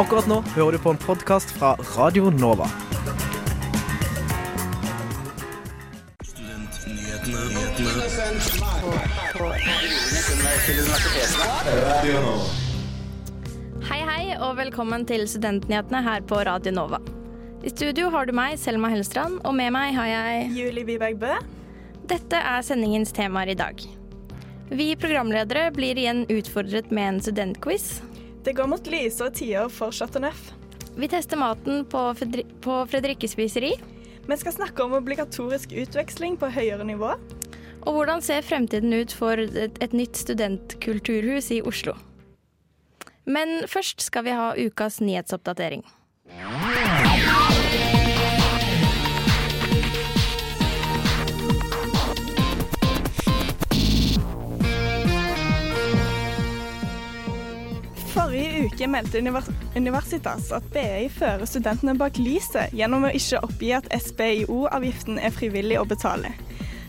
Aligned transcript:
Akkurat 0.00 0.24
nå 0.24 0.38
hører 0.54 0.72
du 0.72 0.80
på 0.80 0.92
en 0.94 0.98
podkast 1.02 1.50
fra 1.52 1.74
Radio 1.92 2.30
Nova. 2.32 2.64
Hei, 13.84 13.98
hei, 14.00 14.22
og 14.38 14.56
velkommen 14.56 15.04
til 15.04 15.26
Studentnyhetene 15.28 16.00
her 16.06 16.24
på 16.24 16.38
Radio 16.48 16.72
Nova. 16.72 17.02
I 17.60 17.72
studio 17.74 18.08
har 18.14 18.30
du 18.30 18.32
meg, 18.32 18.56
Selma 18.56 18.88
Hellstrand, 18.94 19.42
og 19.44 19.52
med 19.58 19.74
meg 19.76 19.92
har 19.98 20.08
jeg 20.08 20.46
Julie 20.56 20.86
Wiberg 20.88 21.20
Bø. 21.20 21.34
Dette 22.08 22.40
er 22.40 22.64
sendingens 22.64 23.12
temaer 23.12 23.52
i 23.52 23.58
dag. 23.60 23.84
Vi 24.72 24.88
programledere 24.96 25.68
blir 25.76 26.00
igjen 26.00 26.24
utfordret 26.32 26.88
med 26.88 27.10
en 27.10 27.20
studentquiz. 27.28 28.00
Det 28.44 28.52
går 28.58 28.66
mot 28.66 28.86
lysere 28.90 29.30
tider 29.30 29.68
for 29.70 29.94
Chateauneuf. 29.94 30.50
Vi 30.96 31.08
tester 31.08 31.38
maten 31.38 31.84
på, 31.86 32.00
Fredri 32.18 32.42
på 32.60 32.80
Fredrikke 32.90 33.28
spiseri. 33.30 33.70
Vi 34.26 34.36
skal 34.36 34.56
snakke 34.56 34.82
om 34.82 34.96
obligatorisk 34.98 35.72
utveksling 35.72 36.34
på 36.40 36.50
høyere 36.50 36.84
nivå. 36.84 37.14
Og 37.82 37.94
hvordan 37.96 38.22
ser 38.22 38.42
fremtiden 38.46 38.92
ut 38.94 39.14
for 39.14 39.38
et, 39.38 39.78
et 39.82 39.94
nytt 39.94 40.18
studentkulturhus 40.18 41.52
i 41.54 41.62
Oslo? 41.62 41.94
Men 43.24 43.62
først 43.70 44.02
skal 44.02 44.26
vi 44.26 44.34
ha 44.34 44.52
ukas 44.58 44.98
nyhetsoppdatering. 45.02 45.86
Forrige 58.32 58.64
uke 58.64 58.86
meldte 58.88 59.20
Universitas 59.76 60.46
at 60.56 60.64
BI 60.72 61.08
fører 61.12 61.44
studentene 61.44 61.92
bak 62.00 62.16
lyset 62.16 62.72
gjennom 62.72 63.04
å 63.04 63.10
ikke 63.12 63.42
oppgi 63.44 63.72
at 63.76 63.90
SBIO-avgiften 63.92 65.18
er 65.20 65.34
frivillig 65.36 65.76
å 65.76 65.82
betale. 65.84 66.30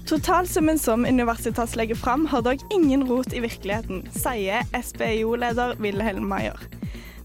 Totalsummen 0.07 0.79
som 0.79 1.03
Universitas 1.03 1.75
legger 1.75 1.99
fram, 1.99 2.23
har 2.31 2.45
dog 2.47 2.63
ingen 2.71 3.03
rot 3.09 3.35
i 3.35 3.41
virkeligheten, 3.43 4.05
sier 4.15 4.63
SBIO-leder 4.71 5.75
Wilhelm 5.83 6.29
Maier. 6.31 6.63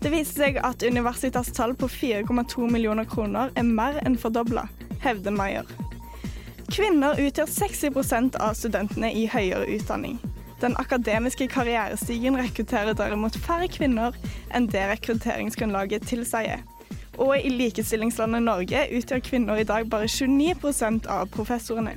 Det 0.02 0.10
viser 0.10 0.48
seg 0.48 0.58
at 0.66 0.82
Universitas 0.82 1.52
tall 1.54 1.76
på 1.78 1.86
4,2 1.86 2.66
millioner 2.74 3.06
kroner 3.06 3.54
er 3.54 3.70
mer 3.70 4.00
enn 4.02 4.18
fordobla, 4.18 4.66
hevder 5.04 5.38
Maier. 5.38 5.70
Kvinner 6.74 7.22
utgjør 7.22 7.54
60% 7.54 8.42
av 8.42 8.58
studentene 8.58 9.14
i 9.14 9.28
høyere 9.30 9.70
utdanning. 9.78 10.18
Den 10.60 10.74
akademiske 10.76 11.46
karrierestigen 11.48 12.36
rekrutterer 12.38 12.96
derimot 12.98 13.38
færre 13.44 13.68
kvinner 13.70 14.16
enn 14.54 14.66
det 14.72 14.88
rekrutteringsgrunnlaget 14.90 16.08
tilsier. 16.10 16.64
Og 17.18 17.38
i 17.38 17.50
likestillingslandet 17.50 18.42
Norge 18.42 18.84
utgjør 18.98 19.22
kvinner 19.26 19.58
i 19.62 19.66
dag 19.66 19.86
bare 19.90 20.10
29 20.10 21.06
av 21.06 21.30
professorene. 21.34 21.96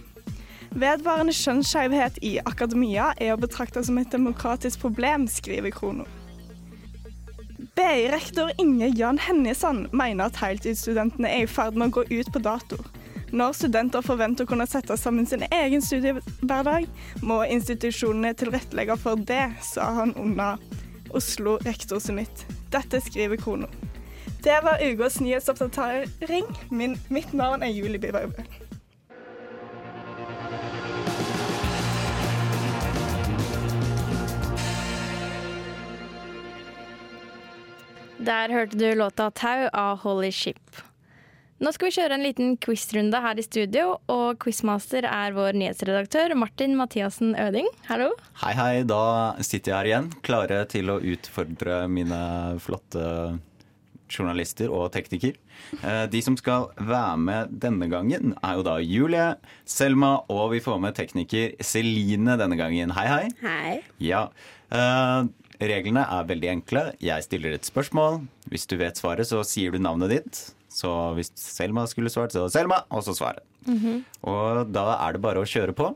Vedvarende 0.71 1.33
kjønnsskjevhet 1.35 2.21
i 2.23 2.37
akademia 2.45 3.11
er 3.19 3.33
å 3.33 3.41
betrakte 3.41 3.83
som 3.83 3.97
et 3.99 4.13
demokratisk 4.13 4.79
problem, 4.85 5.27
skriver 5.27 5.73
Krono. 5.75 6.05
BI-rektor 7.75 8.53
Inge 8.61 8.87
Jan 8.95 9.19
Hennisson 9.19 9.87
mener 9.91 10.29
at 10.29 10.39
heltidsstudentene 10.39 11.29
er 11.29 11.43
i 11.43 11.49
ferd 11.49 11.75
med 11.75 11.91
å 11.91 11.99
gå 11.99 12.07
ut 12.09 12.31
på 12.31 12.41
dato. 12.43 12.79
Når 13.31 13.53
studenter 13.55 14.03
forventer 14.03 14.43
å 14.43 14.49
kunne 14.49 14.65
sette 14.67 14.97
sammen 14.99 15.23
sin 15.25 15.45
egen 15.55 15.79
studiehverdag, 15.81 16.87
må 17.23 17.37
institusjonene 17.47 18.33
tilrettelegge 18.35 18.97
for 18.99 19.15
det, 19.15 19.45
sa 19.63 19.87
han 20.01 20.11
under 20.19 20.59
Oslo 21.15 21.55
rektorsummit. 21.63 22.43
Dette 22.71 22.99
skriver 23.03 23.39
Krono. 23.39 23.71
Det 24.43 24.59
var 24.65 24.83
ukas 24.83 25.21
nyhetsoppdatering. 25.23 26.51
Mitt 27.07 27.31
navn 27.31 27.63
er 27.63 27.71
Julie 27.71 27.99
Biberg. 28.03 28.35
Der 38.19 38.51
hørte 38.51 38.77
du 38.77 38.95
låta 38.95 39.31
'Tau' 39.31 39.69
av 39.73 39.97
Holy 40.03 40.31
Ship. 40.31 40.90
Nå 41.61 41.69
skal 41.75 41.91
vi 41.91 41.93
kjøre 41.93 42.15
en 42.17 42.23
liten 42.25 42.55
quizrunde 42.57 43.19
her 43.21 43.37
i 43.37 43.43
studio, 43.45 43.91
og 44.09 44.39
quizmaster 44.41 45.05
er 45.05 45.35
vår 45.35 45.53
nyhetsredaktør 45.61 46.33
Martin 46.33 46.71
Mathiassen 46.73 47.35
Øding. 47.37 47.67
Hallo. 47.85 48.07
Hei, 48.41 48.55
hei. 48.57 48.69
Da 48.89 49.01
sitter 49.45 49.69
jeg 49.69 49.75
her 49.75 49.89
igjen, 49.91 50.07
klare 50.25 50.63
til 50.71 50.89
å 50.89 50.95
utfordre 50.97 51.83
mine 51.85 52.17
flotte 52.65 53.03
journalister 54.09 54.73
og 54.73 54.87
tekniker. 54.95 55.37
Eh, 55.85 56.07
de 56.09 56.21
som 56.25 56.33
skal 56.39 56.65
være 56.81 57.19
med 57.21 57.53
denne 57.61 57.85
gangen, 57.91 58.33
er 58.41 58.57
jo 58.57 58.65
da 58.65 58.79
Julie, 58.81 59.27
Selma, 59.61 60.15
og 60.33 60.55
vi 60.55 60.63
får 60.65 60.79
med 60.81 60.97
tekniker 60.97 61.53
Celine 61.61 62.39
denne 62.41 62.57
gangen. 62.57 62.95
Hei, 62.97 63.05
hei. 63.11 63.27
Hei. 63.43 63.75
Ja. 64.01 64.23
Uh, 64.73 65.29
reglene 65.61 66.07
er 66.09 66.25
veldig 66.25 66.49
enkle. 66.55 66.83
Jeg 67.05 67.27
stiller 67.29 67.53
et 67.53 67.69
spørsmål. 67.69 68.23
Hvis 68.49 68.65
du 68.65 68.79
vet 68.81 68.97
svaret, 68.97 69.29
så 69.29 69.43
sier 69.45 69.77
du 69.77 69.77
navnet 69.77 70.15
ditt. 70.15 70.41
Så 70.71 70.89
hvis 71.17 71.33
Selma 71.35 71.83
skulle 71.89 72.11
svart, 72.13 72.31
så 72.31 72.47
Selma, 72.51 72.81
og 72.89 73.03
så 73.03 73.15
svaret. 73.17 73.43
Mm 73.67 73.79
-hmm. 73.79 74.03
Og 74.21 74.71
da 74.71 75.07
er 75.07 75.13
det 75.13 75.21
bare 75.21 75.39
å 75.39 75.45
kjøre 75.45 75.73
på. 75.73 75.95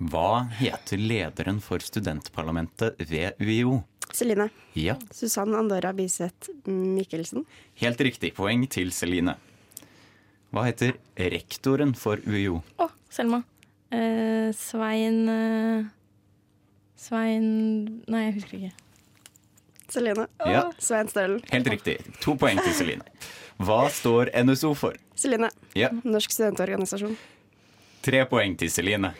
Hva 0.00 0.48
heter 0.56 0.96
lederen 0.96 1.60
for 1.60 1.78
studentparlamentet 1.78 2.96
ved 3.10 3.32
UiO? 3.40 3.82
Celine. 4.12 4.48
Ja. 4.74 4.96
Susann 5.12 5.54
Andorra 5.54 5.92
Biseth 5.92 6.50
Mikkelsen. 6.64 7.44
Helt 7.74 8.00
riktig. 8.00 8.34
Poeng 8.34 8.66
til 8.70 8.92
Celine. 8.92 9.36
Hva 10.50 10.64
heter 10.66 10.96
rektoren 11.16 11.94
for 11.94 12.16
UiO? 12.26 12.62
Å, 12.78 12.86
oh, 12.86 12.90
Selma. 13.10 13.42
Eh, 13.90 14.50
Svein 14.54 15.28
uh, 15.28 15.84
Svein 16.94 17.46
Nei, 18.06 18.26
jeg 18.28 18.34
husker 18.38 18.58
ikke. 18.58 18.89
Celine. 19.90 20.26
Ja. 20.46 20.64
Svein 20.78 21.08
Stølen. 21.10 21.40
Helt 21.50 21.68
riktig. 21.72 21.98
To 22.24 22.36
poeng 22.38 22.60
til 22.62 22.74
Celine. 22.76 23.06
Hva 23.60 23.82
står 23.92 24.30
NSO 24.44 24.72
for? 24.78 24.96
Celine. 25.18 25.50
Ja. 25.76 25.90
Norsk 26.04 26.32
studentorganisasjon. 26.32 27.16
Tre 28.04 28.22
poeng 28.30 28.54
til 28.60 28.70
Celine. 28.72 29.12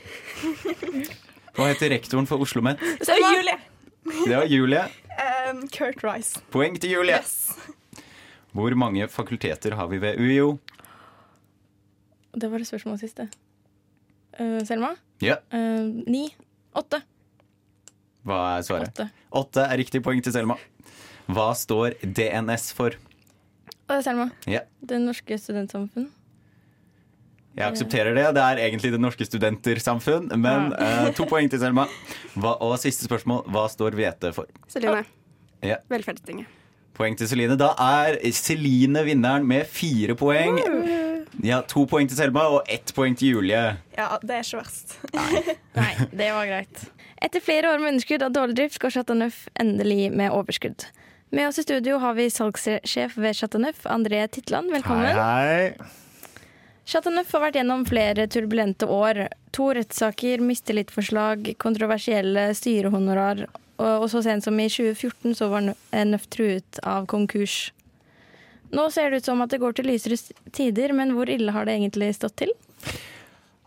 Hva 1.56 1.66
heter 1.72 1.92
rektoren 1.92 2.28
for 2.30 2.40
Oslo 2.40 2.62
OsloMet? 2.62 2.80
Det 3.02 3.12
er 3.12 3.20
Julie. 3.26 3.58
Det 4.24 4.36
var 4.36 4.46
Julie. 4.48 4.84
Um, 5.50 5.66
Kurt 5.68 6.04
Rice. 6.06 6.40
Poeng 6.54 6.78
til 6.80 6.94
Julie. 6.94 7.18
Yes. 7.18 7.50
Hvor 8.56 8.74
mange 8.78 9.08
fakulteter 9.08 9.76
har 9.76 9.90
vi 9.90 10.00
ved 10.00 10.18
UiO? 10.18 10.58
Det 12.32 12.50
var 12.50 12.62
det 12.62 12.70
spørsmålet 12.70 13.04
siste. 13.04 13.28
Uh, 14.38 14.62
Selma? 14.64 14.94
Ja. 15.20 15.36
Uh, 15.52 15.90
ni. 16.06 16.30
Åtte. 16.74 17.02
Hva 18.26 18.40
er 18.58 18.64
svaret? 18.66 18.92
Åtte. 18.92 19.08
Åtte 19.40 19.66
er 19.66 19.80
riktig 19.80 20.02
poeng 20.04 20.20
til 20.24 20.34
Selma. 20.34 20.56
Hva 21.30 21.50
står 21.56 21.96
DNS 22.02 22.70
for? 22.76 22.96
Selma. 24.04 24.28
Ja. 24.46 24.62
Det 24.86 25.00
norske 25.02 25.38
studentsamfunn. 25.40 26.10
Jeg 27.58 27.66
aksepterer 27.66 28.14
det. 28.14 28.28
Det 28.36 28.42
er 28.44 28.60
egentlig 28.68 28.92
Det 28.94 29.00
norske 29.02 29.26
studentersamfunn. 29.26 30.30
Men 30.38 30.70
ja. 30.70 31.08
uh, 31.08 31.10
to 31.16 31.26
poeng 31.30 31.50
til 31.50 31.60
Selma. 31.62 31.88
Hva, 32.36 32.54
og 32.62 32.76
siste 32.82 33.08
spørsmål. 33.08 33.42
Hva 33.50 33.66
står 33.72 33.96
hvete 33.98 34.32
for? 34.36 34.50
Celine. 34.70 35.02
Ja. 35.66 35.80
Velferdstinget. 35.90 36.48
Poeng 36.96 37.16
til 37.18 37.30
Celine. 37.30 37.56
Da 37.58 37.72
er 37.80 38.20
Celine 38.36 39.02
vinneren 39.06 39.46
med 39.48 39.66
fire 39.70 40.14
poeng. 40.18 40.60
Ja, 41.44 41.60
To 41.70 41.84
poeng 41.88 42.08
til 42.10 42.18
Selma 42.18 42.42
og 42.56 42.68
ett 42.68 42.90
poeng 42.96 43.14
til 43.16 43.36
Julie. 43.36 43.60
Ja, 43.96 44.08
det 44.22 44.34
er 44.34 44.42
ikke 44.44 44.62
verst. 44.62 44.96
Nei. 45.14 45.42
Nei, 45.78 45.92
det 46.10 46.32
var 46.34 46.48
greit. 46.50 46.82
Etter 47.22 47.44
flere 47.44 47.70
år 47.70 47.82
med 47.82 47.94
underskudd 47.94 48.24
og 48.26 48.34
dårlig 48.34 48.56
drift 48.58 48.80
går 48.82 48.94
Chateau 48.96 49.16
Neuf 49.18 49.44
endelig 49.60 50.10
med 50.12 50.32
overskudd. 50.34 50.88
Med 51.30 51.46
oss 51.46 51.60
i 51.60 51.62
studio 51.62 52.00
har 52.02 52.16
vi 52.18 52.26
salgssjef 52.32 53.16
ved 53.20 53.36
Chateau 53.38 53.62
Neuf, 53.62 53.84
André 53.86 54.24
Titland. 54.32 54.72
Velkommen. 54.74 55.14
Hei, 55.14 55.46
hei. 55.46 55.90
Chateau 56.90 57.12
Neuf 57.14 57.30
har 57.36 57.44
vært 57.44 57.60
gjennom 57.60 57.84
flere 57.86 58.24
turbulente 58.26 58.88
år. 58.90 59.28
To 59.54 59.68
rettssaker, 59.76 60.42
mistillitsforslag, 60.42 61.52
kontroversielle 61.62 62.48
styrehonorar, 62.58 63.44
og 63.80 64.08
så 64.10 64.24
sent 64.26 64.44
som 64.44 64.58
i 64.58 64.66
2014 64.66 65.36
så 65.38 65.48
var 65.52 65.68
Nøff 65.70 66.26
truet 66.34 66.80
av 66.82 67.06
konkurs. 67.10 67.68
Nå 68.76 68.90
ser 68.94 69.10
det 69.10 69.22
ut 69.22 69.30
som 69.30 69.40
at 69.42 69.52
det 69.52 69.60
går 69.62 69.78
til 69.78 69.90
lysere 69.90 70.18
tider, 70.54 70.94
men 70.96 71.14
hvor 71.16 71.30
ille 71.30 71.54
har 71.54 71.66
det 71.66 71.78
egentlig 71.78 72.12
stått 72.18 72.38
til? 72.44 72.54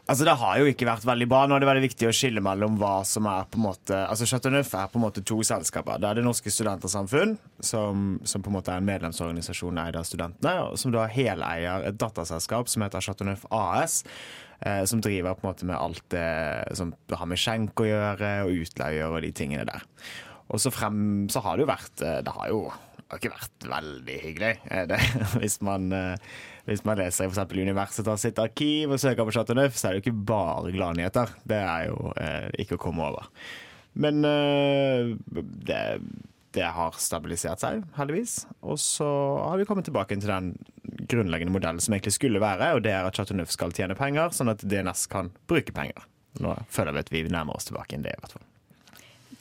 Altså 0.03 0.25
Det 0.27 0.35
har 0.35 0.57
jo 0.59 0.67
ikke 0.67 0.87
vært 0.87 1.05
veldig 1.07 1.25
bra. 1.31 1.45
Nå 1.47 1.55
er 1.55 1.63
det 1.63 1.67
veldig 1.69 1.85
viktig 1.85 2.07
å 2.09 2.15
skille 2.15 2.41
mellom 2.43 2.75
hva 2.79 3.05
som 3.07 3.27
er 3.31 3.45
på 3.47 3.55
en 3.55 3.65
måte 3.69 4.01
Altså 4.01 4.27
Chateau 4.27 4.51
Neuf 4.51 4.73
er 4.75 4.89
på 4.91 4.99
en 4.99 5.05
måte 5.05 5.23
to 5.23 5.37
selskaper. 5.47 6.01
Det 6.01 6.09
er 6.09 6.19
Det 6.19 6.25
Norske 6.25 6.51
Studentersamfunn, 6.51 7.37
som, 7.63 8.17
som 8.27 8.43
på 8.43 8.51
en 8.51 8.57
måte 8.57 8.73
er 8.73 8.83
en 8.83 8.89
medlemsorganisasjon 8.89 9.79
eid 9.85 9.99
av 9.99 10.07
studentene, 10.07 10.57
og 10.67 10.79
som 10.81 10.91
da 10.91 11.05
heleier 11.07 11.87
et 11.87 11.99
datterselskap 12.01 12.71
som 12.71 12.83
heter 12.83 13.05
Chateau 13.05 13.29
Neuf 13.29 13.47
AS. 13.47 14.01
Eh, 14.63 14.83
som 14.87 15.01
driver 15.03 15.35
på 15.35 15.43
en 15.47 15.51
måte 15.51 15.67
med 15.67 15.79
alt 15.79 16.03
det 16.13 16.75
som 16.77 16.93
har 17.11 17.27
med 17.27 17.39
skjenk 17.39 17.79
å 17.83 17.87
gjøre, 17.87 18.33
og 18.45 18.63
utleier 18.63 19.11
og 19.11 19.23
de 19.23 19.31
tingene 19.35 19.65
der. 19.67 19.83
Og 20.51 20.59
så 20.59 20.71
frem 20.71 21.29
så 21.31 21.41
har 21.43 21.57
det 21.57 21.63
jo 21.65 21.71
vært 21.71 22.03
eh, 22.03 22.19
Det 22.23 22.35
har 22.35 22.51
jo 22.51 22.65
har 23.13 23.21
ikke 23.21 23.35
vært 23.35 23.67
veldig 23.73 24.17
hyggelig. 24.23 24.51
er 24.73 24.89
det. 24.89 24.99
Hvis 25.41 25.59
man, 25.65 25.87
eh, 25.95 26.33
hvis 26.67 26.83
man 26.87 26.99
leser 26.99 27.27
f.eks. 27.27 27.55
Universitas 27.59 28.23
sitt 28.23 28.39
arkiv 28.39 28.93
og 28.95 29.01
søker 29.01 29.27
på 29.27 29.33
Chateau 29.35 29.57
Neuf, 29.57 29.75
så 29.75 29.89
er 29.89 29.93
det 29.93 29.99
jo 29.99 30.05
ikke 30.05 30.25
bare 30.31 30.71
gladnyheter. 30.71 31.33
Det 31.49 31.59
er 31.59 31.89
jo 31.89 32.13
eh, 32.15 32.47
ikke 32.63 32.77
å 32.77 32.83
komme 32.85 33.07
over. 33.09 33.27
Men 33.99 34.23
eh, 34.25 35.11
det, 35.67 35.81
det 36.55 36.69
har 36.77 36.95
stabilisert 37.01 37.61
seg, 37.63 37.83
heldigvis. 37.97 38.37
Og 38.61 38.79
så 38.81 39.09
har 39.43 39.59
vi 39.59 39.67
kommet 39.69 39.89
tilbake 39.89 40.15
til 40.15 40.31
den 40.31 40.53
grunnleggende 41.11 41.53
modellen 41.53 41.83
som 41.83 41.95
egentlig 41.95 42.15
skulle 42.15 42.41
være, 42.43 42.73
og 42.77 42.83
det 42.85 42.93
er 42.95 43.07
at 43.07 43.19
Chateau 43.19 43.37
Neuf 43.37 43.51
skal 43.53 43.75
tjene 43.75 43.97
penger, 43.97 44.31
sånn 44.35 44.53
at 44.53 44.63
DNS 44.63 45.05
kan 45.11 45.33
bruke 45.49 45.75
penger. 45.75 46.07
Nå 46.41 46.55
føler 46.71 46.95
vi 46.95 47.03
at 47.03 47.13
vi 47.13 47.27
nærmer 47.29 47.57
oss 47.57 47.69
tilbake 47.69 47.97
enn 47.97 48.05
det, 48.05 48.15
i 48.15 48.23
hvert 48.23 48.37
fall. 48.37 48.47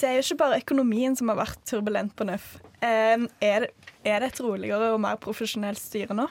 Det 0.02 0.08
er 0.10 0.18
jo 0.18 0.24
ikke 0.26 0.40
bare 0.42 0.58
økonomien 0.58 1.14
som 1.18 1.30
har 1.30 1.38
vært 1.44 1.60
turbulent 1.68 2.14
på 2.18 2.26
Nøff. 2.26 2.56
Eh, 2.82 3.14
er, 3.38 3.68
det- 3.68 3.90
er 4.02 4.18
det 4.24 4.32
et 4.32 4.40
roligere 4.42 4.92
og 4.96 5.00
mer 5.04 5.16
profesjonelt 5.22 5.78
styre 5.78 6.16
nå? 6.18 6.26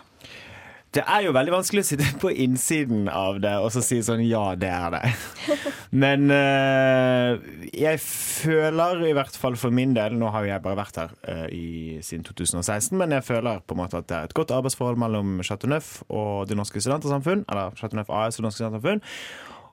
Det 0.91 1.05
er 1.07 1.21
jo 1.23 1.31
veldig 1.31 1.53
vanskelig 1.53 1.85
å 1.85 1.87
sitte 1.87 2.07
på 2.19 2.33
innsiden 2.35 3.05
av 3.07 3.37
det 3.39 3.53
og 3.63 3.69
så 3.71 3.79
si 3.79 4.01
sånn 4.03 4.25
ja, 4.27 4.41
det 4.59 4.67
er 4.67 4.89
det. 4.91 5.11
Men 6.03 6.25
uh, 6.35 7.37
jeg 7.71 8.01
føler 8.03 9.05
i 9.07 9.13
hvert 9.15 9.37
fall 9.39 9.55
for 9.55 9.71
min 9.71 9.93
del 9.95 10.17
Nå 10.19 10.27
har 10.35 10.43
jo 10.43 10.51
jeg 10.51 10.63
bare 10.65 10.79
vært 10.81 10.99
her 10.99 11.13
uh, 11.29 11.45
i, 11.47 11.95
siden 12.03 12.25
2016, 12.27 12.91
men 12.99 13.15
jeg 13.15 13.23
føler 13.23 13.63
på 13.63 13.77
en 13.77 13.81
måte 13.85 14.01
at 14.01 14.09
det 14.11 14.17
er 14.17 14.27
et 14.27 14.35
godt 14.35 14.51
arbeidsforhold 14.51 14.99
mellom 14.99 15.39
Chateau 15.47 15.71
Neuf 15.71 16.01
og 16.09 16.49
Det 16.51 16.59
Norske 16.59 16.83
Studentersamfunn, 16.83 17.45
eller 17.47 17.71
Chateau 17.79 18.01
Neuf 18.01 18.11
AS 18.11 18.35
og 18.35 18.41
Det 18.43 18.47
Norske 18.49 18.59
Studentersamfunn. 18.65 19.03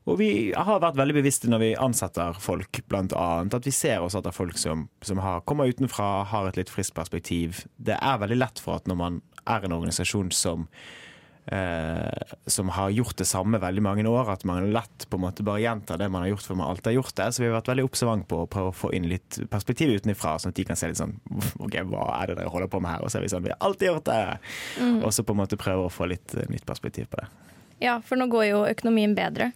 Og 0.08 0.16
vi 0.20 0.30
har 0.56 0.80
vært 0.80 0.96
veldig 0.96 1.18
bevisste 1.18 1.50
når 1.52 1.60
vi 1.60 1.72
ansetter 1.76 2.38
folk, 2.40 2.80
annet, 2.96 3.54
at 3.54 3.66
vi 3.66 3.74
ser 3.74 4.00
også 4.00 4.22
at 4.22 4.28
det 4.28 4.32
er 4.32 4.38
folk 4.38 4.60
som, 4.60 4.86
som 5.04 5.20
har, 5.20 5.42
kommer 5.48 5.68
utenfra, 5.68 6.24
har 6.30 6.48
et 6.48 6.56
litt 6.60 6.72
friskt 6.72 6.96
perspektiv. 6.96 7.66
Det 7.76 7.98
er 7.98 8.22
veldig 8.22 8.38
lett 8.40 8.62
for 8.62 8.78
at 8.78 8.88
når 8.88 8.98
man 9.02 9.20
er 9.48 9.66
en 9.66 9.76
organisasjon 9.76 10.32
som 10.32 10.64
eh, 11.52 12.32
som 12.46 12.72
har 12.72 12.90
gjort 12.90 13.20
det 13.20 13.26
samme 13.28 13.60
veldig 13.60 13.84
mange 13.84 14.06
år, 14.08 14.32
at 14.32 14.46
man 14.48 14.70
lett 14.72 15.04
på 15.08 15.20
en 15.20 15.24
måte 15.26 15.44
bare 15.44 15.62
gjentar 15.62 16.00
det 16.00 16.08
man 16.12 16.24
har 16.24 16.32
gjort 16.32 16.48
for 16.48 16.60
man 16.60 16.72
alltid 16.72 16.90
har 16.92 16.96
gjort 16.98 17.14
det. 17.20 17.28
Så 17.32 17.42
vi 17.42 17.50
har 17.50 17.58
vært 17.58 17.70
veldig 17.72 17.86
observant 17.88 18.28
på 18.28 18.40
å 18.42 18.48
prøve 18.50 18.72
å 18.72 18.78
få 18.80 18.92
inn 18.96 19.08
litt 19.12 19.40
perspektiv 19.52 19.92
utenfra, 19.96 20.38
sånn 20.40 20.56
at 20.56 20.60
de 20.60 20.68
kan 20.68 20.80
se 20.80 20.88
litt 20.88 21.00
sånn 21.00 21.18
OK, 21.64 21.80
hva 21.92 22.08
er 22.22 22.32
det 22.32 22.40
dere 22.40 22.54
holder 22.54 22.72
på 22.72 22.80
med 22.84 22.94
her? 22.94 23.04
Og 23.04 23.12
så 23.12 23.20
er 23.20 23.28
vi 23.28 23.32
sånn 23.32 23.44
Vi 23.44 23.52
har 23.52 23.60
alltid 23.60 23.92
gjort 23.92 24.08
det! 24.08 24.24
Og 25.02 25.12
så 25.12 25.24
på 25.24 25.36
en 25.36 25.42
måte 25.44 25.60
prøve 25.60 25.88
å 25.88 25.92
få 25.92 26.08
litt 26.08 26.36
eh, 26.36 26.48
nytt 26.52 26.66
perspektiv 26.68 27.12
på 27.12 27.20
det. 27.20 27.28
Ja, 27.84 28.00
for 28.02 28.18
nå 28.18 28.26
går 28.32 28.48
jo 28.48 28.66
økonomien 28.66 29.12
bedre. 29.14 29.52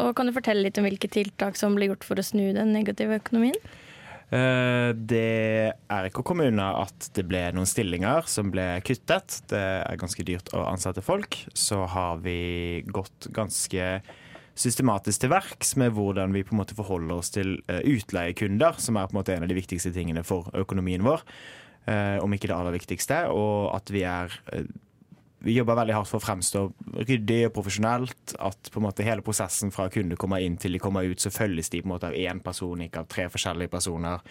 Og 0.00 0.14
Kan 0.16 0.26
du 0.26 0.34
fortelle 0.34 0.64
litt 0.66 0.78
om 0.80 0.86
hvilke 0.88 1.10
tiltak 1.10 1.58
som 1.58 1.76
blir 1.76 1.92
gjort 1.92 2.06
for 2.06 2.18
å 2.20 2.26
snu 2.26 2.52
den 2.56 2.72
negative 2.74 3.20
økonomien? 3.20 3.56
Eh, 4.34 4.90
Det 4.96 5.74
er 5.74 6.08
ikke 6.08 6.24
å 6.24 6.26
komme 6.26 6.48
unna 6.50 6.72
at 6.82 7.10
det 7.14 7.26
ble 7.28 7.44
noen 7.54 7.68
stillinger 7.68 8.26
som 8.26 8.50
ble 8.50 8.80
kuttet. 8.86 9.42
Det 9.50 9.60
er 9.60 10.00
ganske 10.00 10.24
dyrt 10.26 10.50
å 10.56 10.64
ansette 10.66 11.04
folk. 11.04 11.38
Så 11.54 11.84
har 11.86 12.18
vi 12.24 12.82
gått 12.86 13.28
ganske 13.34 14.00
systematisk 14.54 15.24
til 15.24 15.32
verks 15.32 15.74
med 15.76 15.94
hvordan 15.96 16.32
vi 16.34 16.44
på 16.46 16.54
en 16.54 16.60
måte 16.62 16.76
forholder 16.78 17.16
oss 17.18 17.32
til 17.34 17.56
eh, 17.68 17.82
utleiekunder, 17.82 18.78
som 18.78 18.96
er 18.96 19.08
på 19.10 19.14
en 19.16 19.20
måte 19.20 19.34
en 19.34 19.42
av 19.46 19.50
de 19.50 19.58
viktigste 19.58 19.90
tingene 19.94 20.22
for 20.26 20.50
økonomien 20.54 21.02
vår. 21.02 21.22
eh, 21.86 22.18
Om 22.22 22.32
ikke 22.34 22.48
det 22.50 22.56
aller 22.56 22.78
viktigste. 22.78 23.24
Og 23.30 23.74
at 23.74 23.90
vi 23.90 24.02
er 24.02 24.30
vi 25.44 25.54
jobber 25.58 25.76
veldig 25.76 25.94
hardt 25.96 26.08
for 26.08 26.20
å 26.20 26.24
fremstå 26.24 26.60
ryddig 27.04 27.40
og 27.48 27.54
profesjonelt. 27.58 28.34
At 28.40 28.70
på 28.72 28.80
en 28.80 28.86
måte 28.86 29.04
hele 29.06 29.24
prosessen 29.24 29.72
fra 29.74 29.90
kunder 29.92 30.18
kommer 30.20 30.40
inn 30.40 30.56
til 30.60 30.76
de 30.76 30.80
kommer 30.82 31.04
ut, 31.04 31.20
så 31.20 31.32
følges 31.34 31.68
de 31.72 31.82
på 31.82 31.88
en 31.88 31.94
måte 31.94 32.08
av 32.08 32.16
én 32.16 32.40
person, 32.44 32.80
ikke 32.84 33.04
av 33.04 33.10
tre 33.12 33.26
forskjellige 33.32 33.72
personer. 33.74 34.24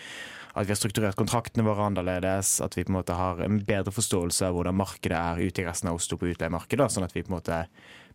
At 0.54 0.68
vi 0.68 0.74
har 0.74 0.80
strukturert 0.80 1.18
kontraktene 1.18 1.66
våre 1.66 1.86
annerledes. 1.90 2.56
At 2.66 2.78
vi 2.78 2.86
på 2.86 2.94
en 2.94 3.00
måte 3.00 3.18
har 3.18 3.42
en 3.46 3.62
bedre 3.66 3.94
forståelse 3.94 4.50
av 4.50 4.58
hvordan 4.58 4.78
markedet 4.78 5.20
er 5.20 5.44
ute 5.46 5.64
i 5.64 5.68
resten 5.68 5.92
av 5.92 6.02
Oslo 6.02 6.18
på 6.22 6.30
utleiemarkedet. 6.34 6.90
Sånn 6.94 7.06
at 7.06 7.16
vi 7.16 7.26
på 7.26 7.34
en 7.34 7.38
måte 7.40 7.64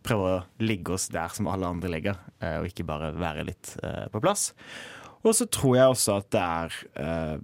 prøver 0.05 0.37
å 0.37 0.63
ligge 0.63 0.95
oss 0.95 1.09
der 1.11 1.31
som 1.35 1.49
alle 1.51 1.67
andre 1.67 1.91
ligger, 1.91 2.19
eh, 2.39 2.59
og 2.61 2.69
ikke 2.69 2.87
bare 2.87 3.11
være 3.19 3.47
litt 3.47 3.73
eh, 3.83 4.05
på 4.11 4.21
plass. 4.23 4.53
Og 5.27 5.33
så 5.35 5.49
tror 5.51 5.75
jeg 5.75 5.95
også 5.95 6.19
at 6.21 6.29
det 6.31 6.43
er 6.43 6.77
eh, 7.03 7.35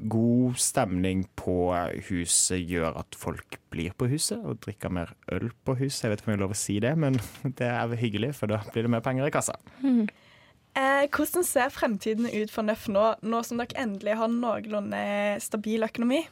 god 0.00 0.58
stemning 0.60 1.24
på 1.38 1.72
huset 2.08 2.62
gjør 2.68 2.98
at 3.02 3.16
folk 3.18 3.58
blir 3.72 3.94
på 3.98 4.08
huset 4.12 4.40
og 4.40 4.60
drikker 4.64 4.92
mer 4.92 5.14
øl 5.32 5.50
på 5.64 5.76
huset. 5.80 6.04
Jeg 6.04 6.12
vet 6.12 6.22
ikke 6.22 6.30
om 6.30 6.34
jeg 6.34 6.38
har 6.38 6.44
lov 6.44 6.56
å 6.56 6.60
si 6.62 6.76
det, 6.82 6.92
men 6.98 7.18
det 7.58 7.68
er 7.68 7.96
hyggelig, 8.00 8.34
for 8.38 8.52
da 8.52 8.62
blir 8.72 8.86
det 8.86 8.92
mer 8.94 9.04
penger 9.04 9.28
i 9.28 9.34
kassa. 9.34 9.56
Eh, 9.82 11.04
hvordan 11.12 11.44
ser 11.44 11.72
fremtiden 11.74 12.30
ut 12.32 12.52
for 12.52 12.64
Nøff 12.64 12.86
nå, 12.88 13.04
nå 13.20 13.42
som 13.44 13.60
dere 13.60 13.76
endelig 13.82 14.16
har 14.16 14.32
noenlunde 14.32 15.02
stabil 15.44 15.84
økonomi? 15.84 16.22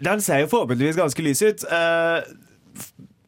Den 0.00 0.22
ser 0.24 0.44
jo 0.44 0.52
forhåpentligvis 0.54 1.00
ganske 1.00 1.24
lys 1.24 1.42
ut. 1.42 1.64
Eh, 1.66 2.20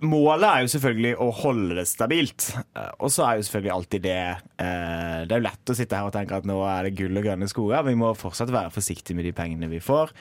målet 0.07 0.47
er 0.49 0.63
jo 0.65 0.71
selvfølgelig 0.75 1.13
å 1.23 1.29
holde 1.43 1.77
det 1.79 1.87
stabilt. 1.91 2.49
Eh, 2.77 2.93
og 2.99 3.13
så 3.15 3.27
er 3.27 3.39
jo 3.39 3.47
selvfølgelig 3.49 3.75
alltid 3.75 4.07
det 4.07 4.21
eh, 4.23 5.19
Det 5.27 5.35
er 5.35 5.41
jo 5.41 5.49
lett 5.49 5.73
å 5.73 5.77
sitte 5.79 5.99
her 5.99 6.09
og 6.09 6.15
tenke 6.15 6.39
at 6.39 6.49
nå 6.49 6.59
er 6.69 6.89
det 6.89 6.97
gull 6.99 7.19
og 7.19 7.27
grønne 7.27 7.51
skoger. 7.51 7.87
Vi 7.89 7.99
må 7.99 8.13
fortsatt 8.19 8.53
være 8.53 8.75
forsiktige 8.75 9.19
med 9.19 9.29
de 9.29 9.35
pengene 9.37 9.71
vi 9.73 9.83
får 9.83 10.13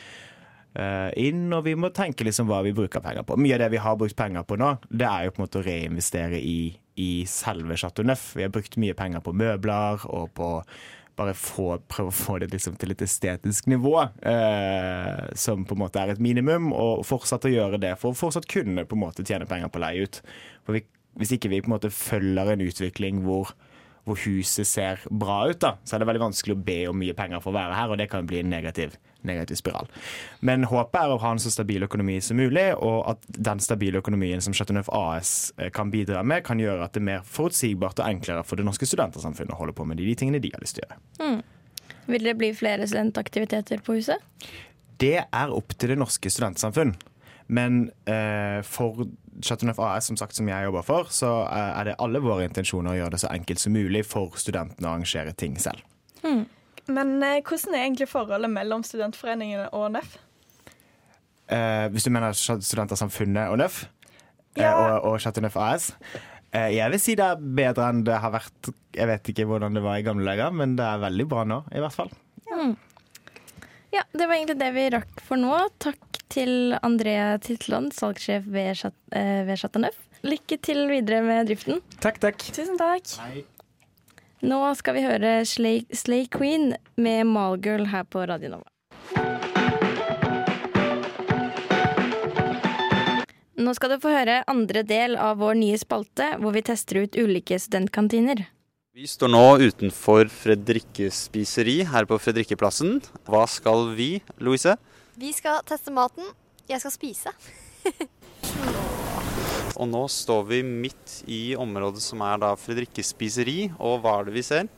eh, 0.78 1.10
inn, 1.26 1.48
og 1.54 1.66
vi 1.68 1.76
må 1.80 1.92
tenke 1.96 2.28
liksom 2.28 2.50
hva 2.52 2.62
vi 2.66 2.76
bruker 2.78 3.04
penger 3.04 3.26
på. 3.28 3.40
Mye 3.42 3.58
av 3.58 3.66
det 3.66 3.72
vi 3.76 3.84
har 3.84 4.00
brukt 4.00 4.18
penger 4.18 4.48
på 4.48 4.60
nå, 4.62 4.74
det 4.90 5.10
er 5.10 5.28
jo 5.28 5.36
på 5.36 5.42
en 5.42 5.48
måte 5.48 5.62
å 5.62 5.68
reinvestere 5.68 6.40
i, 6.40 6.58
i 7.02 7.12
selve 7.30 7.78
Chateau 7.80 8.08
Neuf. 8.08 8.32
Vi 8.38 8.46
har 8.46 8.54
brukt 8.54 8.80
mye 8.82 8.98
penger 8.98 9.24
på 9.26 9.36
møbler 9.36 10.08
og 10.12 10.32
på 10.38 10.56
bare 11.22 11.36
få, 11.38 11.68
prøve 11.92 12.12
å 12.12 12.16
få 12.16 12.38
det 12.42 12.52
liksom 12.52 12.78
til 12.82 12.94
et 12.94 13.04
estetisk 13.06 13.70
nivå, 13.72 13.96
eh, 14.28 15.24
som 15.38 15.66
på 15.68 15.78
en 15.78 15.84
måte 15.84 16.02
er 16.02 16.14
et 16.14 16.22
minimum, 16.24 16.72
og 16.74 17.06
fortsatt 17.08 17.48
å 17.48 17.54
gjøre 17.54 17.82
det 17.82 17.96
for 18.02 18.12
å 18.12 18.18
fortsatt 18.18 18.50
kunne 18.52 18.86
på 18.88 18.98
en 18.98 19.04
måte 19.06 19.26
tjene 19.28 19.48
penger 19.50 19.72
på 19.72 19.82
å 19.82 19.86
leie 19.86 20.08
ut. 20.08 20.22
For 20.66 20.78
vi, 20.78 20.84
hvis 21.22 21.36
ikke 21.38 21.52
vi 21.52 21.62
på 21.64 21.72
en 21.72 21.78
måte 21.78 21.94
følger 21.94 22.54
en 22.54 22.66
utvikling 22.66 23.22
hvor, 23.26 23.54
hvor 24.08 24.18
huset 24.24 24.68
ser 24.68 25.02
bra 25.10 25.44
ut, 25.50 25.60
da, 25.62 25.76
så 25.86 25.96
er 25.96 26.02
det 26.02 26.10
veldig 26.10 26.24
vanskelig 26.24 26.56
å 26.56 26.62
be 26.66 26.78
om 26.90 26.98
mye 26.98 27.16
penger 27.18 27.42
for 27.44 27.54
å 27.54 27.58
være 27.60 27.78
her, 27.78 27.94
og 27.94 28.02
det 28.02 28.10
kan 28.12 28.28
bli 28.28 28.42
en 28.42 28.50
negativ, 28.50 28.96
negativ 29.28 29.60
spiral. 29.60 29.90
Men 30.42 30.66
håpet 30.70 30.98
er 31.04 31.14
å 31.14 31.20
ha 31.22 31.34
en 31.36 31.42
så 31.42 31.54
stabil 31.54 31.86
økonomi 31.86 32.18
som 32.26 32.40
mulig, 32.42 32.68
og 32.78 33.04
at 33.14 33.30
den 33.38 33.62
stabile 33.64 34.02
økonomien 34.02 34.42
som 34.42 34.56
Chateau 34.58 34.78
Neuf 34.78 34.90
AS 34.98 35.52
eh, 35.58 35.70
kan 35.74 35.94
bidra 35.94 36.24
med, 36.26 36.46
kan 36.48 36.62
gjøre 36.62 36.88
at 36.88 36.98
det 36.98 37.04
er 37.04 37.10
mer 37.12 37.28
forutsigbart 37.28 38.02
og 38.02 38.10
enklere 38.10 38.46
for 38.48 38.60
det 38.60 38.66
norske 38.68 38.90
studentersamfunnet 38.90 39.54
å 39.54 39.62
holde 39.62 39.78
på 39.78 39.86
med 39.88 40.02
de, 40.02 40.10
de 40.10 40.18
tingene 40.18 40.42
de 40.42 40.54
har 40.56 40.64
lyst 40.64 40.80
til 40.80 40.88
å 40.88 40.92
gjøre. 40.92 41.42
Vil 42.12 42.26
det 42.26 42.36
bli 42.40 42.50
flere 42.58 42.88
studentaktiviteter 42.90 43.84
på 43.86 44.00
huset? 44.00 44.22
Det 45.02 45.18
er 45.22 45.54
opp 45.54 45.74
til 45.78 45.94
det 45.94 46.02
norske 46.02 46.30
studentsamfunn. 46.30 46.94
Men 47.52 47.90
eh, 48.08 48.62
for 48.64 49.04
Chateauneuf 49.44 49.80
AS, 49.84 50.08
som 50.08 50.18
sagt, 50.20 50.36
som 50.38 50.48
jeg 50.48 50.64
jobber 50.70 50.86
for, 50.88 51.10
så 51.12 51.30
eh, 51.50 51.72
er 51.82 51.90
det 51.90 51.96
alle 52.04 52.22
våre 52.24 52.46
intensjoner 52.48 52.94
å 52.94 52.98
gjøre 53.02 53.16
det 53.18 53.22
så 53.26 53.32
enkelt 53.34 53.60
som 53.60 53.74
mulig 53.76 54.06
for 54.08 54.38
studentene 54.40 54.88
å 54.88 54.94
arrangere 54.96 55.34
ting 55.36 55.58
selv. 55.60 55.84
Men 56.24 57.16
eh, 57.24 57.40
hvordan 57.44 57.76
er 57.76 57.86
egentlig 57.86 58.08
forholdet 58.12 58.52
mellom 58.52 58.84
studentforeningene 58.88 59.68
og 59.76 59.90
Nøff? 59.98 60.16
Eh, 61.52 61.88
hvis 61.92 62.06
du 62.08 62.12
mener 62.16 62.32
Studentersamfunnet 62.38 63.52
og 63.52 63.60
Nøff 63.60 63.82
eh, 63.84 64.64
Ja. 64.64 64.72
og, 65.00 65.10
og 65.12 65.18
Chateauneuf 65.24 65.58
AS. 65.60 65.90
Eh, 66.56 66.70
jeg 66.78 66.92
vil 66.94 67.00
si 67.04 67.16
det 67.20 67.26
er 67.28 67.40
bedre 67.60 67.90
enn 67.92 68.02
det 68.08 68.18
har 68.20 68.32
vært 68.34 68.72
Jeg 68.96 69.08
vet 69.08 69.30
ikke 69.32 69.46
hvordan 69.48 69.76
det 69.76 69.84
var 69.84 70.00
i 70.00 70.04
gamle 70.08 70.28
dager, 70.28 70.52
men 70.56 70.78
det 70.80 70.88
er 70.88 71.04
veldig 71.04 71.28
bra 71.32 71.44
nå, 71.48 71.62
i 71.76 71.84
hvert 71.84 71.96
fall. 71.96 72.12
Ja, 73.92 74.04
det 74.16 74.24
var 74.28 74.36
egentlig 74.38 74.58
det 74.60 74.70
vi 74.76 74.84
rakk 74.94 75.22
for 75.24 75.40
nå. 75.40 75.56
Takk 75.84 76.11
til 76.32 76.76
Andrea 76.82 77.36
Titland, 77.44 77.92
salgssjef 77.96 78.48
ved, 78.48 78.74
Chat 78.80 78.96
eh, 79.12 79.44
ved 79.48 79.60
Chateau 79.60 79.92
Lykke 80.22 80.58
til 80.62 80.86
videre 80.90 81.24
med 81.26 81.50
driften. 81.50 81.82
Takk, 82.00 82.20
takk. 82.22 82.44
Tusen 82.54 82.78
takk. 82.78 83.10
Nå 84.46 84.60
skal 84.78 84.98
vi 84.98 85.06
høre 85.06 85.32
Slay, 85.46 85.84
Slay 85.94 86.28
Queen 86.30 86.72
med 86.98 87.26
Malgirl 87.30 87.88
her 87.90 88.06
på 88.10 88.24
Radio 88.30 88.56
Nova. 88.56 88.70
Nå 93.62 93.74
skal 93.78 93.94
du 93.94 94.00
få 94.02 94.14
høre 94.14 94.40
andre 94.50 94.82
del 94.88 95.14
av 95.22 95.38
vår 95.42 95.60
nye 95.60 95.78
spalte, 95.78 96.32
hvor 96.42 96.56
vi 96.56 96.64
tester 96.66 97.04
ut 97.04 97.18
ulike 97.20 97.60
studentkantiner. 97.62 98.48
Vi 98.98 99.06
står 99.08 99.30
nå 99.32 99.44
utenfor 99.62 100.28
Fredrikke 100.34 101.12
spiseri 101.14 101.78
her 101.88 102.08
på 102.10 102.18
Fredrikkeplassen. 102.20 102.98
Hva 103.30 103.46
skal 103.48 103.94
vi, 103.96 104.16
Louise? 104.42 104.74
Vi 105.22 105.30
skal 105.38 105.60
teste 105.70 105.92
maten. 105.94 106.26
Jeg 106.66 106.82
skal 106.82 106.94
spise. 106.96 107.32
Og 109.82 109.86
nå 109.90 110.00
står 110.10 110.48
vi 110.50 110.62
midt 110.66 111.20
i 111.30 111.54
området 111.54 112.02
som 112.02 112.24
er 112.26 112.40
da 112.42 112.56
Fredrikkes 112.58 113.12
spiseri. 113.14 113.68
Og 113.78 114.00
hva 114.02 114.16
er 114.18 114.30
det 114.30 114.34
vi 114.40 114.44
ser? 114.48 114.72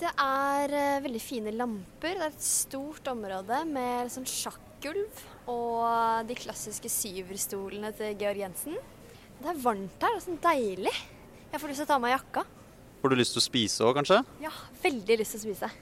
Det 0.00 0.10
er 0.20 0.74
eh, 0.76 1.00
veldig 1.06 1.22
fine 1.24 1.54
lamper. 1.56 2.12
Det 2.12 2.26
er 2.26 2.28
et 2.28 2.44
stort 2.44 3.08
område 3.08 3.62
med 3.72 4.12
sånn 4.12 4.28
sjakkgulv 4.28 5.24
og 5.48 6.28
de 6.28 6.36
klassiske 6.36 6.92
syverstolene 6.92 7.94
til 7.96 8.20
Georg 8.20 8.44
Jensen. 8.44 8.76
Det 9.40 9.48
er 9.54 9.64
varmt 9.64 10.04
her. 10.04 10.12
Er 10.12 10.24
sånn 10.28 10.40
deilig. 10.44 10.96
Jeg 11.54 11.56
får 11.56 11.72
lyst 11.72 11.86
til 11.86 11.88
å 11.88 11.92
ta 11.94 11.96
av 11.96 12.04
meg 12.04 12.18
jakka. 12.18 12.44
Får 13.00 13.08
du 13.08 13.20
lyst 13.22 13.32
til 13.32 13.40
å 13.40 13.48
spise 13.48 13.88
òg, 13.88 13.96
kanskje? 14.02 14.20
Ja, 14.44 14.52
veldig 14.84 15.22
lyst 15.24 15.38
til 15.38 15.40
å 15.40 15.48
spise. 15.48 15.74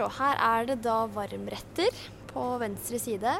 Og 0.00 0.14
her 0.16 0.44
er 0.48 0.72
det 0.72 0.82
da 0.88 1.02
varmretter 1.12 2.04
på 2.34 2.46
venstre 2.60 3.00
side. 3.00 3.34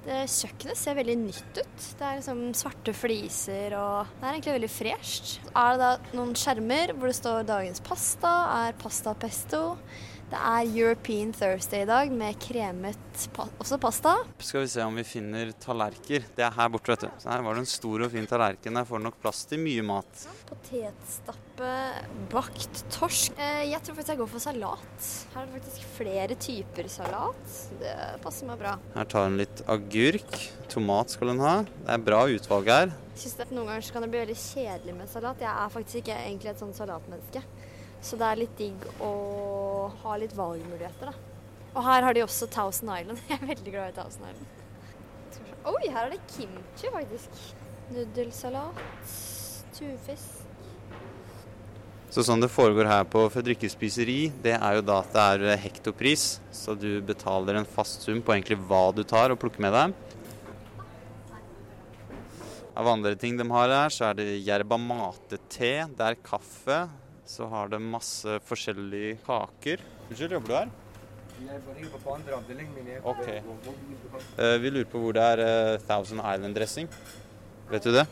Det 0.00 0.20
Kjøkkenet 0.32 0.78
ser 0.80 0.96
veldig 0.96 1.16
nytt 1.26 1.58
ut. 1.58 1.82
Det 1.98 2.06
er 2.06 2.20
liksom 2.20 2.38
svarte 2.56 2.94
fliser 2.96 3.74
og 3.76 4.08
Det 4.14 4.24
er 4.24 4.36
egentlig 4.36 4.54
veldig 4.56 4.70
fresht. 4.72 5.34
Er 5.50 5.74
det 5.74 5.82
da 5.82 6.16
noen 6.16 6.32
skjermer 6.38 6.94
hvor 6.94 7.10
det 7.10 7.18
står 7.18 7.50
dagens 7.50 7.84
pasta, 7.84 8.32
er 8.62 8.78
pasta 8.80 9.12
pesto. 9.20 9.64
Det 10.30 10.38
er 10.38 10.68
European 10.78 11.32
Thursday 11.34 11.82
i 11.82 11.86
dag 11.88 12.12
med 12.14 12.36
kremet 12.38 13.22
pa 13.34 13.48
også 13.58 13.80
pasta. 13.82 14.12
Skal 14.38 14.62
vi 14.62 14.68
se 14.70 14.84
om 14.86 14.94
vi 14.94 15.02
finner 15.02 15.48
tallerker. 15.58 16.22
Det 16.36 16.44
er 16.46 16.52
her 16.54 16.68
borte, 16.70 16.92
vet 16.92 17.02
du. 17.02 17.08
Så 17.18 17.32
her 17.32 17.42
var 17.42 17.56
det 17.58 17.64
en 17.64 17.70
stor 17.70 18.04
og 18.06 18.12
fin 18.12 18.28
tallerken. 18.30 18.78
Der 18.78 18.86
får 18.86 19.00
du 19.02 19.04
nok 19.08 19.16
plass 19.24 19.40
til 19.50 19.58
mye 19.58 19.82
mat. 19.88 20.22
Potetstappe, 20.46 21.72
bakt 22.30 22.84
torsk. 22.94 23.34
Eh, 23.42 23.64
jeg 23.72 23.82
tror 23.82 23.98
faktisk 23.98 24.12
jeg 24.14 24.20
går 24.22 24.30
for 24.36 24.44
salat. 24.44 25.08
Her 25.34 25.40
er 25.42 25.48
det 25.50 25.56
faktisk 25.56 25.88
flere 25.96 26.38
typer 26.46 26.92
salat. 26.94 27.58
Det 27.82 27.96
passer 28.22 28.52
meg 28.52 28.62
bra. 28.62 28.76
Her 28.94 29.10
tar 29.10 29.26
hun 29.26 29.40
litt 29.40 29.64
agurk. 29.66 30.38
Tomat 30.70 31.16
skal 31.16 31.34
hun 31.34 31.42
ha. 31.42 31.56
Det 31.66 31.90
er 31.96 32.06
bra 32.06 32.22
utvalg 32.30 32.70
her. 32.70 32.94
Jeg 33.16 33.24
synes 33.24 33.42
at 33.48 33.50
Noen 33.50 33.72
ganger 33.72 33.82
så 33.82 33.98
kan 33.98 34.06
det 34.06 34.14
bli 34.14 34.22
veldig 34.22 34.38
kjedelig 34.46 34.96
med 35.02 35.10
salat. 35.10 35.42
Jeg 35.42 35.50
er 35.50 35.74
faktisk 35.74 36.04
ikke 36.04 36.22
egentlig 36.22 36.54
et 36.54 36.62
sånn 36.62 36.76
salatmenneske. 36.78 37.42
Så 38.00 38.16
det 38.20 38.26
er 38.26 38.40
litt 38.40 38.56
digg 38.58 38.86
å 39.04 39.12
ha 40.02 40.16
litt 40.20 40.32
valgmuligheter, 40.36 41.10
da. 41.12 41.30
Og 41.70 41.84
her 41.86 42.02
har 42.02 42.16
de 42.16 42.24
også 42.24 42.48
Thousand 42.50 42.90
Island. 42.90 43.20
Jeg 43.28 43.38
er 43.38 43.50
veldig 43.52 43.74
glad 43.76 43.92
i 43.92 43.98
Thousand 44.00 44.30
Island. 44.32 44.56
Oi, 45.70 45.90
her 45.92 46.06
er 46.06 46.14
det 46.14 46.22
kimchi, 46.32 46.88
faktisk. 46.88 47.42
Nudelsalat. 47.92 48.80
Tunfisk. 49.76 50.46
Så 52.10 52.24
sånn 52.26 52.42
det 52.42 52.48
foregår 52.50 52.88
her 52.90 53.04
på 53.06 53.20
Fredrikke 53.30 53.68
spiseri, 53.70 54.32
det 54.42 54.56
er 54.56 54.80
jo 54.80 54.82
da 54.82 54.96
at 54.98 55.12
det 55.14 55.26
er 55.34 55.44
eh, 55.52 55.60
hektopris. 55.62 56.40
Så 56.50 56.74
du 56.74 56.98
betaler 57.06 57.60
en 57.60 57.68
fast 57.68 58.02
sum 58.02 58.18
på 58.24 58.34
egentlig 58.34 58.58
hva 58.66 58.88
du 58.96 59.04
tar 59.06 59.30
og 59.30 59.38
plukker 59.38 59.62
med 59.62 59.76
deg. 59.76 59.94
Av 62.80 62.90
andre 62.90 63.14
ting 63.20 63.38
de 63.38 63.46
har 63.52 63.76
her, 63.76 63.94
så 63.94 64.08
er 64.08 64.18
det 64.18 64.26
yerba 64.40 64.80
mate-te, 64.80 65.72
det 65.86 66.08
er 66.08 66.18
kaffe. 66.24 66.80
Så 67.30 67.46
har 67.46 67.68
de 67.70 67.78
masse 67.78 68.40
forskjellige 68.42 69.20
kaker. 69.22 69.82
Unnskyld, 70.08 70.32
jobber 70.34 70.48
du 70.50 70.54
her? 70.56 70.70
Ok. 73.06 73.28
Eh, 74.36 74.56
vi 74.58 74.70
lurer 74.70 74.88
på 74.90 74.98
hvor 74.98 75.14
det 75.14 75.26
er 75.36 75.42
eh, 75.44 75.76
Thousand 75.86 76.24
Island-dressing. 76.24 76.88
Vet 77.70 77.86
du 77.86 77.92
det? 77.94 78.02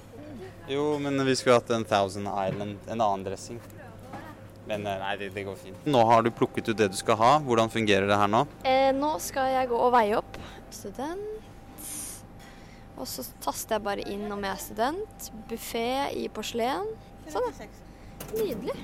Jo, 0.71 0.85
men 1.03 1.19
vi 1.27 1.35
skulle 1.37 1.57
hatt 1.59 1.73
en 1.75 1.85
Thousand 1.89 2.31
Island, 2.31 2.79
en 2.87 3.01
annen 3.01 3.25
dressing. 3.27 3.59
Men 4.69 4.87
eh, 4.87 5.01
nei, 5.03 5.17
det, 5.19 5.33
det 5.35 5.45
går 5.49 5.59
fint. 5.65 5.89
Nå 5.91 6.05
har 6.07 6.23
du 6.23 6.31
plukket 6.31 6.71
ut 6.71 6.79
det 6.79 6.89
du 6.93 6.99
skal 7.01 7.19
ha. 7.19 7.33
Hvordan 7.43 7.73
fungerer 7.75 8.07
det 8.07 8.21
her 8.21 8.31
nå? 8.31 8.45
Eh, 8.63 8.93
nå 8.95 9.17
skal 9.25 9.51
jeg 9.51 9.73
gå 9.73 9.81
og 9.89 9.91
veie 9.97 10.15
opp. 10.21 10.39
Student. 10.71 11.35
Og 12.99 13.07
så 13.11 13.27
taster 13.43 13.79
jeg 13.81 13.87
bare 13.91 14.07
inn 14.15 14.31
om 14.31 14.47
jeg 14.47 14.55
er 14.55 14.63
student. 14.63 15.29
Buffé 15.51 15.89
i 16.15 16.29
porselen. 16.31 16.87
Sånn, 17.27 17.51
ja. 17.59 17.69
Nydelig. 18.37 18.79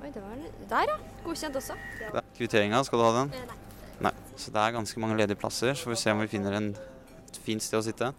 Oi, 0.00 0.10
det 0.14 0.22
var 0.24 0.36
Der, 0.70 0.92
ja. 0.94 0.96
Godkjent 1.24 1.56
også. 1.60 1.76
Det- 1.98 2.24
Kvitteringa, 2.38 2.82
skal 2.84 2.98
du 2.98 3.04
ha 3.04 3.12
den? 3.24 3.30
Nei. 3.30 3.56
Nei. 4.08 4.12
Så 4.36 4.50
det 4.54 4.56
er 4.62 4.72
ganske 4.78 4.98
mange 5.02 5.16
ledige 5.18 5.36
plasser. 5.38 5.74
Så 5.74 5.84
får 5.84 5.90
vi 5.94 6.00
se 6.00 6.10
om 6.14 6.20
vi 6.20 6.26
finner 6.32 6.52
en, 6.56 6.70
et 7.28 7.36
fint 7.44 7.60
sted 7.62 7.78
å 7.80 7.84
sitte. 7.84 8.12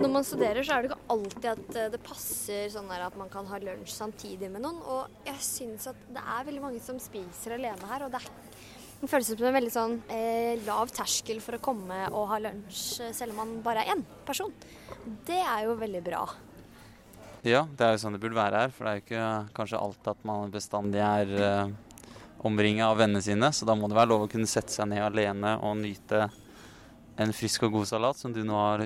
Når 0.00 0.08
man 0.08 0.24
studerer, 0.24 0.62
så 0.64 0.76
er 0.78 0.82
det 0.82 0.90
ikke 0.90 1.08
alltid 1.12 1.48
at 1.50 1.76
eh, 1.76 1.88
det 1.92 2.00
passer 2.02 2.70
sånn 2.72 2.88
at 2.90 3.16
man 3.20 3.28
kan 3.28 3.44
ha 3.50 3.58
lunsj 3.60 3.92
samtidig 3.92 4.48
med 4.50 4.62
noen. 4.64 4.78
Og 4.86 5.26
jeg 5.26 5.36
syns 5.44 5.88
at 5.90 5.96
det 6.08 6.22
er 6.22 6.46
veldig 6.48 6.62
mange 6.62 6.80
som 6.80 6.98
spiser 7.02 7.56
alene 7.58 7.90
her. 7.90 8.06
Og 8.06 8.14
det, 8.14 8.22
er, 8.22 8.30
det 9.02 9.10
føles 9.10 9.26
som 9.28 9.44
en 9.50 9.58
veldig 9.58 9.74
sånn 9.74 9.98
eh, 10.08 10.54
lav 10.64 10.88
terskel 10.94 11.42
for 11.44 11.58
å 11.58 11.60
komme 11.60 12.06
og 12.14 12.30
ha 12.32 12.38
lunsj 12.46 13.00
eh, 13.04 13.12
selv 13.12 13.34
om 13.34 13.42
man 13.42 13.58
bare 13.66 13.84
er 13.84 13.96
én 13.96 14.06
person. 14.24 14.54
Det 15.26 15.42
er 15.42 15.66
jo 15.66 15.76
veldig 15.82 16.02
bra. 16.06 16.22
Ja, 17.46 17.62
det 17.64 17.86
er 17.86 17.94
jo 17.94 18.00
sånn 18.02 18.16
det 18.16 18.20
burde 18.20 18.36
være 18.36 18.64
her. 18.64 18.74
For 18.74 18.84
det 18.84 18.90
er 18.90 18.98
jo 18.98 19.04
ikke 19.06 19.28
kanskje 19.56 19.80
alltid 19.80 20.10
at 20.12 20.26
man 20.28 20.52
bestandig 20.52 21.00
er 21.04 21.32
eh, 21.40 21.72
omringa 22.44 22.90
av 22.90 23.00
vennene 23.00 23.24
sine. 23.24 23.52
Så 23.56 23.68
da 23.68 23.76
må 23.78 23.88
det 23.88 23.96
være 23.96 24.12
lov 24.12 24.26
å 24.26 24.30
kunne 24.32 24.50
sette 24.50 24.74
seg 24.74 24.90
ned 24.92 25.04
alene 25.06 25.56
og 25.64 25.78
nyte 25.80 26.26
en 27.20 27.34
frisk 27.36 27.66
og 27.68 27.78
god 27.78 27.90
salat, 27.90 28.20
som 28.20 28.32
du 28.36 28.42
nå 28.44 28.56
har 28.56 28.84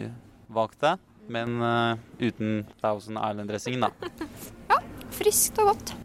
valgt 0.55 0.81
deg. 0.87 1.03
Men 1.35 1.59
eh, 1.65 2.07
uten 2.29 2.65
Thousand 2.83 3.19
Island-dressingen, 3.19 3.89
da. 3.89 4.15
ja, 4.73 4.83
Friskt 5.15 5.59
og 5.63 5.75
godt. 5.75 5.97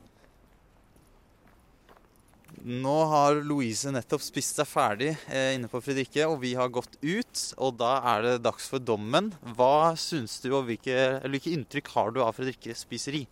Nå 2.60 2.96
har 3.08 3.38
Louise 3.48 3.92
nettopp 3.94 4.20
spist 4.20 4.58
seg 4.60 4.68
ferdig 4.68 5.14
eh, 5.32 5.54
inne 5.56 5.70
på 5.72 5.80
Fredrikke, 5.84 6.26
og 6.28 6.42
vi 6.42 6.52
har 6.60 6.72
gått 6.74 6.98
ut. 7.00 7.44
Og 7.56 7.78
da 7.80 7.94
er 8.12 8.26
det 8.26 8.34
dags 8.44 8.68
for 8.68 8.84
dommen. 8.84 9.32
Hva 9.56 9.96
syns 10.00 10.40
du, 10.44 10.50
og 10.58 10.68
hvilke, 10.68 10.98
hvilke 11.24 11.54
inntrykk 11.56 11.94
har 11.96 12.12
du 12.12 12.20
av 12.26 12.36
Fredrikke 12.36 12.76
spiseri? 12.76 13.24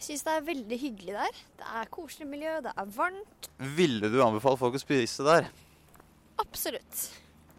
Jeg 0.00 0.04
syns 0.04 0.26
det 0.26 0.34
er 0.36 0.46
veldig 0.50 0.80
hyggelig 0.82 1.16
der. 1.16 1.40
Det 1.60 1.72
er 1.80 1.90
koselig 1.96 2.28
miljø, 2.28 2.58
det 2.66 2.76
er 2.76 2.92
varmt. 2.98 3.50
Ville 3.80 4.12
du 4.12 4.20
anbefale 4.24 4.60
folk 4.60 4.76
å 4.76 4.82
spise 4.82 5.24
der? 5.24 5.48
Absolutt. 6.40 7.08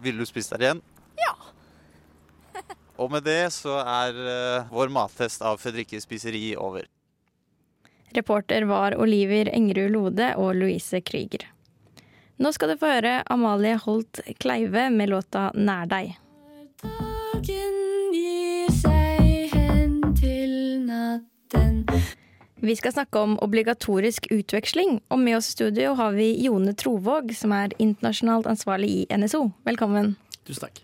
Ville 0.01 0.21
du 0.21 0.29
spist 0.29 0.53
der 0.53 0.67
igjen? 0.67 0.85
Ja. 1.17 1.33
Og 3.01 3.09
med 3.13 3.25
det 3.25 3.43
så 3.57 3.79
er 3.81 4.25
eh, 4.37 4.73
vår 4.73 4.93
mattest 4.93 5.41
av 5.45 5.57
Fredrikke 5.61 6.01
spiseri 6.01 6.51
over. 6.57 6.85
Reporter 8.13 8.65
var 8.69 8.95
Oliver 8.99 9.49
Engerud 9.55 9.91
Lode 9.91 10.33
og 10.35 10.55
Louise 10.55 11.01
Krüger. 11.01 11.45
Nå 12.41 12.51
skal 12.55 12.73
du 12.73 12.79
få 12.81 12.89
høre 12.89 13.21
Amalie 13.29 13.77
Holt 13.77 14.19
Kleive 14.41 14.89
med 14.89 15.09
låta 15.09 15.51
'Nær 15.53 15.85
deg'. 15.87 16.15
Dagen 16.81 17.77
gir 18.13 18.71
seg 18.73 19.53
hen 19.53 19.99
til 20.17 20.53
natten. 20.87 21.85
Vi 22.61 22.75
skal 22.75 22.93
snakke 22.93 23.19
om 23.19 23.37
obligatorisk 23.41 24.27
utveksling, 24.31 25.01
og 25.09 25.19
med 25.19 25.37
oss 25.37 25.49
i 25.49 25.51
studio 25.51 25.93
har 25.93 26.11
vi 26.17 26.33
Jone 26.43 26.73
Trovåg, 26.73 27.35
som 27.35 27.51
er 27.51 27.73
internasjonalt 27.77 28.45
ansvarlig 28.45 28.89
i 28.89 29.07
NSO. 29.17 29.51
Velkommen. 29.65 30.15
Tusen 30.45 30.67
takk. 30.67 30.81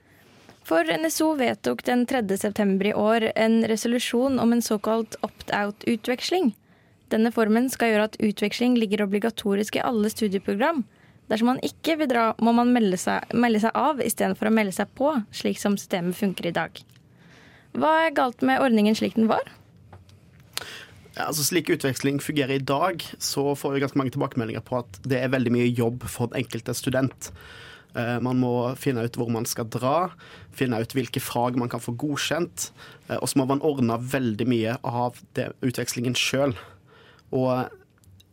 For 0.67 0.84
NSO 0.84 1.34
vedtok 1.39 1.84
den 1.84 2.05
3. 2.05 2.38
september 2.38 2.86
i 2.86 2.93
år 2.93 3.31
en 3.36 3.63
resolusjon 3.69 4.39
om 4.39 4.53
en 4.53 4.62
såkalt 4.62 5.15
opt-out-utveksling. 5.22 6.53
Denne 7.13 7.31
formen 7.31 7.69
skal 7.71 7.93
gjøre 7.93 8.07
at 8.09 8.17
utveksling 8.23 8.75
ligger 8.79 9.05
obligatorisk 9.05 9.77
i 9.79 9.83
alle 9.85 10.09
studieprogram. 10.11 10.83
Dersom 11.31 11.49
man 11.51 11.61
ikke 11.63 11.97
vil 11.99 12.09
dra, 12.11 12.29
må 12.43 12.53
man 12.55 12.71
melde 12.75 12.99
seg, 12.99 13.31
melde 13.35 13.61
seg 13.63 13.75
av 13.75 13.99
istedenfor 14.03 14.49
å 14.49 14.55
melde 14.55 14.75
seg 14.75 14.91
på, 14.95 15.11
slik 15.35 15.59
som 15.59 15.75
systemet 15.79 16.15
funker 16.15 16.47
i 16.49 16.55
dag. 16.55 16.79
Hva 17.77 17.93
er 18.05 18.15
galt 18.15 18.43
med 18.47 18.61
ordningen 18.63 18.95
slik 18.95 19.15
den 19.19 19.27
var? 19.31 19.43
Ja, 21.17 21.27
altså 21.31 21.43
Slik 21.47 21.71
utveksling 21.73 22.19
fungerer 22.21 22.59
i 22.59 22.63
dag, 22.63 23.01
så 23.17 23.55
får 23.57 23.73
vi 23.73 23.81
ganske 23.81 23.97
mange 23.97 24.13
tilbakemeldinger 24.13 24.61
på 24.65 24.77
at 24.83 24.99
det 25.07 25.17
er 25.23 25.31
veldig 25.33 25.53
mye 25.55 25.71
jobb 25.71 26.05
for 26.05 26.29
den 26.29 26.43
enkelte 26.43 26.75
student. 26.77 27.31
Eh, 27.97 28.19
Man 28.21 28.37
må 28.37 28.53
finne 28.77 29.01
ut 29.01 29.17
hvor 29.17 29.31
man 29.33 29.47
skal 29.49 29.65
dra, 29.73 30.11
finne 30.53 30.77
ut 30.77 30.93
hvilke 30.93 31.21
fag 31.23 31.57
man 31.57 31.71
kan 31.73 31.81
få 31.81 31.95
godkjent. 31.97 32.69
eh, 33.09 33.17
Og 33.17 33.27
så 33.29 33.39
må 33.41 33.47
man 33.49 33.63
ordne 33.65 33.97
veldig 33.97 34.47
mye 34.47 34.77
av 34.85 35.17
det, 35.33 35.51
utvekslingen 35.65 36.13
sjøl. 36.13 36.53
Og 37.36 37.67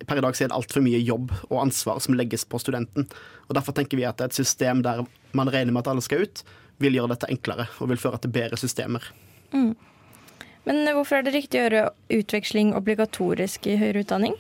per 0.05 0.19
i 0.19 0.25
dag 0.25 0.37
så 0.37 0.45
er 0.45 0.53
det 0.53 0.59
altfor 0.59 0.85
mye 0.85 1.01
jobb 1.01 1.33
og 1.49 1.61
ansvar 1.63 2.01
som 2.05 2.17
legges 2.19 2.45
på 2.45 2.61
studenten. 2.63 3.09
Og 3.49 3.57
Derfor 3.57 3.77
tenker 3.77 4.01
vi 4.01 4.07
at 4.09 4.21
et 4.25 4.37
system 4.37 4.83
der 4.85 5.05
man 5.35 5.51
regner 5.51 5.73
med 5.73 5.85
at 5.85 5.93
alle 5.93 6.05
skal 6.05 6.27
ut, 6.27 6.45
vil 6.83 6.97
gjøre 6.99 7.15
dette 7.15 7.31
enklere 7.31 7.69
og 7.79 7.91
vil 7.93 8.01
føre 8.01 8.21
til 8.23 8.33
bedre 8.35 8.59
systemer. 8.59 9.07
Men 9.55 10.89
hvorfor 10.97 11.21
er 11.21 11.27
det 11.27 11.35
riktig 11.37 11.61
å 11.61 11.67
gjøre 11.67 11.85
utveksling 12.19 12.75
obligatorisk 12.77 13.69
i 13.71 13.79
høyere 13.81 14.05
utdanning? 14.05 14.37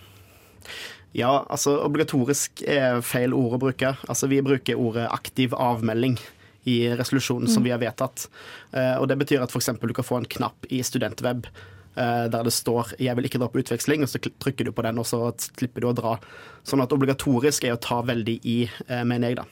Ja, 1.14 1.44
altså 1.46 1.76
obligatorisk 1.84 2.64
er 2.66 2.99
feil 3.06 3.37
ord 3.37 3.54
å 3.54 3.61
bruke. 3.68 3.92
Altså 4.11 4.26
Vi 4.32 4.40
bruker 4.42 4.80
ordet 4.80 5.06
aktiv 5.14 5.54
avmelding 5.54 6.16
i 6.64 6.78
resolusjonen 6.96 7.50
som 7.52 7.62
vi 7.62 7.70
har 7.70 7.78
vedtatt. 7.82 8.26
Eh, 8.73 8.96
og 8.96 9.06
Det 9.08 9.18
betyr 9.20 9.44
at 9.44 9.52
f.eks. 9.52 9.70
du 9.78 9.94
kan 9.94 10.06
få 10.06 10.18
en 10.18 10.30
knapp 10.37 10.66
i 10.73 10.80
Studentweb 10.82 11.46
der 11.94 12.42
det 12.42 12.52
står 12.52 12.94
'jeg 12.98 13.16
vil 13.16 13.24
ikke 13.24 13.38
dra 13.38 13.48
på 13.48 13.62
utveksling', 13.62 14.02
og 14.02 14.08
så 14.08 14.18
trykker 14.18 14.64
du 14.64 14.72
på 14.72 14.82
den, 14.82 14.98
og 14.98 15.06
så 15.06 15.32
slipper 15.38 15.80
du 15.80 15.88
å 15.88 15.94
dra. 15.94 16.18
Sånn 16.64 16.82
at 16.82 16.92
obligatorisk 16.92 17.64
er 17.64 17.76
å 17.76 17.80
ta 17.80 18.02
veldig 18.02 18.40
i, 18.44 18.70
eh, 18.88 19.04
mener 19.04 19.28
jeg, 19.28 19.36
da. 19.36 19.44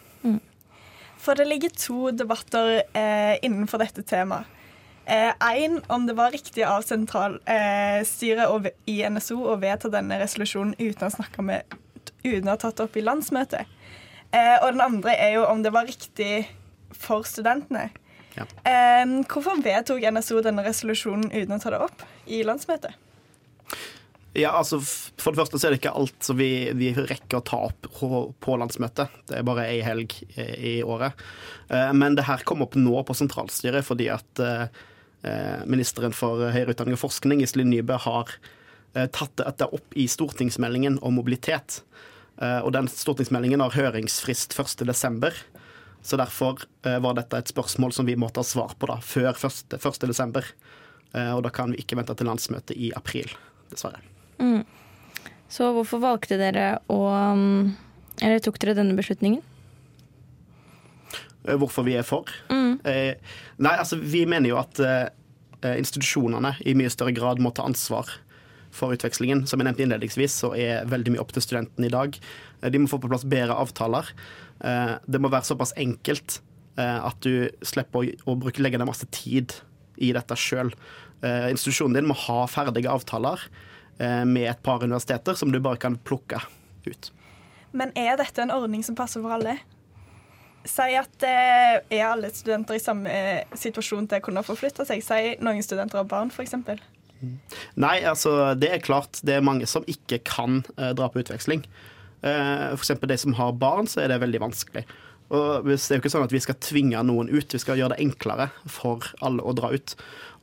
For 1.22 1.38
det 1.38 1.46
ligger 1.46 1.70
to 1.70 2.10
debatter 2.10 2.82
eh, 2.94 3.38
innenfor 3.42 3.78
dette 3.78 4.02
temaet. 4.02 4.44
Én 5.06 5.80
om 5.88 6.06
det 6.06 6.14
var 6.14 6.30
riktig 6.30 6.62
av 6.62 6.82
sentralstyret 6.86 8.66
eh, 8.66 8.74
i 8.86 9.02
NSO 9.10 9.38
å 9.50 9.56
vedta 9.58 9.90
denne 9.90 10.18
resolusjonen 10.20 10.76
uten 10.78 11.08
å, 11.08 11.10
snakke 11.10 11.42
med, 11.42 11.74
uten 12.22 12.46
å 12.46 12.54
ha 12.54 12.58
tatt 12.58 12.78
det 12.78 12.86
opp 12.86 12.98
i 12.98 13.04
landsmøtet. 13.06 13.70
Eh, 14.32 14.56
og 14.62 14.72
den 14.72 14.84
andre 14.84 15.14
er 15.14 15.34
jo 15.36 15.46
om 15.46 15.62
det 15.62 15.74
var 15.74 15.86
riktig 15.90 16.46
for 16.94 17.26
studentene. 17.28 17.90
Ja. 18.38 18.46
Um, 19.02 19.18
hvorfor 19.28 19.60
vedtok 19.64 20.04
NSO 20.14 20.40
denne 20.44 20.64
resolusjonen 20.64 21.32
uten 21.32 21.56
å 21.56 21.60
ta 21.60 21.74
det 21.74 21.82
opp 21.84 22.04
i 22.26 22.40
landsmøtet? 22.46 22.96
Ja, 24.32 24.54
altså 24.56 24.78
For 24.80 25.32
det 25.32 25.42
første 25.42 25.58
så 25.60 25.68
er 25.68 25.74
det 25.74 25.82
ikke 25.82 25.92
alt 25.98 26.24
som 26.24 26.38
vi, 26.38 26.70
vi 26.76 26.92
rekker 26.96 27.40
å 27.40 27.44
ta 27.44 27.58
opp 27.68 27.88
på, 27.92 28.54
landsmøtet. 28.56 29.12
Det 29.28 29.36
er 29.38 29.44
bare 29.44 29.66
ei 29.68 29.82
helg 29.84 30.14
i, 30.32 30.46
i 30.72 30.72
året. 30.80 31.20
Eh, 31.68 31.92
Men 31.92 32.16
det 32.16 32.24
her 32.30 32.44
kom 32.48 32.64
opp 32.64 32.78
nå 32.80 32.96
på 33.04 33.16
sentralstyret 33.16 33.84
fordi 33.84 34.08
at 34.12 34.42
eh, 34.42 34.64
eh, 35.28 35.60
ministeren 35.68 36.16
for 36.16 36.46
høyere 36.48 36.72
utdanning 36.72 36.96
og 36.96 37.04
forskning, 37.04 37.44
Iselin 37.44 37.72
Nybø, 37.72 38.00
har 38.08 38.36
tatt 38.92 39.38
dette 39.40 39.64
opp 39.72 39.94
i 39.96 40.04
stortingsmeldingen 40.04 40.98
om 41.00 41.14
mobilitet. 41.16 41.78
Og 42.36 42.66
den 42.74 42.90
stortingsmeldingen 42.92 43.62
har 43.64 43.72
høringsfrist 43.72 44.52
1.12. 44.52 45.30
Så 46.02 46.18
derfor 46.18 46.58
eh, 46.84 46.98
var 46.98 47.14
dette 47.14 47.38
et 47.38 47.50
spørsmål 47.52 47.92
som 47.94 48.08
vi 48.08 48.16
måtte 48.18 48.42
ha 48.42 48.46
svar 48.46 48.74
på 48.78 48.88
da, 48.90 48.98
før 49.06 49.30
1. 49.36 49.76
1.12. 49.78 50.42
Eh, 51.14 51.30
Og 51.36 51.44
da 51.46 51.52
kan 51.54 51.70
vi 51.72 51.78
ikke 51.82 51.98
vente 52.00 52.16
til 52.18 52.26
landsmøtet 52.26 52.74
i 52.74 52.90
april, 52.98 53.30
dessverre. 53.70 54.02
Mm. 54.42 54.64
Så 55.52 55.68
hvorfor 55.76 56.00
valgte 56.02 56.38
dere 56.40 56.80
å 56.90 56.98
um, 57.12 57.74
Eller 58.24 58.40
tok 58.42 58.56
dere 58.58 58.74
denne 58.78 58.96
beslutningen? 58.98 59.42
Eh, 61.46 61.54
Hvorfor 61.60 61.86
vi 61.86 61.94
er 62.00 62.06
for? 62.06 62.30
Mm. 62.50 62.80
Eh, 62.88 63.14
Nei, 63.62 63.76
altså 63.76 64.00
vi 64.00 64.24
mener 64.26 64.50
jo 64.50 64.58
at 64.62 64.82
institusjonene 65.62 66.56
i 66.66 66.72
mye 66.74 66.90
større 66.90 67.12
grad 67.14 67.38
må 67.38 67.52
ta 67.54 67.62
ansvar 67.62 68.08
for 68.74 68.90
utvekslingen. 68.96 69.44
Som 69.46 69.60
jeg 69.60 69.68
nevnte 69.68 69.84
innledningsvis, 69.84 70.34
så 70.42 70.48
er 70.58 70.88
veldig 70.90 71.12
mye 71.14 71.22
opp 71.22 71.30
til 71.36 71.44
studentene 71.44 71.86
i 71.86 71.92
dag. 71.92 72.16
Eh, 72.62 72.70
De 72.70 72.80
må 72.82 72.90
få 72.90 73.00
på 73.02 73.10
plass 73.10 73.26
bedre 73.28 73.58
avtaler. 73.58 74.08
Eh, 74.64 74.96
Det 75.06 75.20
må 75.20 75.30
være 75.32 75.48
såpass 75.48 75.74
enkelt 75.76 76.40
eh, 76.78 76.98
at 77.04 77.20
du 77.20 77.50
slipper 77.62 78.14
å, 78.26 78.36
bruke, 78.38 78.62
legge 78.62 78.78
ned 78.80 78.88
masse 78.88 79.08
tid 79.10 79.58
i 79.98 80.12
dette 80.14 80.38
sjøl. 80.38 80.72
Institusjonen 81.22 81.94
din 81.94 82.08
må 82.10 82.16
ha 82.18 82.40
ferdige 82.50 82.90
avtaler 82.90 83.38
med 84.26 84.48
et 84.50 84.62
par 84.66 84.82
universiteter 84.82 85.36
som 85.38 85.52
du 85.52 85.60
bare 85.62 85.78
kan 85.78 85.94
plukke 85.94 86.40
ut. 86.88 87.10
Men 87.70 87.92
er 87.94 88.16
dette 88.18 88.42
en 88.42 88.50
ordning 88.50 88.82
som 88.82 88.96
passer 88.98 89.22
for 89.22 89.30
alle? 89.36 89.60
Si 90.68 90.94
at 90.94 91.24
eh, 91.26 91.80
er 91.90 92.04
alle 92.06 92.30
studenter 92.30 92.78
i 92.78 92.82
samme 92.82 93.10
eh, 93.10 93.54
situasjon 93.58 94.06
til 94.10 94.20
å 94.20 94.24
kunne 94.28 94.44
forflytte 94.46 94.86
seg? 94.86 95.02
Si 95.02 95.32
noen 95.42 95.64
studenter 95.64 95.98
har 95.98 96.10
barn, 96.10 96.30
f.eks. 96.30 96.54
Nei, 97.78 97.96
altså 98.06 98.52
det 98.58 98.70
er 98.70 98.82
klart 98.82 99.20
det 99.26 99.38
er 99.38 99.46
mange 99.46 99.66
som 99.70 99.86
ikke 99.90 100.20
kan 100.26 100.60
eh, 100.76 100.92
dra 100.98 101.08
på 101.10 101.22
utveksling. 101.24 101.64
Eh, 102.22 102.68
for 102.74 102.84
eksempel 102.84 103.10
de 103.10 103.18
som 103.18 103.34
har 103.38 103.56
barn, 103.58 103.90
så 103.90 104.02
er 104.02 104.12
det 104.12 104.20
veldig 104.22 104.42
vanskelig. 104.42 104.84
Og 105.32 105.64
Det 105.64 105.78
er 105.78 105.96
jo 105.96 106.02
ikke 106.02 106.12
sånn 106.12 106.26
at 106.26 106.34
vi 106.34 106.42
skal 106.44 106.58
tvinge 106.60 107.02
noen 107.08 107.30
ut, 107.32 107.54
vi 107.54 107.60
skal 107.60 107.80
gjøre 107.80 107.94
det 107.94 108.04
enklere 108.04 108.50
for 108.68 109.06
alle 109.24 109.44
å 109.44 109.54
dra 109.56 109.72
ut. 109.72 109.94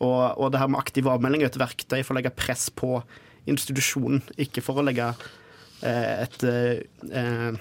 Og, 0.02 0.22
og 0.40 0.52
det 0.52 0.62
her 0.62 0.72
med 0.72 0.82
aktiv 0.82 1.08
avmelding 1.12 1.44
er 1.44 1.52
et 1.52 1.60
verktøy 1.62 2.02
for 2.02 2.16
å 2.16 2.20
legge 2.20 2.34
press 2.34 2.70
på 2.74 2.98
institusjonen, 3.50 4.24
ikke 4.42 4.64
for 4.66 4.82
å 4.82 4.86
legge 4.86 5.12
eh, 5.86 6.26
et 6.26 6.48
eh, 6.48 6.82
eh, 7.14 7.60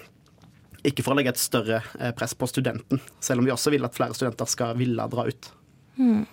ikke 0.89 1.05
for 1.05 1.13
å 1.13 1.19
legge 1.19 1.35
et 1.35 1.41
større 1.41 1.83
eh, 1.99 2.15
press 2.17 2.35
på 2.39 2.49
studenten, 2.49 3.01
selv 3.21 3.43
om 3.43 3.49
vi 3.49 3.53
også 3.53 3.73
vil 3.75 3.85
at 3.85 3.97
flere 3.97 4.17
studenter 4.17 4.49
skal 4.49 4.77
ville 4.79 5.09
dra 5.13 5.27
ut. 5.29 5.53
Hmm. 5.99 6.25